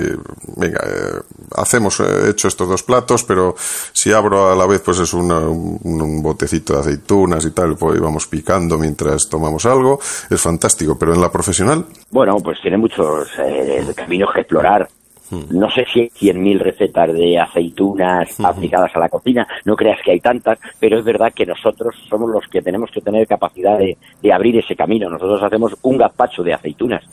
venga, 0.58 0.80
eh, 0.86 1.22
hacemos, 1.56 2.00
eh, 2.00 2.30
hecho 2.32 2.48
estos 2.48 2.68
dos 2.68 2.82
platos, 2.84 3.24
pero 3.24 3.56
si 3.94 4.12
abro 4.12 4.52
a 4.52 4.56
la 4.56 4.66
vez, 4.66 4.82
pues 4.82 4.98
es 5.00 5.14
una- 5.14 5.40
un, 5.40 5.80
un 5.84 6.22
botecito 6.24 6.74
de 6.74 6.80
aceitunas 6.80 7.46
y 7.46 7.52
tal, 7.52 7.76
pues 7.78 8.00
vamos 8.00 8.26
picando 8.28 8.78
mientras 8.80 9.30
tomamos 9.30 9.66
algo, 9.68 10.00
es 10.30 10.42
fantástico, 10.42 10.98
pero 10.98 11.14
en 11.14 11.22
la 11.22 11.32
profesional, 11.32 11.86
Bueno, 12.10 12.36
pues 12.44 12.58
tiene 12.62 12.78
muchos 12.78 13.30
eh, 13.38 13.86
caminos 13.96 14.32
que 14.34 14.42
explorar. 14.42 14.90
Hmm. 15.32 15.58
No 15.58 15.72
sé 15.72 15.86
si 15.92 16.02
hay 16.02 16.10
100.000 16.10 16.60
recetas 16.60 17.14
de 17.14 17.40
aceitunas 17.40 18.38
aplicadas 18.46 18.92
a 18.96 19.00
la 19.00 19.10
cocina, 19.10 19.48
no 19.66 19.76
creas 19.76 20.00
que 20.04 20.12
hay 20.12 20.20
tantas, 20.20 20.60
pero 20.80 21.00
es 21.00 21.06
verdad 21.06 21.32
que 21.34 21.46
nosotros 21.46 21.96
somos 22.10 22.30
los 22.30 22.46
que 22.48 22.62
tenemos 22.62 22.92
que 22.92 23.02
tener 23.02 23.26
capacidad 23.26 23.78
de, 23.80 23.98
de 24.22 24.34
abrir 24.34 24.58
ese 24.58 24.76
camino. 24.76 25.10
Nosotros 25.10 25.42
hacemos 25.42 25.76
un 25.84 25.98
gazpacho 25.98 26.44
de 26.44 26.54
aceitunas. 26.54 27.04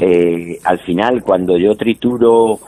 Eh, 0.00 0.58
al 0.64 0.78
final, 0.78 1.22
cuando 1.22 1.56
yo 1.58 1.76
trituro 1.76 2.58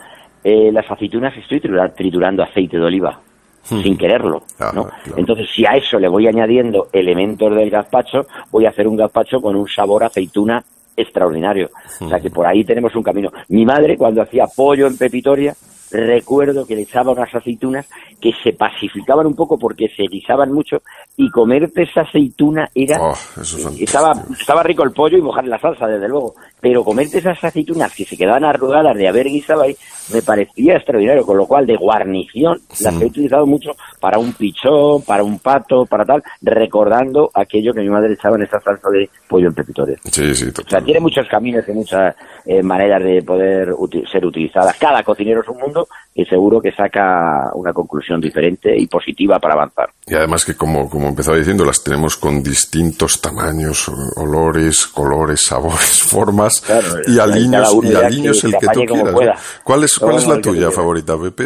eh, 0.45 0.71
las 0.73 0.91
aceitunas, 0.91 1.35
estoy 1.37 1.61
tritura- 1.61 1.93
triturando 1.95 2.43
aceite 2.43 2.77
de 2.79 2.85
oliva. 2.85 3.19
sin 3.63 3.97
quererlo, 3.97 4.43
¿no? 4.75 4.89
Entonces, 5.19 5.47
si 5.55 5.65
a 5.67 5.77
eso 5.77 5.99
le 5.99 6.09
voy 6.09 6.27
añadiendo 6.27 6.89
elementos 6.93 7.55
del 7.55 7.69
gazpacho, 7.71 8.27
voy 8.51 8.65
a 8.67 8.71
hacer 8.71 8.89
un 8.89 8.97
gazpacho 8.97 9.41
con 9.41 9.55
un 9.55 9.69
sabor 9.69 10.03
aceituna 10.05 10.65
extraordinario. 10.97 11.71
O 12.01 12.09
sea 12.09 12.21
que 12.21 12.31
por 12.31 12.47
ahí 12.47 12.65
tenemos 12.65 12.95
un 12.95 13.03
camino. 13.03 13.31
Mi 13.49 13.65
madre, 13.65 13.97
cuando 13.97 14.23
hacía 14.23 14.47
pollo 14.47 14.87
en 14.87 14.97
pepitoria, 14.97 15.55
recuerdo 15.91 16.67
que 16.67 16.77
le 16.77 16.83
echaba 16.83 17.13
unas 17.13 17.35
aceitunas 17.35 17.87
que 18.21 18.33
se 18.43 18.53
pacificaban 18.53 19.27
un 19.27 19.35
poco 19.35 19.59
porque 19.59 19.89
se 19.89 20.05
guisaban 20.05 20.53
mucho 20.53 20.83
y 21.17 21.31
comerte 21.31 21.83
esa 21.83 22.03
aceituna 22.03 22.69
era 22.75 23.01
oh, 23.01 23.15
estaba 23.79 24.13
estaba 24.39 24.63
rico 24.63 24.83
el 24.85 24.93
pollo 24.93 25.19
y 25.19 25.23
mojar 25.23 25.47
la 25.47 25.59
salsa 25.59 25.87
desde 25.87 26.09
luego. 26.09 26.35
Pero 26.61 26.85
comerte 26.85 27.19
esas 27.19 27.43
aceitunas 27.43 27.95
que 27.95 28.05
se 28.05 28.17
quedaban 28.17 28.45
arrugadas 28.45 28.97
de 28.97 29.09
haber 29.09 29.27
guisado 29.27 29.63
ahí 29.63 29.77
me 30.13 30.23
parecía 30.23 30.77
extraordinario 30.77 31.25
con 31.25 31.37
lo 31.37 31.47
cual 31.47 31.67
de 31.67 31.77
guarnición 31.77 32.61
las 32.81 33.01
he 33.01 33.07
utilizado 33.07 33.47
mucho 33.47 33.71
para 34.01 34.19
un 34.19 34.33
pichón 34.33 35.03
para 35.03 35.23
un 35.23 35.39
pato 35.39 35.87
para 35.87 36.05
tal 36.05 36.23
recordando 36.43 37.31
aquello 37.33 37.73
que 37.73 37.81
mi 37.81 37.89
madre 37.89 38.15
echaba 38.15 38.37
en 38.37 38.43
esa 38.43 38.59
salsa 38.61 38.91
de 38.91 39.09
pollo 39.29 39.49
en 39.49 39.55
pepitoria 39.55 39.97
sí, 40.11 40.35
sí, 40.35 40.47
o 40.49 40.69
sea 40.69 40.81
tiene 40.81 41.01
muchos 41.01 41.29
caminos 41.29 41.65
y 41.69 41.73
muchas 41.73 42.15
eh, 42.45 42.63
maneras 42.63 43.03
de 43.03 43.23
poder 43.23 43.75
ser 44.11 44.25
utilizadas. 44.25 44.77
Cada 44.79 45.03
cocinero 45.03 45.41
es 45.43 45.49
un 45.49 45.59
mundo 45.59 45.80
y 46.15 46.25
seguro 46.25 46.61
que 46.61 46.73
saca 46.73 47.51
una 47.55 47.73
conclusión 47.73 48.21
diferente 48.21 48.75
y 48.77 48.87
positiva 48.87 49.39
para 49.39 49.55
avanzar. 49.55 49.91
Y 50.07 50.15
además 50.15 50.45
que, 50.45 50.57
como, 50.57 50.91
como 50.91 51.09
empezaba 51.09 51.37
diciendo, 51.37 51.65
las 51.65 51.85
tenemos 51.85 52.17
con 52.17 52.43
distintos 52.43 53.21
tamaños, 53.21 53.91
olores, 54.17 54.89
colores, 54.89 55.45
sabores, 55.45 56.03
formas, 56.09 56.65
y 57.07 57.19
al 57.19 57.33
niño 57.33 57.63
y 57.83 57.95
aliños 57.95 58.43
el 58.45 58.57
que 58.59 58.67
tú 58.73 58.85
quieras. 58.85 59.61
¿Cuál 59.63 59.85
es, 59.85 59.99
cuál 59.99 60.17
es 60.17 60.27
la 60.27 60.41
tuya 60.41 60.71
favorita, 60.71 61.17
Pepe? 61.17 61.45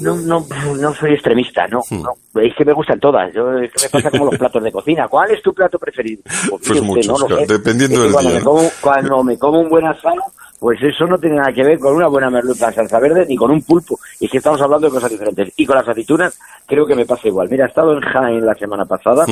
no, 0.00 0.18
no, 0.20 0.46
no, 0.76 0.94
soy 0.94 1.14
extremista, 1.14 1.66
no, 1.66 1.80
hmm. 1.88 2.02
no, 2.02 2.40
Es 2.42 2.54
que 2.56 2.64
me 2.64 2.72
gustan 2.72 3.00
todas. 3.00 3.32
Yo, 3.32 3.58
es 3.58 3.72
que 3.72 3.84
me 3.84 3.88
pasa 3.88 4.10
como 4.10 4.26
los 4.26 4.38
platos 4.38 4.62
de 4.62 4.70
cocina. 4.70 5.08
¿Cuál 5.08 5.30
es 5.30 5.42
tu 5.42 5.52
plato 5.54 5.78
preferido? 5.78 6.22
Pues, 6.50 6.62
pues 6.68 6.82
muchos, 6.82 7.48
dependiendo 7.48 8.02
del 8.02 8.12
cuando 8.12 8.30
día. 8.30 8.38
Me 8.38 8.44
como, 8.44 8.70
cuando 8.80 9.24
me 9.24 9.38
como 9.38 9.60
un 9.60 9.68
buen 9.70 9.86
asado, 9.86 10.22
pues 10.58 10.82
eso 10.82 11.06
no 11.06 11.18
tiene 11.18 11.36
nada 11.36 11.52
que 11.52 11.62
ver 11.62 11.78
con 11.78 11.94
una 11.94 12.08
buena 12.08 12.30
merluza 12.30 12.72
salsa 12.72 12.98
verde 12.98 13.26
ni 13.28 13.36
con 13.36 13.50
un 13.50 13.62
pulpo. 13.62 13.98
Y 14.18 14.28
que 14.28 14.38
estamos 14.38 14.60
hablando 14.60 14.88
de 14.88 14.92
cosas 14.92 15.10
diferentes. 15.10 15.52
Y 15.56 15.64
con 15.64 15.76
las 15.76 15.88
aceitunas 15.88 16.38
creo 16.66 16.86
que 16.86 16.94
me 16.94 17.06
pasa 17.06 17.28
igual. 17.28 17.48
Mira, 17.48 17.66
he 17.66 17.68
estado 17.68 17.94
en 17.94 18.00
Jaén 18.00 18.44
la 18.44 18.54
semana 18.54 18.84
pasada 18.84 19.24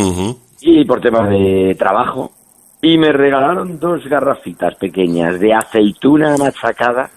y 0.61 0.85
por 0.85 1.01
temas 1.01 1.29
de 1.29 1.75
trabajo 1.79 2.31
y 2.87 2.99
me 2.99 3.11
regalaron 3.11 3.81
dos 3.81 4.05
garrafitas 4.07 4.77
pequeñas 4.77 5.41
de 5.41 5.53
aceituna 5.53 6.37
machacada 6.37 7.11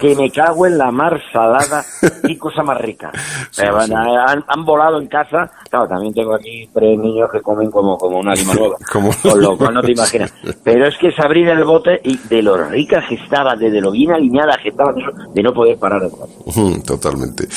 que 0.00 0.14
me 0.14 0.30
cago 0.30 0.64
en 0.64 0.78
la 0.78 0.92
mar 0.92 1.20
salada 1.32 1.84
y 2.22 2.36
cosa 2.36 2.62
más 2.62 2.80
rica. 2.80 3.10
Han, 3.58 4.64
volado 4.64 5.00
en 5.00 5.08
casa. 5.08 5.50
Claro, 5.68 5.88
también 5.88 6.14
tengo 6.14 6.36
aquí 6.36 6.70
tres 6.72 6.96
niños 6.96 7.28
que 7.32 7.40
comen 7.40 7.68
como, 7.68 7.98
como 7.98 8.20
una 8.20 8.32
lima 8.32 8.54
nueva. 8.54 8.76
Con 8.92 9.42
lo 9.42 9.58
cual 9.58 9.74
no 9.74 9.82
te 9.82 9.90
imaginas. 9.90 10.32
Pero 10.62 10.86
es 10.86 10.96
que 10.98 11.08
es 11.08 11.18
abrir 11.18 11.48
el 11.48 11.64
bote 11.64 12.00
y 12.04 12.16
de 12.16 12.40
lo 12.40 12.56
rica 12.56 13.04
que 13.08 13.16
estaba, 13.16 13.56
de 13.56 13.80
lo 13.80 13.90
bien 13.90 14.12
alineada 14.12 14.56
que 14.62 14.68
estaba, 14.68 14.92
de 14.92 15.42
no 15.42 15.52
poder 15.52 15.76
parar 15.78 16.00
el 16.04 16.82
Totalmente. 16.84 17.48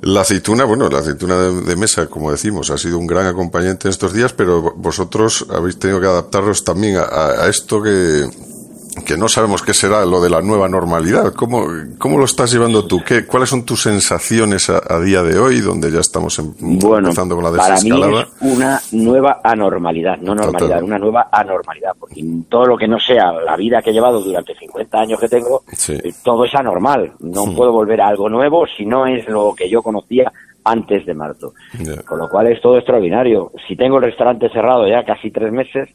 La 0.00 0.20
aceituna, 0.20 0.64
bueno, 0.64 0.88
la 0.88 1.00
aceituna 1.00 1.36
de, 1.36 1.76
mesa, 1.76 2.06
como 2.06 2.30
decimos, 2.30 2.70
ha 2.70 2.78
sido 2.78 2.98
un 2.98 3.06
gran 3.06 3.26
acompañante 3.26 3.88
en 3.88 3.90
estos 3.90 4.12
días, 4.12 4.32
pero 4.32 4.74
vosotros 4.76 5.46
habéis 5.50 5.78
tenido 5.78 6.00
que 6.00 6.06
adaptaros 6.06 6.62
también 6.62 6.98
a 6.98 7.46
esto 7.48 7.82
que, 7.82 8.28
que 9.04 9.16
no 9.16 9.28
sabemos 9.28 9.62
qué 9.62 9.74
será 9.74 10.04
lo 10.04 10.20
de 10.20 10.30
la 10.30 10.40
nueva 10.40 10.68
normalidad. 10.68 11.32
¿Cómo, 11.34 11.66
cómo 11.98 12.18
lo 12.18 12.24
estás 12.24 12.52
llevando 12.52 12.86
tú? 12.86 13.02
¿Qué, 13.06 13.26
¿Cuáles 13.26 13.48
son 13.48 13.64
tus 13.64 13.82
sensaciones 13.82 14.70
a, 14.70 15.00
día 15.00 15.22
de 15.22 15.38
hoy, 15.38 15.60
donde 15.60 15.90
ya 15.90 16.00
estamos 16.00 16.38
em, 16.38 16.52
empezando 16.60 17.34
con 17.34 17.44
la 17.44 17.50
desescalada? 17.50 18.10
Para 18.12 18.24
mí 18.24 18.28
es 18.40 18.56
una 18.56 18.80
nueva 18.92 19.40
anormalidad, 19.42 20.18
no 20.18 20.34
normalidad, 20.34 20.82
una 20.82 20.98
nueva 20.98 21.28
anormalidad, 21.30 21.92
porque 21.98 22.24
todo 22.48 22.66
lo 22.66 22.76
que 22.76 22.88
no 22.88 22.98
sea 22.98 23.32
la 23.32 23.56
vida 23.56 23.82
que 23.82 23.90
he 23.90 23.92
llevado 23.92 24.20
durante 24.20 24.54
50 24.54 24.98
años 24.98 25.20
que 25.20 25.28
tengo, 25.28 25.62
eh, 25.88 26.12
todo 26.22 26.44
es 26.44 26.54
anormal. 26.54 27.12
No 27.20 27.46
hmm. 27.46 27.56
puedo 27.56 27.72
volver 27.72 28.00
a 28.00 28.08
algo 28.08 28.28
nuevo 28.28 28.66
si 28.76 28.84
no 28.84 29.06
es 29.06 29.28
lo 29.28 29.54
que 29.54 29.68
yo 29.68 29.82
conocía 29.82 30.32
antes 30.64 31.06
de 31.06 31.14
marzo. 31.14 31.54
Con 32.06 32.18
lo 32.18 32.28
cual 32.28 32.48
es 32.48 32.60
todo 32.60 32.76
extraordinario. 32.76 33.52
Si 33.66 33.76
tengo 33.76 33.96
el 33.96 34.04
restaurante 34.04 34.50
cerrado 34.50 34.86
ya 34.86 35.04
casi 35.04 35.30
tres 35.30 35.52
meses, 35.52 35.88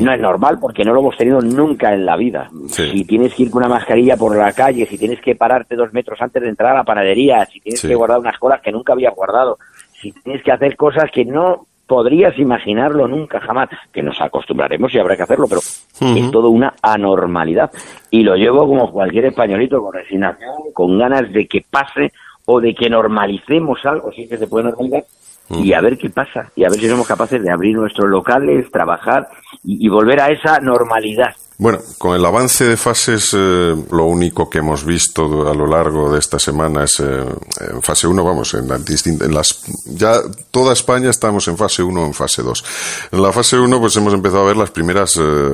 no 0.00 0.12
es 0.12 0.20
normal 0.20 0.58
porque 0.60 0.84
no 0.84 0.92
lo 0.92 1.00
hemos 1.00 1.16
tenido 1.16 1.40
nunca 1.40 1.92
en 1.92 2.06
la 2.06 2.16
vida. 2.16 2.50
Si 2.68 3.04
tienes 3.04 3.34
que 3.34 3.44
ir 3.44 3.50
con 3.50 3.62
una 3.62 3.74
mascarilla 3.74 4.16
por 4.16 4.36
la 4.36 4.52
calle, 4.52 4.86
si 4.86 4.96
tienes 4.98 5.20
que 5.20 5.34
pararte 5.34 5.76
dos 5.76 5.92
metros 5.92 6.20
antes 6.20 6.42
de 6.42 6.48
entrar 6.48 6.72
a 6.72 6.78
la 6.78 6.84
panadería, 6.84 7.44
si 7.46 7.60
tienes 7.60 7.82
que 7.82 7.94
guardar 7.94 8.18
unas 8.18 8.38
colas 8.38 8.60
que 8.62 8.72
nunca 8.72 8.94
había 8.94 9.10
guardado, 9.10 9.58
si 10.00 10.12
tienes 10.12 10.42
que 10.42 10.52
hacer 10.52 10.76
cosas 10.76 11.10
que 11.10 11.24
no 11.24 11.66
podrías 11.86 12.36
imaginarlo 12.38 13.06
nunca 13.06 13.40
jamás, 13.40 13.68
que 13.92 14.02
nos 14.02 14.20
acostumbraremos 14.20 14.92
y 14.92 14.98
habrá 14.98 15.16
que 15.16 15.22
hacerlo, 15.22 15.46
pero 15.48 15.60
es 15.60 16.30
todo 16.30 16.50
una 16.50 16.74
anormalidad. 16.82 17.70
Y 18.10 18.22
lo 18.22 18.34
llevo 18.34 18.66
como 18.66 18.90
cualquier 18.90 19.26
españolito, 19.26 19.80
con 19.80 19.92
resignación, 19.92 20.54
con 20.72 20.98
ganas 20.98 21.32
de 21.32 21.46
que 21.46 21.64
pase 21.70 22.12
o 22.46 22.60
de 22.60 22.74
que 22.74 22.90
normalicemos 22.90 23.84
algo, 23.84 24.10
si 24.12 24.22
es 24.22 24.30
que 24.30 24.38
se 24.38 24.46
puede 24.46 24.64
normalizar, 24.64 25.04
y 25.50 25.72
a 25.72 25.80
ver 25.80 25.96
qué 25.96 26.10
pasa, 26.10 26.50
y 26.56 26.64
a 26.64 26.68
ver 26.68 26.80
si 26.80 26.88
somos 26.88 27.06
capaces 27.06 27.42
de 27.42 27.50
abrir 27.50 27.76
nuestros 27.76 28.08
locales, 28.10 28.70
trabajar 28.70 29.28
y, 29.62 29.88
volver 29.88 30.20
a 30.20 30.28
esa 30.28 30.58
normalidad. 30.58 31.34
Bueno, 31.58 31.80
con 31.96 32.14
el 32.14 32.24
avance 32.26 32.64
de 32.64 32.76
fases, 32.76 33.30
eh, 33.32 33.74
lo 33.90 34.04
único 34.04 34.50
que 34.50 34.58
hemos 34.58 34.84
visto 34.84 35.48
a 35.48 35.54
lo 35.54 35.66
largo 35.66 36.12
de 36.12 36.18
esta 36.18 36.38
semana 36.38 36.84
es 36.84 37.00
eh, 37.00 37.24
en 37.60 37.80
fase 37.80 38.06
1, 38.06 38.22
vamos, 38.22 38.52
en, 38.52 38.68
en 38.70 39.34
las. 39.34 39.62
Ya 39.86 40.20
toda 40.50 40.74
España 40.74 41.08
estamos 41.08 41.48
en 41.48 41.56
fase 41.56 41.82
1 41.82 42.02
o 42.02 42.04
en 42.04 42.12
fase 42.12 42.42
2. 42.42 42.64
En 43.12 43.22
la 43.22 43.32
fase 43.32 43.58
1, 43.58 43.80
pues 43.80 43.96
hemos 43.96 44.12
empezado 44.12 44.42
a 44.42 44.46
ver 44.48 44.56
las 44.58 44.70
primeras, 44.70 45.16
eh, 45.16 45.48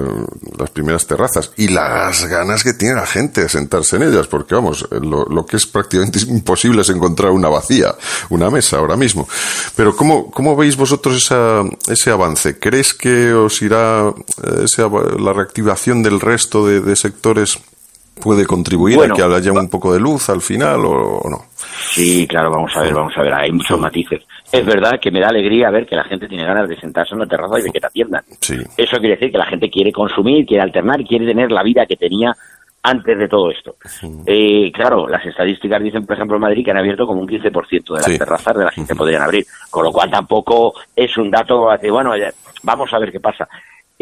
las 0.58 0.70
primeras 0.70 1.06
terrazas 1.06 1.52
y 1.56 1.68
las 1.68 2.24
ganas 2.24 2.64
que 2.64 2.72
tiene 2.72 2.96
la 2.96 3.06
gente 3.06 3.42
de 3.42 3.48
sentarse 3.48 3.94
en 3.94 4.02
ellas, 4.02 4.26
porque 4.26 4.56
vamos, 4.56 4.88
lo, 4.90 5.46
que 5.46 5.56
es 5.56 5.66
prácticamente 5.66 6.18
imposible 6.26 6.82
es 6.82 6.88
encontrar 6.88 7.30
una 7.30 7.48
vacía, 7.48 7.94
una 8.28 8.50
mesa 8.50 8.78
ahora 8.78 8.96
mismo. 8.96 9.28
Pero, 9.76 9.94
¿cómo, 9.94 10.32
cómo 10.32 10.56
veis 10.56 10.76
vosotros 10.76 11.16
esa, 11.16 11.62
ese 11.86 12.10
avance? 12.10 12.58
¿Crees 12.58 12.92
que 12.92 13.32
os 13.32 13.62
irá 13.62 14.12
esa, 14.64 14.88
la 14.88 15.32
reactivación? 15.32 15.91
Del 16.00 16.20
resto 16.20 16.64
de, 16.64 16.94
sectores 16.94 17.58
puede 18.22 18.46
contribuir 18.46 19.00
a 19.00 19.08
que 19.08 19.22
haya 19.22 19.50
un 19.50 19.68
poco 19.68 19.92
de 19.92 19.98
luz 19.98 20.28
al 20.28 20.40
final 20.40 20.84
o, 20.84 21.22
no? 21.28 21.46
Sí, 21.90 22.24
claro, 22.28 22.52
vamos 22.52 22.70
a 22.76 22.82
ver, 22.82 22.94
vamos 22.94 23.12
a 23.16 23.22
ver, 23.22 23.34
hay 23.34 23.50
muchos 23.50 23.80
matices. 23.80 24.22
Es 24.52 24.64
verdad 24.64 25.00
que 25.00 25.10
me 25.10 25.18
da 25.18 25.28
alegría 25.28 25.70
ver 25.70 25.86
que 25.86 25.96
la 25.96 26.04
gente 26.04 26.28
tiene 26.28 26.44
ganas 26.44 26.68
de 26.68 26.78
sentarse 26.78 27.14
en 27.14 27.22
una 27.22 27.28
terraza 27.28 27.58
y 27.58 27.62
de 27.62 27.70
que 27.70 27.80
te 27.80 27.86
atiendan. 27.86 28.22
Eso 28.76 28.98
quiere 28.98 29.16
decir 29.16 29.32
que 29.32 29.38
la 29.38 29.46
gente 29.46 29.68
quiere 29.68 29.90
consumir, 29.90 30.46
quiere 30.46 30.62
alternar, 30.62 31.00
y 31.00 31.06
quiere 31.06 31.26
tener 31.26 31.50
la 31.50 31.62
vida 31.62 31.86
que 31.86 31.96
tenía 31.96 32.36
antes 32.82 33.16
de 33.16 33.28
todo 33.28 33.50
esto. 33.50 33.76
Eh, 34.26 34.70
claro, 34.72 35.08
las 35.08 35.24
estadísticas 35.24 35.82
dicen, 35.82 36.04
por 36.04 36.16
ejemplo, 36.16 36.36
en 36.36 36.42
Madrid 36.42 36.64
que 36.64 36.72
han 36.72 36.78
abierto 36.78 37.06
como 37.06 37.20
un 37.20 37.28
15% 37.28 37.94
de 37.94 38.00
las 38.00 38.18
terrazas 38.18 38.56
de 38.56 38.64
las 38.64 38.74
que 38.74 38.84
se 38.84 38.94
podrían 38.94 39.22
abrir, 39.22 39.46
con 39.70 39.84
lo 39.84 39.92
cual 39.92 40.10
tampoco 40.10 40.74
es 40.94 41.16
un 41.16 41.30
dato 41.30 41.68
bueno, 41.90 42.12
vamos 42.62 42.92
a 42.92 42.98
ver 42.98 43.12
qué 43.12 43.20
pasa. 43.20 43.48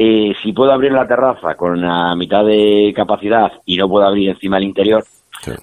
Eh, 0.02 0.32
si 0.42 0.54
puedo 0.54 0.72
abrir 0.72 0.92
la 0.92 1.06
terraza 1.06 1.54
con 1.56 1.78
la 1.78 2.16
mitad 2.16 2.42
de 2.42 2.90
capacidad 2.96 3.52
y 3.66 3.76
no 3.76 3.86
puedo 3.86 4.06
abrir 4.06 4.30
encima 4.30 4.56
el 4.56 4.64
interior, 4.64 5.04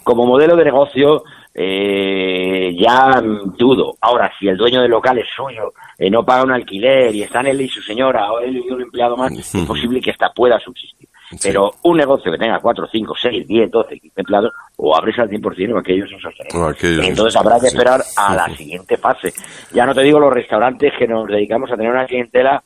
como 0.04 0.28
modelo 0.28 0.56
de 0.56 0.66
negocio 0.66 1.24
eh, 1.56 2.72
ya 2.80 3.20
dudo. 3.20 3.96
Ahora, 4.00 4.32
si 4.38 4.48
el 4.48 4.56
dueño 4.56 4.84
del 4.84 4.92
local 4.92 5.18
es 5.18 5.26
suyo, 5.36 5.74
eh, 5.98 6.12
no 6.12 6.24
paga 6.24 6.44
un 6.44 6.52
alquiler 6.52 7.16
y 7.16 7.24
están 7.24 7.48
él 7.48 7.62
y 7.62 7.68
su 7.68 7.82
señora 7.82 8.32
o 8.32 8.40
él 8.40 8.58
y 8.58 8.72
un 8.72 8.84
empleado 8.84 9.18
más, 9.18 9.32
es 9.56 9.66
posible 9.66 10.00
que 10.00 10.12
esta 10.12 10.30
pueda 10.30 10.60
subsistir. 10.60 11.10
Pero 11.42 11.72
un 11.82 11.98
negocio 11.98 12.32
que 12.32 12.38
tenga 12.38 12.60
4, 12.60 12.90
5, 12.92 13.16
6, 13.20 13.48
10, 13.48 13.72
12, 13.72 14.00
15 14.00 14.22
empleados, 14.22 14.54
o 14.76 14.96
abres 14.96 15.18
al 15.18 15.32
100% 15.32 15.74
o 15.74 15.80
aquellos 15.80 16.12
son 16.12 16.20
sostenibles. 16.22 17.10
Entonces 17.10 17.36
habrá 17.36 17.60
que 17.60 17.68
esperar 17.68 18.02
a 18.16 18.36
la 18.36 18.56
siguiente 18.56 18.98
fase. 18.98 19.34
Ya 19.74 19.88
no 19.88 19.96
te 19.96 20.04
digo 20.04 20.20
los 20.20 20.32
restaurantes 20.32 20.94
que 21.00 21.08
nos 21.08 21.28
dedicamos 21.28 21.72
a 21.72 21.76
tener 21.76 21.92
una 21.92 22.06
clientela 22.06 22.64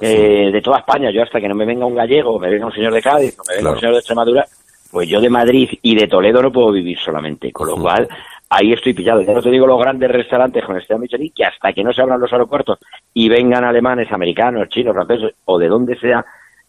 eh, 0.00 0.50
de 0.52 0.62
toda 0.62 0.78
España. 0.78 1.10
Yo 1.10 1.22
hasta 1.22 1.40
que 1.40 1.48
no 1.48 1.54
me 1.54 1.66
venga 1.66 1.86
un 1.86 1.94
gallego, 1.94 2.38
me 2.38 2.50
venga 2.50 2.66
un 2.66 2.72
señor 2.72 2.92
de 2.92 3.02
Cádiz, 3.02 3.36
me 3.48 3.56
venga 3.56 3.70
un 3.72 3.78
señor 3.78 3.92
de 3.92 3.98
Extremadura, 3.98 4.46
pues 4.90 5.08
yo 5.08 5.20
de 5.20 5.30
Madrid 5.30 5.68
y 5.82 5.94
de 5.94 6.08
Toledo 6.08 6.42
no 6.42 6.52
puedo 6.52 6.72
vivir 6.72 6.98
solamente. 6.98 7.52
Con 7.52 7.68
lo 7.68 7.76
cual, 7.76 8.08
ahí 8.48 8.72
estoy 8.72 8.92
pillado. 8.92 9.22
Ya 9.22 9.32
no 9.32 9.42
te 9.42 9.50
digo 9.50 9.66
los 9.66 9.80
grandes 9.80 10.10
restaurantes 10.10 10.64
con 10.64 10.76
este 10.76 10.98
Michelin, 10.98 11.32
que 11.34 11.44
hasta 11.44 11.72
que 11.72 11.84
no 11.84 11.92
se 11.92 12.02
abran 12.02 12.20
los 12.20 12.32
aeropuertos 12.32 12.78
y 13.14 13.28
vengan 13.28 13.64
alemanes, 13.64 14.10
americanos, 14.12 14.68
chinos, 14.68 14.94
franceses 14.94 15.34
o 15.44 15.58
de 15.58 15.68
donde 15.68 15.96
sea, 15.96 16.24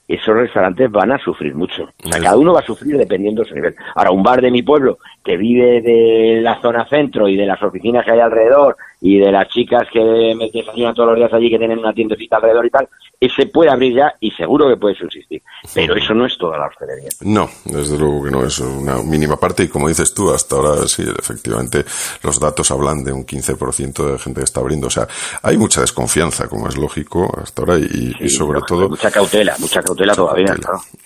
esos 0.07 0.35
restaurantes 0.35 0.91
van 0.91 1.11
a 1.11 1.17
sufrir 1.17 1.55
mucho. 1.55 1.89
O 2.03 2.09
sea, 2.09 2.21
cada 2.21 2.37
uno 2.37 2.53
va 2.53 2.59
a 2.59 2.65
sufrir 2.65 2.97
dependiendo 2.97 3.43
de 3.43 3.49
su 3.49 3.55
nivel. 3.55 3.75
Ahora, 3.95 4.11
un 4.11 4.23
bar 4.23 4.41
de 4.41 4.51
mi 4.51 4.61
pueblo 4.61 4.97
que 5.23 5.37
vive 5.37 5.81
de 5.81 6.41
la 6.41 6.59
zona 6.61 6.85
centro 6.85 7.27
y 7.27 7.35
de 7.35 7.45
las 7.45 7.61
oficinas 7.63 8.03
que 8.03 8.11
hay 8.11 8.19
alrededor 8.19 8.75
y 9.01 9.17
de 9.17 9.31
las 9.31 9.47
chicas 9.49 9.87
que 9.91 9.99
me 10.35 10.49
desayunan 10.51 10.93
todos 10.93 11.09
los 11.09 11.17
días 11.17 11.33
allí, 11.33 11.49
que 11.49 11.57
tienen 11.57 11.79
una 11.79 11.91
tiendecita 11.91 12.35
alrededor 12.35 12.67
y 12.67 12.69
tal, 12.69 12.87
ese 13.19 13.47
puede 13.47 13.71
abrir 13.71 13.95
ya 13.95 14.13
y 14.19 14.29
seguro 14.31 14.69
que 14.69 14.77
puede 14.77 14.95
subsistir. 14.95 15.41
Pero 15.73 15.95
eso 15.95 16.13
no 16.13 16.27
es 16.27 16.37
toda 16.37 16.57
la 16.57 16.67
hostelería. 16.67 17.09
No, 17.21 17.49
desde 17.65 17.97
luego 17.97 18.23
que 18.23 18.31
no, 18.31 18.45
es 18.45 18.59
una 18.59 19.01
mínima 19.01 19.37
parte 19.37 19.63
y 19.63 19.67
como 19.67 19.87
dices 19.87 20.13
tú, 20.13 20.31
hasta 20.31 20.55
ahora 20.55 20.87
sí, 20.87 21.03
efectivamente, 21.03 21.83
los 22.23 22.39
datos 22.39 22.69
hablan 22.69 23.03
de 23.03 23.11
un 23.11 23.25
15% 23.25 24.11
de 24.11 24.19
gente 24.19 24.39
que 24.39 24.45
está 24.45 24.59
abriendo. 24.59 24.87
O 24.87 24.91
sea, 24.91 25.07
hay 25.41 25.57
mucha 25.57 25.81
desconfianza, 25.81 26.47
como 26.47 26.67
es 26.67 26.77
lógico, 26.77 27.27
hasta 27.41 27.63
ahora 27.63 27.79
y, 27.79 28.29
sobre 28.29 28.61
todo... 28.67 28.87
Mucha 28.87 29.09
cautela, 29.09 29.55
mucha 29.57 29.81
cautela 29.81 30.13
todavía, 30.13 30.55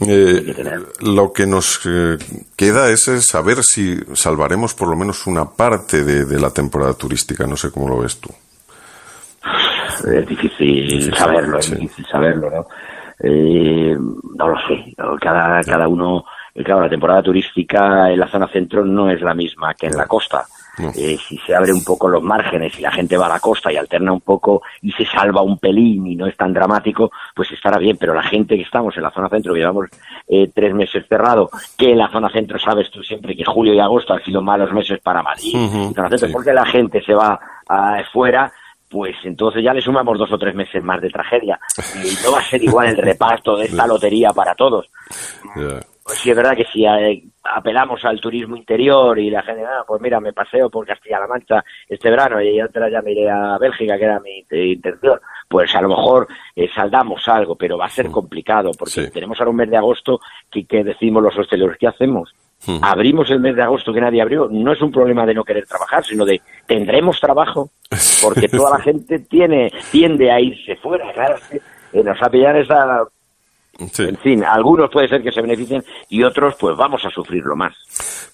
eh, 0.06 0.54
lo 1.00 1.32
que 1.32 1.46
nos 1.46 1.80
eh, 1.86 2.18
queda 2.58 2.92
es 2.92 3.04
saber 3.26 3.64
si 3.64 3.98
salvaremos 4.14 4.74
por 4.74 4.90
lo 4.90 4.98
menos 4.98 5.28
una 5.28 5.50
parte 5.50 6.04
de, 6.04 6.26
de 6.26 6.40
la 6.40 6.52
temporada 6.52 6.94
turística. 6.94 7.48
No 7.48 7.56
sé 7.56 7.72
cómo 7.72 7.85
lo 7.88 8.00
ves 8.00 8.20
tú? 8.20 8.30
Es 10.12 10.28
difícil 10.28 11.14
saberlo, 11.16 11.60
es 11.60 11.72
difícil 11.72 12.06
saberlo, 12.06 12.50
¿no? 12.50 12.68
Eh, 13.20 13.96
no 13.98 14.48
lo 14.48 14.58
sé. 14.68 14.94
Cada, 15.22 15.62
cada 15.64 15.88
uno, 15.88 16.26
claro, 16.54 16.82
la 16.82 16.90
temporada 16.90 17.24
turística 17.24 18.12
en 18.12 18.20
la 18.20 18.28
zona 18.28 18.48
centro 18.48 18.84
no 18.84 19.10
es 19.10 19.22
la 19.22 19.34
misma 19.34 19.74
que 19.74 19.88
en 19.88 19.98
la 19.98 20.06
costa. 20.06 20.46
Eh, 20.96 21.18
si 21.28 21.38
se 21.40 21.56
abre 21.56 21.72
un 21.72 21.84
poco 21.84 22.08
los 22.08 22.22
márgenes 22.22 22.78
y 22.78 22.82
la 22.82 22.92
gente 22.92 23.18
va 23.18 23.28
a 23.28 23.30
la 23.30 23.40
costa 23.40 23.72
y 23.72 23.78
alterna 23.78 24.12
un 24.12 24.22
poco 24.22 24.62
y 24.82 24.92
se 24.92 25.06
salva 25.06 25.42
un 25.42 25.58
pelín 25.58 26.06
y 26.08 26.16
no 26.16 26.28
es 26.28 26.36
tan 26.36 26.54
dramático, 26.54 27.12
pues 27.34 27.52
estará 27.52 27.78
bien. 27.78 27.98
Pero 27.98 28.14
la 28.14 28.24
gente 28.24 28.56
que 28.56 28.64
estamos 28.64 28.96
en 28.98 29.04
la 29.04 29.12
zona 29.12 29.30
centro, 29.30 29.54
que 29.54 29.60
llevamos 29.60 29.88
eh, 30.28 30.50
tres 30.54 30.74
meses 30.74 31.06
cerrado, 31.08 31.50
que 31.78 31.92
en 31.92 31.98
la 31.98 32.10
zona 32.10 32.30
centro 32.30 32.60
sabes 32.60 32.90
tú 32.92 33.02
siempre 33.04 33.36
que 33.36 33.46
julio 33.46 33.74
y 33.74 33.80
agosto 33.80 34.14
han 34.14 34.24
sido 34.24 34.42
malos 34.42 34.72
meses 34.74 35.00
para 35.02 35.24
Madrid, 35.24 35.56
porque 36.32 36.54
la 36.54 36.66
gente 36.66 37.02
se 37.04 37.14
va 37.14 37.40
afuera 37.68 38.52
pues 38.88 39.16
entonces 39.24 39.64
ya 39.64 39.74
le 39.74 39.82
sumamos 39.82 40.18
dos 40.18 40.32
o 40.32 40.38
tres 40.38 40.56
meses 40.56 40.84
más 40.84 41.02
de 41.02 41.10
tragedia. 41.10 41.60
Y 42.04 42.24
no 42.24 42.32
va 42.32 42.40
a 42.40 42.44
ser 42.44 42.64
igual 42.64 42.88
el 42.88 42.98
reparto 42.98 43.58
de 43.58 43.66
esta 43.66 43.88
lotería 43.88 44.30
para 44.32 44.56
todos. 44.56 44.90
Pues 46.06 46.20
sí, 46.20 46.30
es 46.30 46.38
verdad 46.38 46.56
que 46.56 46.66
si 46.66 46.86
eh, 46.86 47.24
apelamos 47.44 48.06
al 48.06 48.22
turismo 48.22 48.56
interior 48.56 49.18
y 49.18 49.32
la 49.32 49.42
gente, 49.42 49.64
ah, 49.66 49.84
pues 49.88 50.00
mira, 50.00 50.20
me 50.20 50.34
paseo 50.34 50.70
por 50.70 50.86
Castilla-La 50.86 51.26
Mancha 51.26 51.66
este 51.90 52.12
verano 52.12 52.40
y 52.40 52.62
otra 52.62 52.88
ya 52.92 53.02
me 53.02 53.14
iré 53.14 53.28
a 53.28 53.58
Bélgica, 53.58 53.98
que 53.98 54.04
era 54.04 54.20
mi 54.20 54.46
intención, 54.74 55.20
pues 55.50 55.74
a 55.74 55.82
lo 55.82 55.90
mejor 55.90 56.28
eh, 56.56 56.70
saldamos 56.76 57.28
algo, 57.28 57.56
pero 57.56 57.80
va 57.80 57.86
a 57.86 57.90
ser 57.90 58.12
complicado 58.12 58.70
porque 58.78 59.10
tenemos 59.10 59.40
ahora 59.40 59.50
un 59.50 59.56
mes 59.56 59.70
de 59.72 59.78
agosto 59.78 60.20
que, 60.52 60.66
que 60.66 60.84
decimos 60.84 61.24
los 61.24 61.36
hosteleros, 61.36 61.76
¿qué 61.80 61.88
hacemos? 61.88 62.36
Abrimos 62.84 63.30
el 63.32 63.40
mes 63.40 63.56
de 63.56 63.64
agosto 63.64 63.92
que 63.92 64.02
nadie 64.02 64.22
abrió. 64.22 64.48
No 64.50 64.74
es 64.74 64.82
un 64.82 64.92
problema 64.92 65.26
de 65.26 65.34
no 65.34 65.44
querer 65.44 65.66
trabajar, 65.66 66.04
sino 66.04 66.24
de 66.26 66.42
tendremos 66.68 67.20
trabajo 67.20 67.70
porque 68.24 68.48
toda 68.50 68.78
la 68.78 68.84
gente 68.84 69.20
tiene 69.20 69.72
tiende 69.92 70.32
a 70.32 70.40
irse 70.40 70.76
fuera. 70.78 71.12
Claro, 71.14 71.36
nos 71.94 72.22
ha 72.22 72.30
pillado 72.30 72.60
esa 72.60 73.06
en 73.80 74.18
fin, 74.18 74.44
algunos 74.44 74.90
puede 74.90 75.08
ser 75.08 75.22
que 75.22 75.32
se 75.32 75.42
beneficien 75.42 75.84
y 76.10 76.24
otros 76.24 76.56
pues 76.60 76.78
vamos 76.78 77.04
a 77.06 77.10
sufrirlo 77.10 77.56
más. 77.56 77.74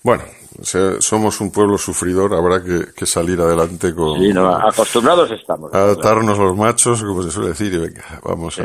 Bueno, 0.04 0.24
somos 1.00 1.42
un 1.42 1.52
pueblo 1.52 1.78
sufridor, 1.78 2.34
habrá 2.34 2.62
que, 2.64 3.06
salir 3.06 3.40
adelante 3.40 3.94
con... 3.94 4.20
Sí, 4.20 4.32
acostumbrados 4.32 5.32
estamos. 5.32 5.74
A 5.74 5.92
atarnos 5.92 6.38
los 6.38 6.56
machos, 6.56 7.04
como 7.04 7.24
se 7.24 7.32
suele 7.32 7.50
decir, 7.50 7.74
y 7.74 7.78
venga, 7.78 8.04
vamos 8.24 8.60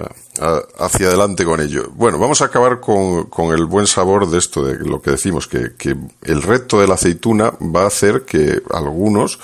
hacia 0.78 1.06
adelante 1.08 1.44
con 1.44 1.60
ello. 1.60 1.90
Bueno, 1.94 2.18
vamos 2.18 2.42
a 2.42 2.46
acabar 2.46 2.80
con, 2.80 3.52
el 3.52 3.66
buen 3.66 3.86
sabor 3.86 4.28
de 4.28 4.38
esto, 4.38 4.64
de 4.64 4.78
lo 4.86 5.00
que 5.00 5.12
decimos, 5.12 5.46
que, 5.46 5.74
que 5.76 5.94
el 6.22 6.42
reto 6.42 6.80
de 6.80 6.88
la 6.88 6.94
aceituna 6.94 7.52
va 7.60 7.82
a 7.82 7.86
hacer 7.86 8.24
que 8.24 8.60
algunos 8.72 9.38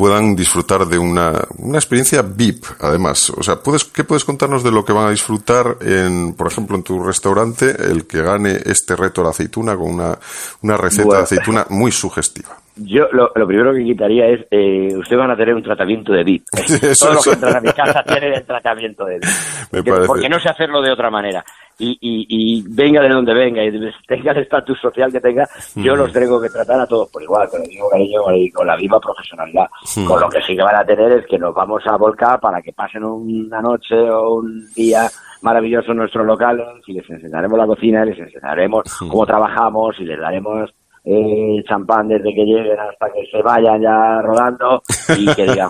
puedan 0.00 0.34
disfrutar 0.34 0.86
de 0.86 0.98
una, 0.98 1.46
una 1.58 1.76
experiencia 1.76 2.22
VIP, 2.22 2.64
además. 2.78 3.28
O 3.36 3.42
sea, 3.42 3.56
¿puedes, 3.56 3.84
¿qué 3.84 4.02
puedes 4.02 4.24
contarnos 4.24 4.64
de 4.64 4.70
lo 4.70 4.82
que 4.82 4.94
van 4.94 5.08
a 5.08 5.10
disfrutar, 5.10 5.76
en, 5.82 6.32
por 6.32 6.50
ejemplo, 6.50 6.74
en 6.74 6.82
tu 6.82 7.02
restaurante, 7.02 7.68
el 7.68 8.06
que 8.06 8.22
gane 8.22 8.62
este 8.64 8.96
reto 8.96 9.20
de 9.20 9.24
la 9.26 9.30
aceituna 9.32 9.76
con 9.76 9.90
una, 9.92 10.18
una 10.62 10.78
receta 10.78 11.18
de 11.18 11.22
aceituna 11.22 11.66
muy 11.68 11.92
sugestiva? 11.92 12.59
Yo 12.82 13.08
lo, 13.12 13.30
primero 13.46 13.74
que 13.74 13.84
quitaría 13.84 14.26
es, 14.26 14.46
eh, 14.50 14.88
ustedes 14.96 15.18
van 15.18 15.30
a 15.30 15.36
tener 15.36 15.54
un 15.54 15.62
tratamiento 15.62 16.12
de 16.12 16.24
VIP. 16.24 16.44
Todo 16.98 17.14
lo 17.14 17.20
que 17.20 17.30
entra 17.30 17.58
a 17.58 17.60
mi 17.60 17.72
casa 17.72 18.02
tiene 18.04 18.34
el 18.34 18.44
tratamiento 18.44 19.04
de 19.04 19.18
VIP. 19.18 19.94
Porque 20.06 20.28
no 20.28 20.40
sé 20.40 20.48
hacerlo 20.48 20.80
de 20.80 20.90
otra 20.90 21.10
manera. 21.10 21.44
Y, 21.78 21.96
y, 22.00 22.62
venga 22.68 23.00
de 23.00 23.08
donde 23.08 23.32
venga 23.32 23.64
y 23.64 23.70
tenga 24.06 24.32
el 24.32 24.38
estatus 24.38 24.78
social 24.80 25.10
que 25.10 25.20
tenga, 25.20 25.48
yo 25.76 25.96
los 25.96 26.12
tengo 26.12 26.40
que 26.40 26.50
tratar 26.50 26.80
a 26.80 26.86
todos 26.86 27.08
por 27.10 27.22
igual, 27.22 27.48
con 27.48 27.62
el 27.62 27.68
mismo 27.68 27.88
cariño 27.88 28.20
y 28.34 28.50
con 28.50 28.66
la 28.66 28.76
misma 28.76 29.00
profesionalidad. 29.00 29.66
Con 30.06 30.20
lo 30.20 30.28
que 30.28 30.42
sí 30.42 30.54
que 30.54 30.62
van 30.62 30.76
a 30.76 30.84
tener 30.84 31.10
es 31.12 31.26
que 31.26 31.38
nos 31.38 31.54
vamos 31.54 31.82
a 31.86 31.96
volcar 31.96 32.38
para 32.38 32.60
que 32.60 32.72
pasen 32.72 33.04
una 33.04 33.62
noche 33.62 33.94
o 33.94 34.36
un 34.36 34.66
día 34.74 35.08
maravilloso 35.42 35.92
en 35.92 35.98
nuestros 35.98 36.26
locales 36.26 36.66
y 36.86 36.92
les 36.92 37.08
enseñaremos 37.08 37.58
la 37.58 37.66
cocina, 37.66 38.04
les 38.04 38.18
enseñaremos 38.18 38.84
cómo 38.98 39.24
trabajamos 39.24 39.98
y 39.98 40.04
les 40.04 40.20
daremos 40.20 40.70
eh, 41.04 41.62
champán 41.66 42.08
desde 42.08 42.34
que 42.34 42.44
lleguen 42.44 42.78
hasta 42.78 43.10
que 43.12 43.26
se 43.30 43.42
vayan 43.42 43.80
ya 43.80 44.20
rodando 44.22 44.82
y 45.18 45.26
que 45.34 45.46
digan, 45.46 45.68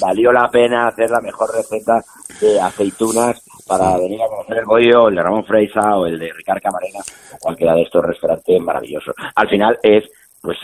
valió 0.00 0.32
la 0.32 0.50
pena 0.50 0.88
hacer 0.88 1.10
la 1.10 1.20
mejor 1.20 1.54
receta 1.54 2.02
de 2.40 2.60
aceitunas 2.60 3.42
para 3.66 3.96
venir 3.96 4.20
a 4.22 4.28
conocer 4.28 4.58
el 4.58 4.64
bollo, 4.64 5.08
el 5.08 5.14
de 5.14 5.22
Ramón 5.22 5.44
Freisa 5.44 5.96
o 5.96 6.06
el 6.06 6.18
de 6.18 6.32
Ricardo 6.32 6.60
Camarena 6.62 7.00
o 7.32 7.38
cualquiera 7.38 7.74
de 7.74 7.82
estos 7.82 8.04
restaurantes 8.04 8.60
maravillosos. 8.60 9.14
Al 9.34 9.48
final 9.48 9.78
es, 9.82 10.10
pues, 10.40 10.58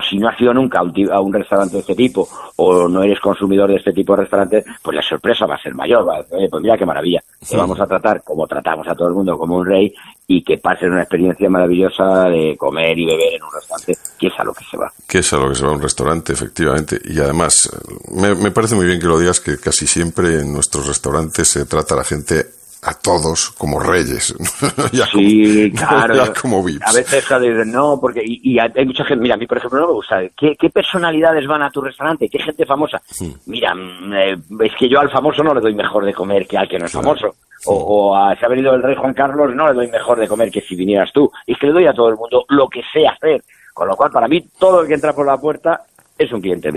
si 0.00 0.18
no 0.18 0.28
has 0.28 0.40
ido 0.40 0.52
nunca 0.52 0.80
a 0.80 1.20
un, 1.20 1.32
restaurante 1.32 1.74
de 1.74 1.80
este 1.80 1.94
tipo 1.94 2.28
o 2.56 2.88
no 2.88 3.02
eres 3.02 3.20
consumidor 3.20 3.70
de 3.70 3.76
este 3.76 3.92
tipo 3.92 4.14
de 4.14 4.22
restaurantes, 4.22 4.64
pues 4.82 4.96
la 4.96 5.02
sorpresa 5.02 5.46
va 5.46 5.54
a 5.54 5.62
ser 5.62 5.74
mayor. 5.74 6.06
pues 6.28 6.62
mira 6.62 6.76
qué 6.76 6.86
maravilla. 6.86 7.22
Te 7.48 7.56
vamos 7.56 7.80
a 7.80 7.86
tratar 7.86 8.22
como 8.22 8.46
tratamos 8.46 8.86
a 8.88 8.94
todo 8.94 9.08
el 9.08 9.14
mundo, 9.14 9.38
como 9.38 9.56
un 9.56 9.66
rey, 9.66 9.92
y 10.26 10.42
que 10.42 10.58
pasen 10.58 10.92
una 10.92 11.02
experiencia 11.02 11.48
maravillosa 11.48 12.28
de 12.28 12.56
comer 12.56 12.98
y 12.98 13.06
beber 13.06 13.34
en 13.34 13.42
un 13.42 13.52
restaurante, 13.52 13.96
que 14.18 14.26
es 14.26 14.38
a 14.38 14.44
lo 14.44 14.52
que 14.52 14.64
se 14.64 14.76
va. 14.76 14.92
Que 15.08 15.18
es 15.18 15.32
a 15.32 15.38
lo 15.38 15.48
que 15.48 15.54
se 15.54 15.64
va 15.64 15.70
a 15.70 15.74
un 15.74 15.82
restaurante, 15.82 16.32
efectivamente. 16.32 17.00
Y 17.04 17.18
además, 17.18 17.70
me, 18.12 18.34
me 18.34 18.50
parece 18.50 18.74
muy 18.74 18.86
bien 18.86 19.00
que 19.00 19.06
lo 19.06 19.18
digas, 19.18 19.40
que 19.40 19.58
casi 19.58 19.86
siempre 19.86 20.40
en 20.40 20.52
nuestros 20.52 20.86
restaurantes 20.86 21.48
se 21.48 21.64
trata 21.64 21.94
a 21.94 21.98
la 21.98 22.04
gente 22.04 22.59
a 22.82 22.94
todos 22.94 23.50
como 23.50 23.78
reyes. 23.78 24.34
sí, 25.12 25.72
claro. 25.76 26.32
como 26.40 26.60
A 26.60 26.92
veces 26.92 27.24
no, 27.66 27.98
porque. 28.00 28.22
Y, 28.24 28.58
hay 28.58 28.86
mucha 28.86 29.04
gente. 29.04 29.22
Mira, 29.22 29.34
a 29.34 29.38
mí, 29.38 29.46
por 29.46 29.58
ejemplo, 29.58 29.80
no 29.80 29.88
me 29.88 29.92
gusta. 29.94 30.20
¿Qué, 30.36 30.70
personalidades 30.70 31.46
van 31.46 31.62
a 31.62 31.70
tu 31.70 31.80
restaurante? 31.80 32.28
¿Qué 32.28 32.38
gente 32.38 32.64
famosa? 32.64 33.00
Mira, 33.46 33.74
mm, 33.74 34.12
eh, 34.14 34.36
es 34.60 34.72
que 34.78 34.88
yo 34.88 35.00
al 35.00 35.10
famoso 35.10 35.42
no 35.42 35.54
le 35.54 35.60
doy 35.60 35.74
mejor 35.74 36.04
de 36.04 36.14
comer 36.14 36.46
que 36.46 36.56
al 36.56 36.68
que 36.68 36.78
no 36.78 36.86
es 36.86 36.92
famoso. 36.92 37.34
O, 37.66 38.16
a, 38.16 38.34
si 38.36 38.44
ha 38.44 38.48
venido 38.48 38.74
el 38.74 38.82
rey 38.82 38.96
Juan 38.96 39.12
Carlos, 39.12 39.54
no 39.54 39.68
le 39.68 39.74
doy 39.74 39.88
mejor 39.88 40.18
de 40.18 40.28
comer 40.28 40.50
que 40.50 40.62
si 40.62 40.74
vinieras 40.74 41.12
tú. 41.12 41.30
Es 41.46 41.58
que 41.58 41.66
le 41.66 41.72
doy 41.72 41.86
a 41.86 41.92
todo 41.92 42.08
el 42.08 42.16
mundo 42.16 42.44
lo 42.48 42.68
que 42.68 42.82
sé 42.92 43.06
hacer. 43.06 43.42
Con 43.74 43.88
lo 43.88 43.96
cual, 43.96 44.10
para 44.10 44.28
mí, 44.28 44.46
todo 44.58 44.80
el 44.80 44.88
que 44.88 44.94
entra 44.94 45.12
por 45.12 45.26
la 45.26 45.36
puerta 45.36 45.82
es 46.16 46.32
un 46.32 46.40
cliente 46.40 46.70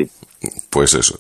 Pues 0.69 0.93
eso. 0.93 1.17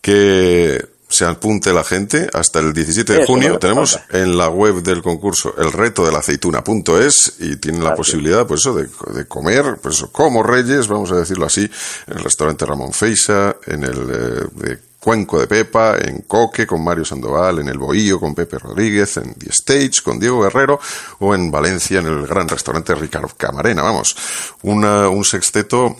Que 0.00 0.80
se 1.12 1.26
apunte 1.26 1.74
la 1.74 1.84
gente 1.84 2.26
hasta 2.32 2.58
el 2.58 2.72
17 2.72 3.12
de 3.12 3.26
junio. 3.26 3.58
Tenemos 3.58 4.00
en 4.10 4.38
la 4.38 4.48
web 4.48 4.82
del 4.82 5.02
concurso 5.02 5.54
el 5.58 5.70
reto 5.70 6.06
de 6.06 6.10
la 6.10 6.20
aceituna.es 6.20 7.34
y 7.38 7.56
tienen 7.56 7.84
la 7.84 7.94
posibilidad, 7.94 8.46
pues 8.46 8.62
eso, 8.62 8.74
de, 8.74 8.88
comer, 9.26 9.76
pues 9.82 10.06
como 10.10 10.42
reyes, 10.42 10.88
vamos 10.88 11.12
a 11.12 11.16
decirlo 11.16 11.44
así, 11.44 11.70
en 12.06 12.16
el 12.16 12.24
restaurante 12.24 12.64
Ramón 12.64 12.94
Feisa, 12.94 13.56
en 13.66 13.84
el 13.84 14.10
eh, 14.10 14.46
de 14.54 14.78
Cuenco 14.98 15.38
de 15.38 15.46
Pepa, 15.46 15.98
en 15.98 16.22
Coque 16.22 16.66
con 16.66 16.82
Mario 16.82 17.04
Sandoval, 17.04 17.58
en 17.58 17.68
el 17.68 17.76
Bohío 17.76 18.18
con 18.18 18.34
Pepe 18.34 18.58
Rodríguez, 18.58 19.18
en 19.18 19.34
The 19.34 19.50
Stage 19.50 20.02
con 20.02 20.18
Diego 20.18 20.40
Guerrero 20.40 20.80
o 21.18 21.34
en 21.34 21.50
Valencia 21.50 21.98
en 21.98 22.06
el 22.06 22.26
gran 22.26 22.48
restaurante 22.48 22.94
Ricardo 22.94 23.28
Camarena. 23.36 23.82
Vamos, 23.82 24.16
un 24.62 25.24
sexteto 25.24 25.96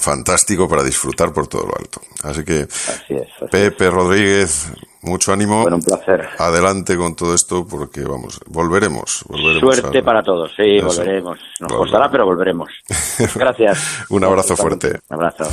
fantástico 0.00 0.68
para 0.68 0.82
disfrutar 0.82 1.32
por 1.32 1.46
todo 1.46 1.66
lo 1.66 1.76
alto. 1.76 2.00
Así 2.22 2.44
que, 2.44 2.66
Pepe 3.50 3.90
Rodríguez, 3.90 4.72
mucho 5.02 5.32
ánimo. 5.32 5.62
Bueno, 5.62 5.76
un 5.76 5.82
placer. 5.82 6.28
Adelante 6.38 6.96
con 6.96 7.14
todo 7.14 7.34
esto 7.34 7.66
porque, 7.66 8.02
vamos, 8.02 8.40
volveremos. 8.46 9.24
Suerte 9.60 10.02
para 10.02 10.22
todos, 10.22 10.52
sí, 10.56 10.80
volveremos. 10.80 11.38
Nos 11.60 11.72
costará, 11.72 12.10
pero 12.10 12.24
volveremos. 12.26 12.70
Gracias. 13.34 14.06
un 14.10 14.24
abrazo 14.24 14.56
fuerte. 14.56 14.98
Un 15.08 15.16
abrazo. 15.16 15.44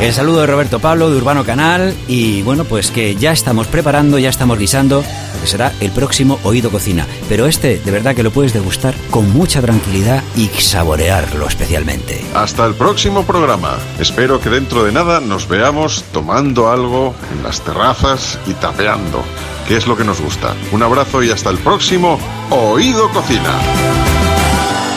El 0.00 0.12
saludo 0.12 0.40
de 0.40 0.46
Roberto 0.48 0.80
Pablo 0.80 1.08
de 1.08 1.16
Urbano 1.16 1.44
Canal 1.44 1.94
y 2.08 2.42
bueno, 2.42 2.64
pues 2.64 2.90
que 2.90 3.14
ya 3.14 3.32
estamos 3.32 3.68
preparando, 3.68 4.18
ya 4.18 4.28
estamos 4.28 4.58
guisando 4.58 5.02
que 5.44 5.50
será 5.50 5.74
el 5.80 5.90
próximo 5.90 6.40
Oído 6.42 6.70
Cocina. 6.70 7.06
Pero 7.28 7.46
este 7.46 7.78
de 7.78 7.90
verdad 7.90 8.16
que 8.16 8.22
lo 8.22 8.30
puedes 8.30 8.54
degustar 8.54 8.94
con 9.10 9.30
mucha 9.30 9.60
tranquilidad 9.60 10.24
y 10.36 10.48
saborearlo 10.48 11.46
especialmente. 11.46 12.24
Hasta 12.34 12.64
el 12.64 12.74
próximo 12.74 13.24
programa. 13.24 13.76
Espero 14.00 14.40
que 14.40 14.48
dentro 14.48 14.84
de 14.84 14.92
nada 14.92 15.20
nos 15.20 15.46
veamos 15.46 16.02
tomando 16.12 16.70
algo 16.70 17.14
en 17.30 17.42
las 17.42 17.60
terrazas 17.60 18.38
y 18.46 18.54
tapeando, 18.54 19.22
que 19.68 19.76
es 19.76 19.86
lo 19.86 19.98
que 19.98 20.04
nos 20.04 20.18
gusta. 20.18 20.54
Un 20.72 20.82
abrazo 20.82 21.22
y 21.22 21.30
hasta 21.30 21.50
el 21.50 21.58
próximo 21.58 22.18
Oído 22.48 23.10
Cocina. 23.10 23.52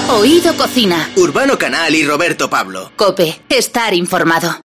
Oído 0.09 0.55
Cocina. 0.55 1.09
Urbano 1.17 1.57
Canal 1.57 1.93
y 1.93 2.05
Roberto 2.05 2.49
Pablo. 2.49 2.93
Cope, 2.95 3.41
estar 3.49 3.93
informado. 3.93 4.55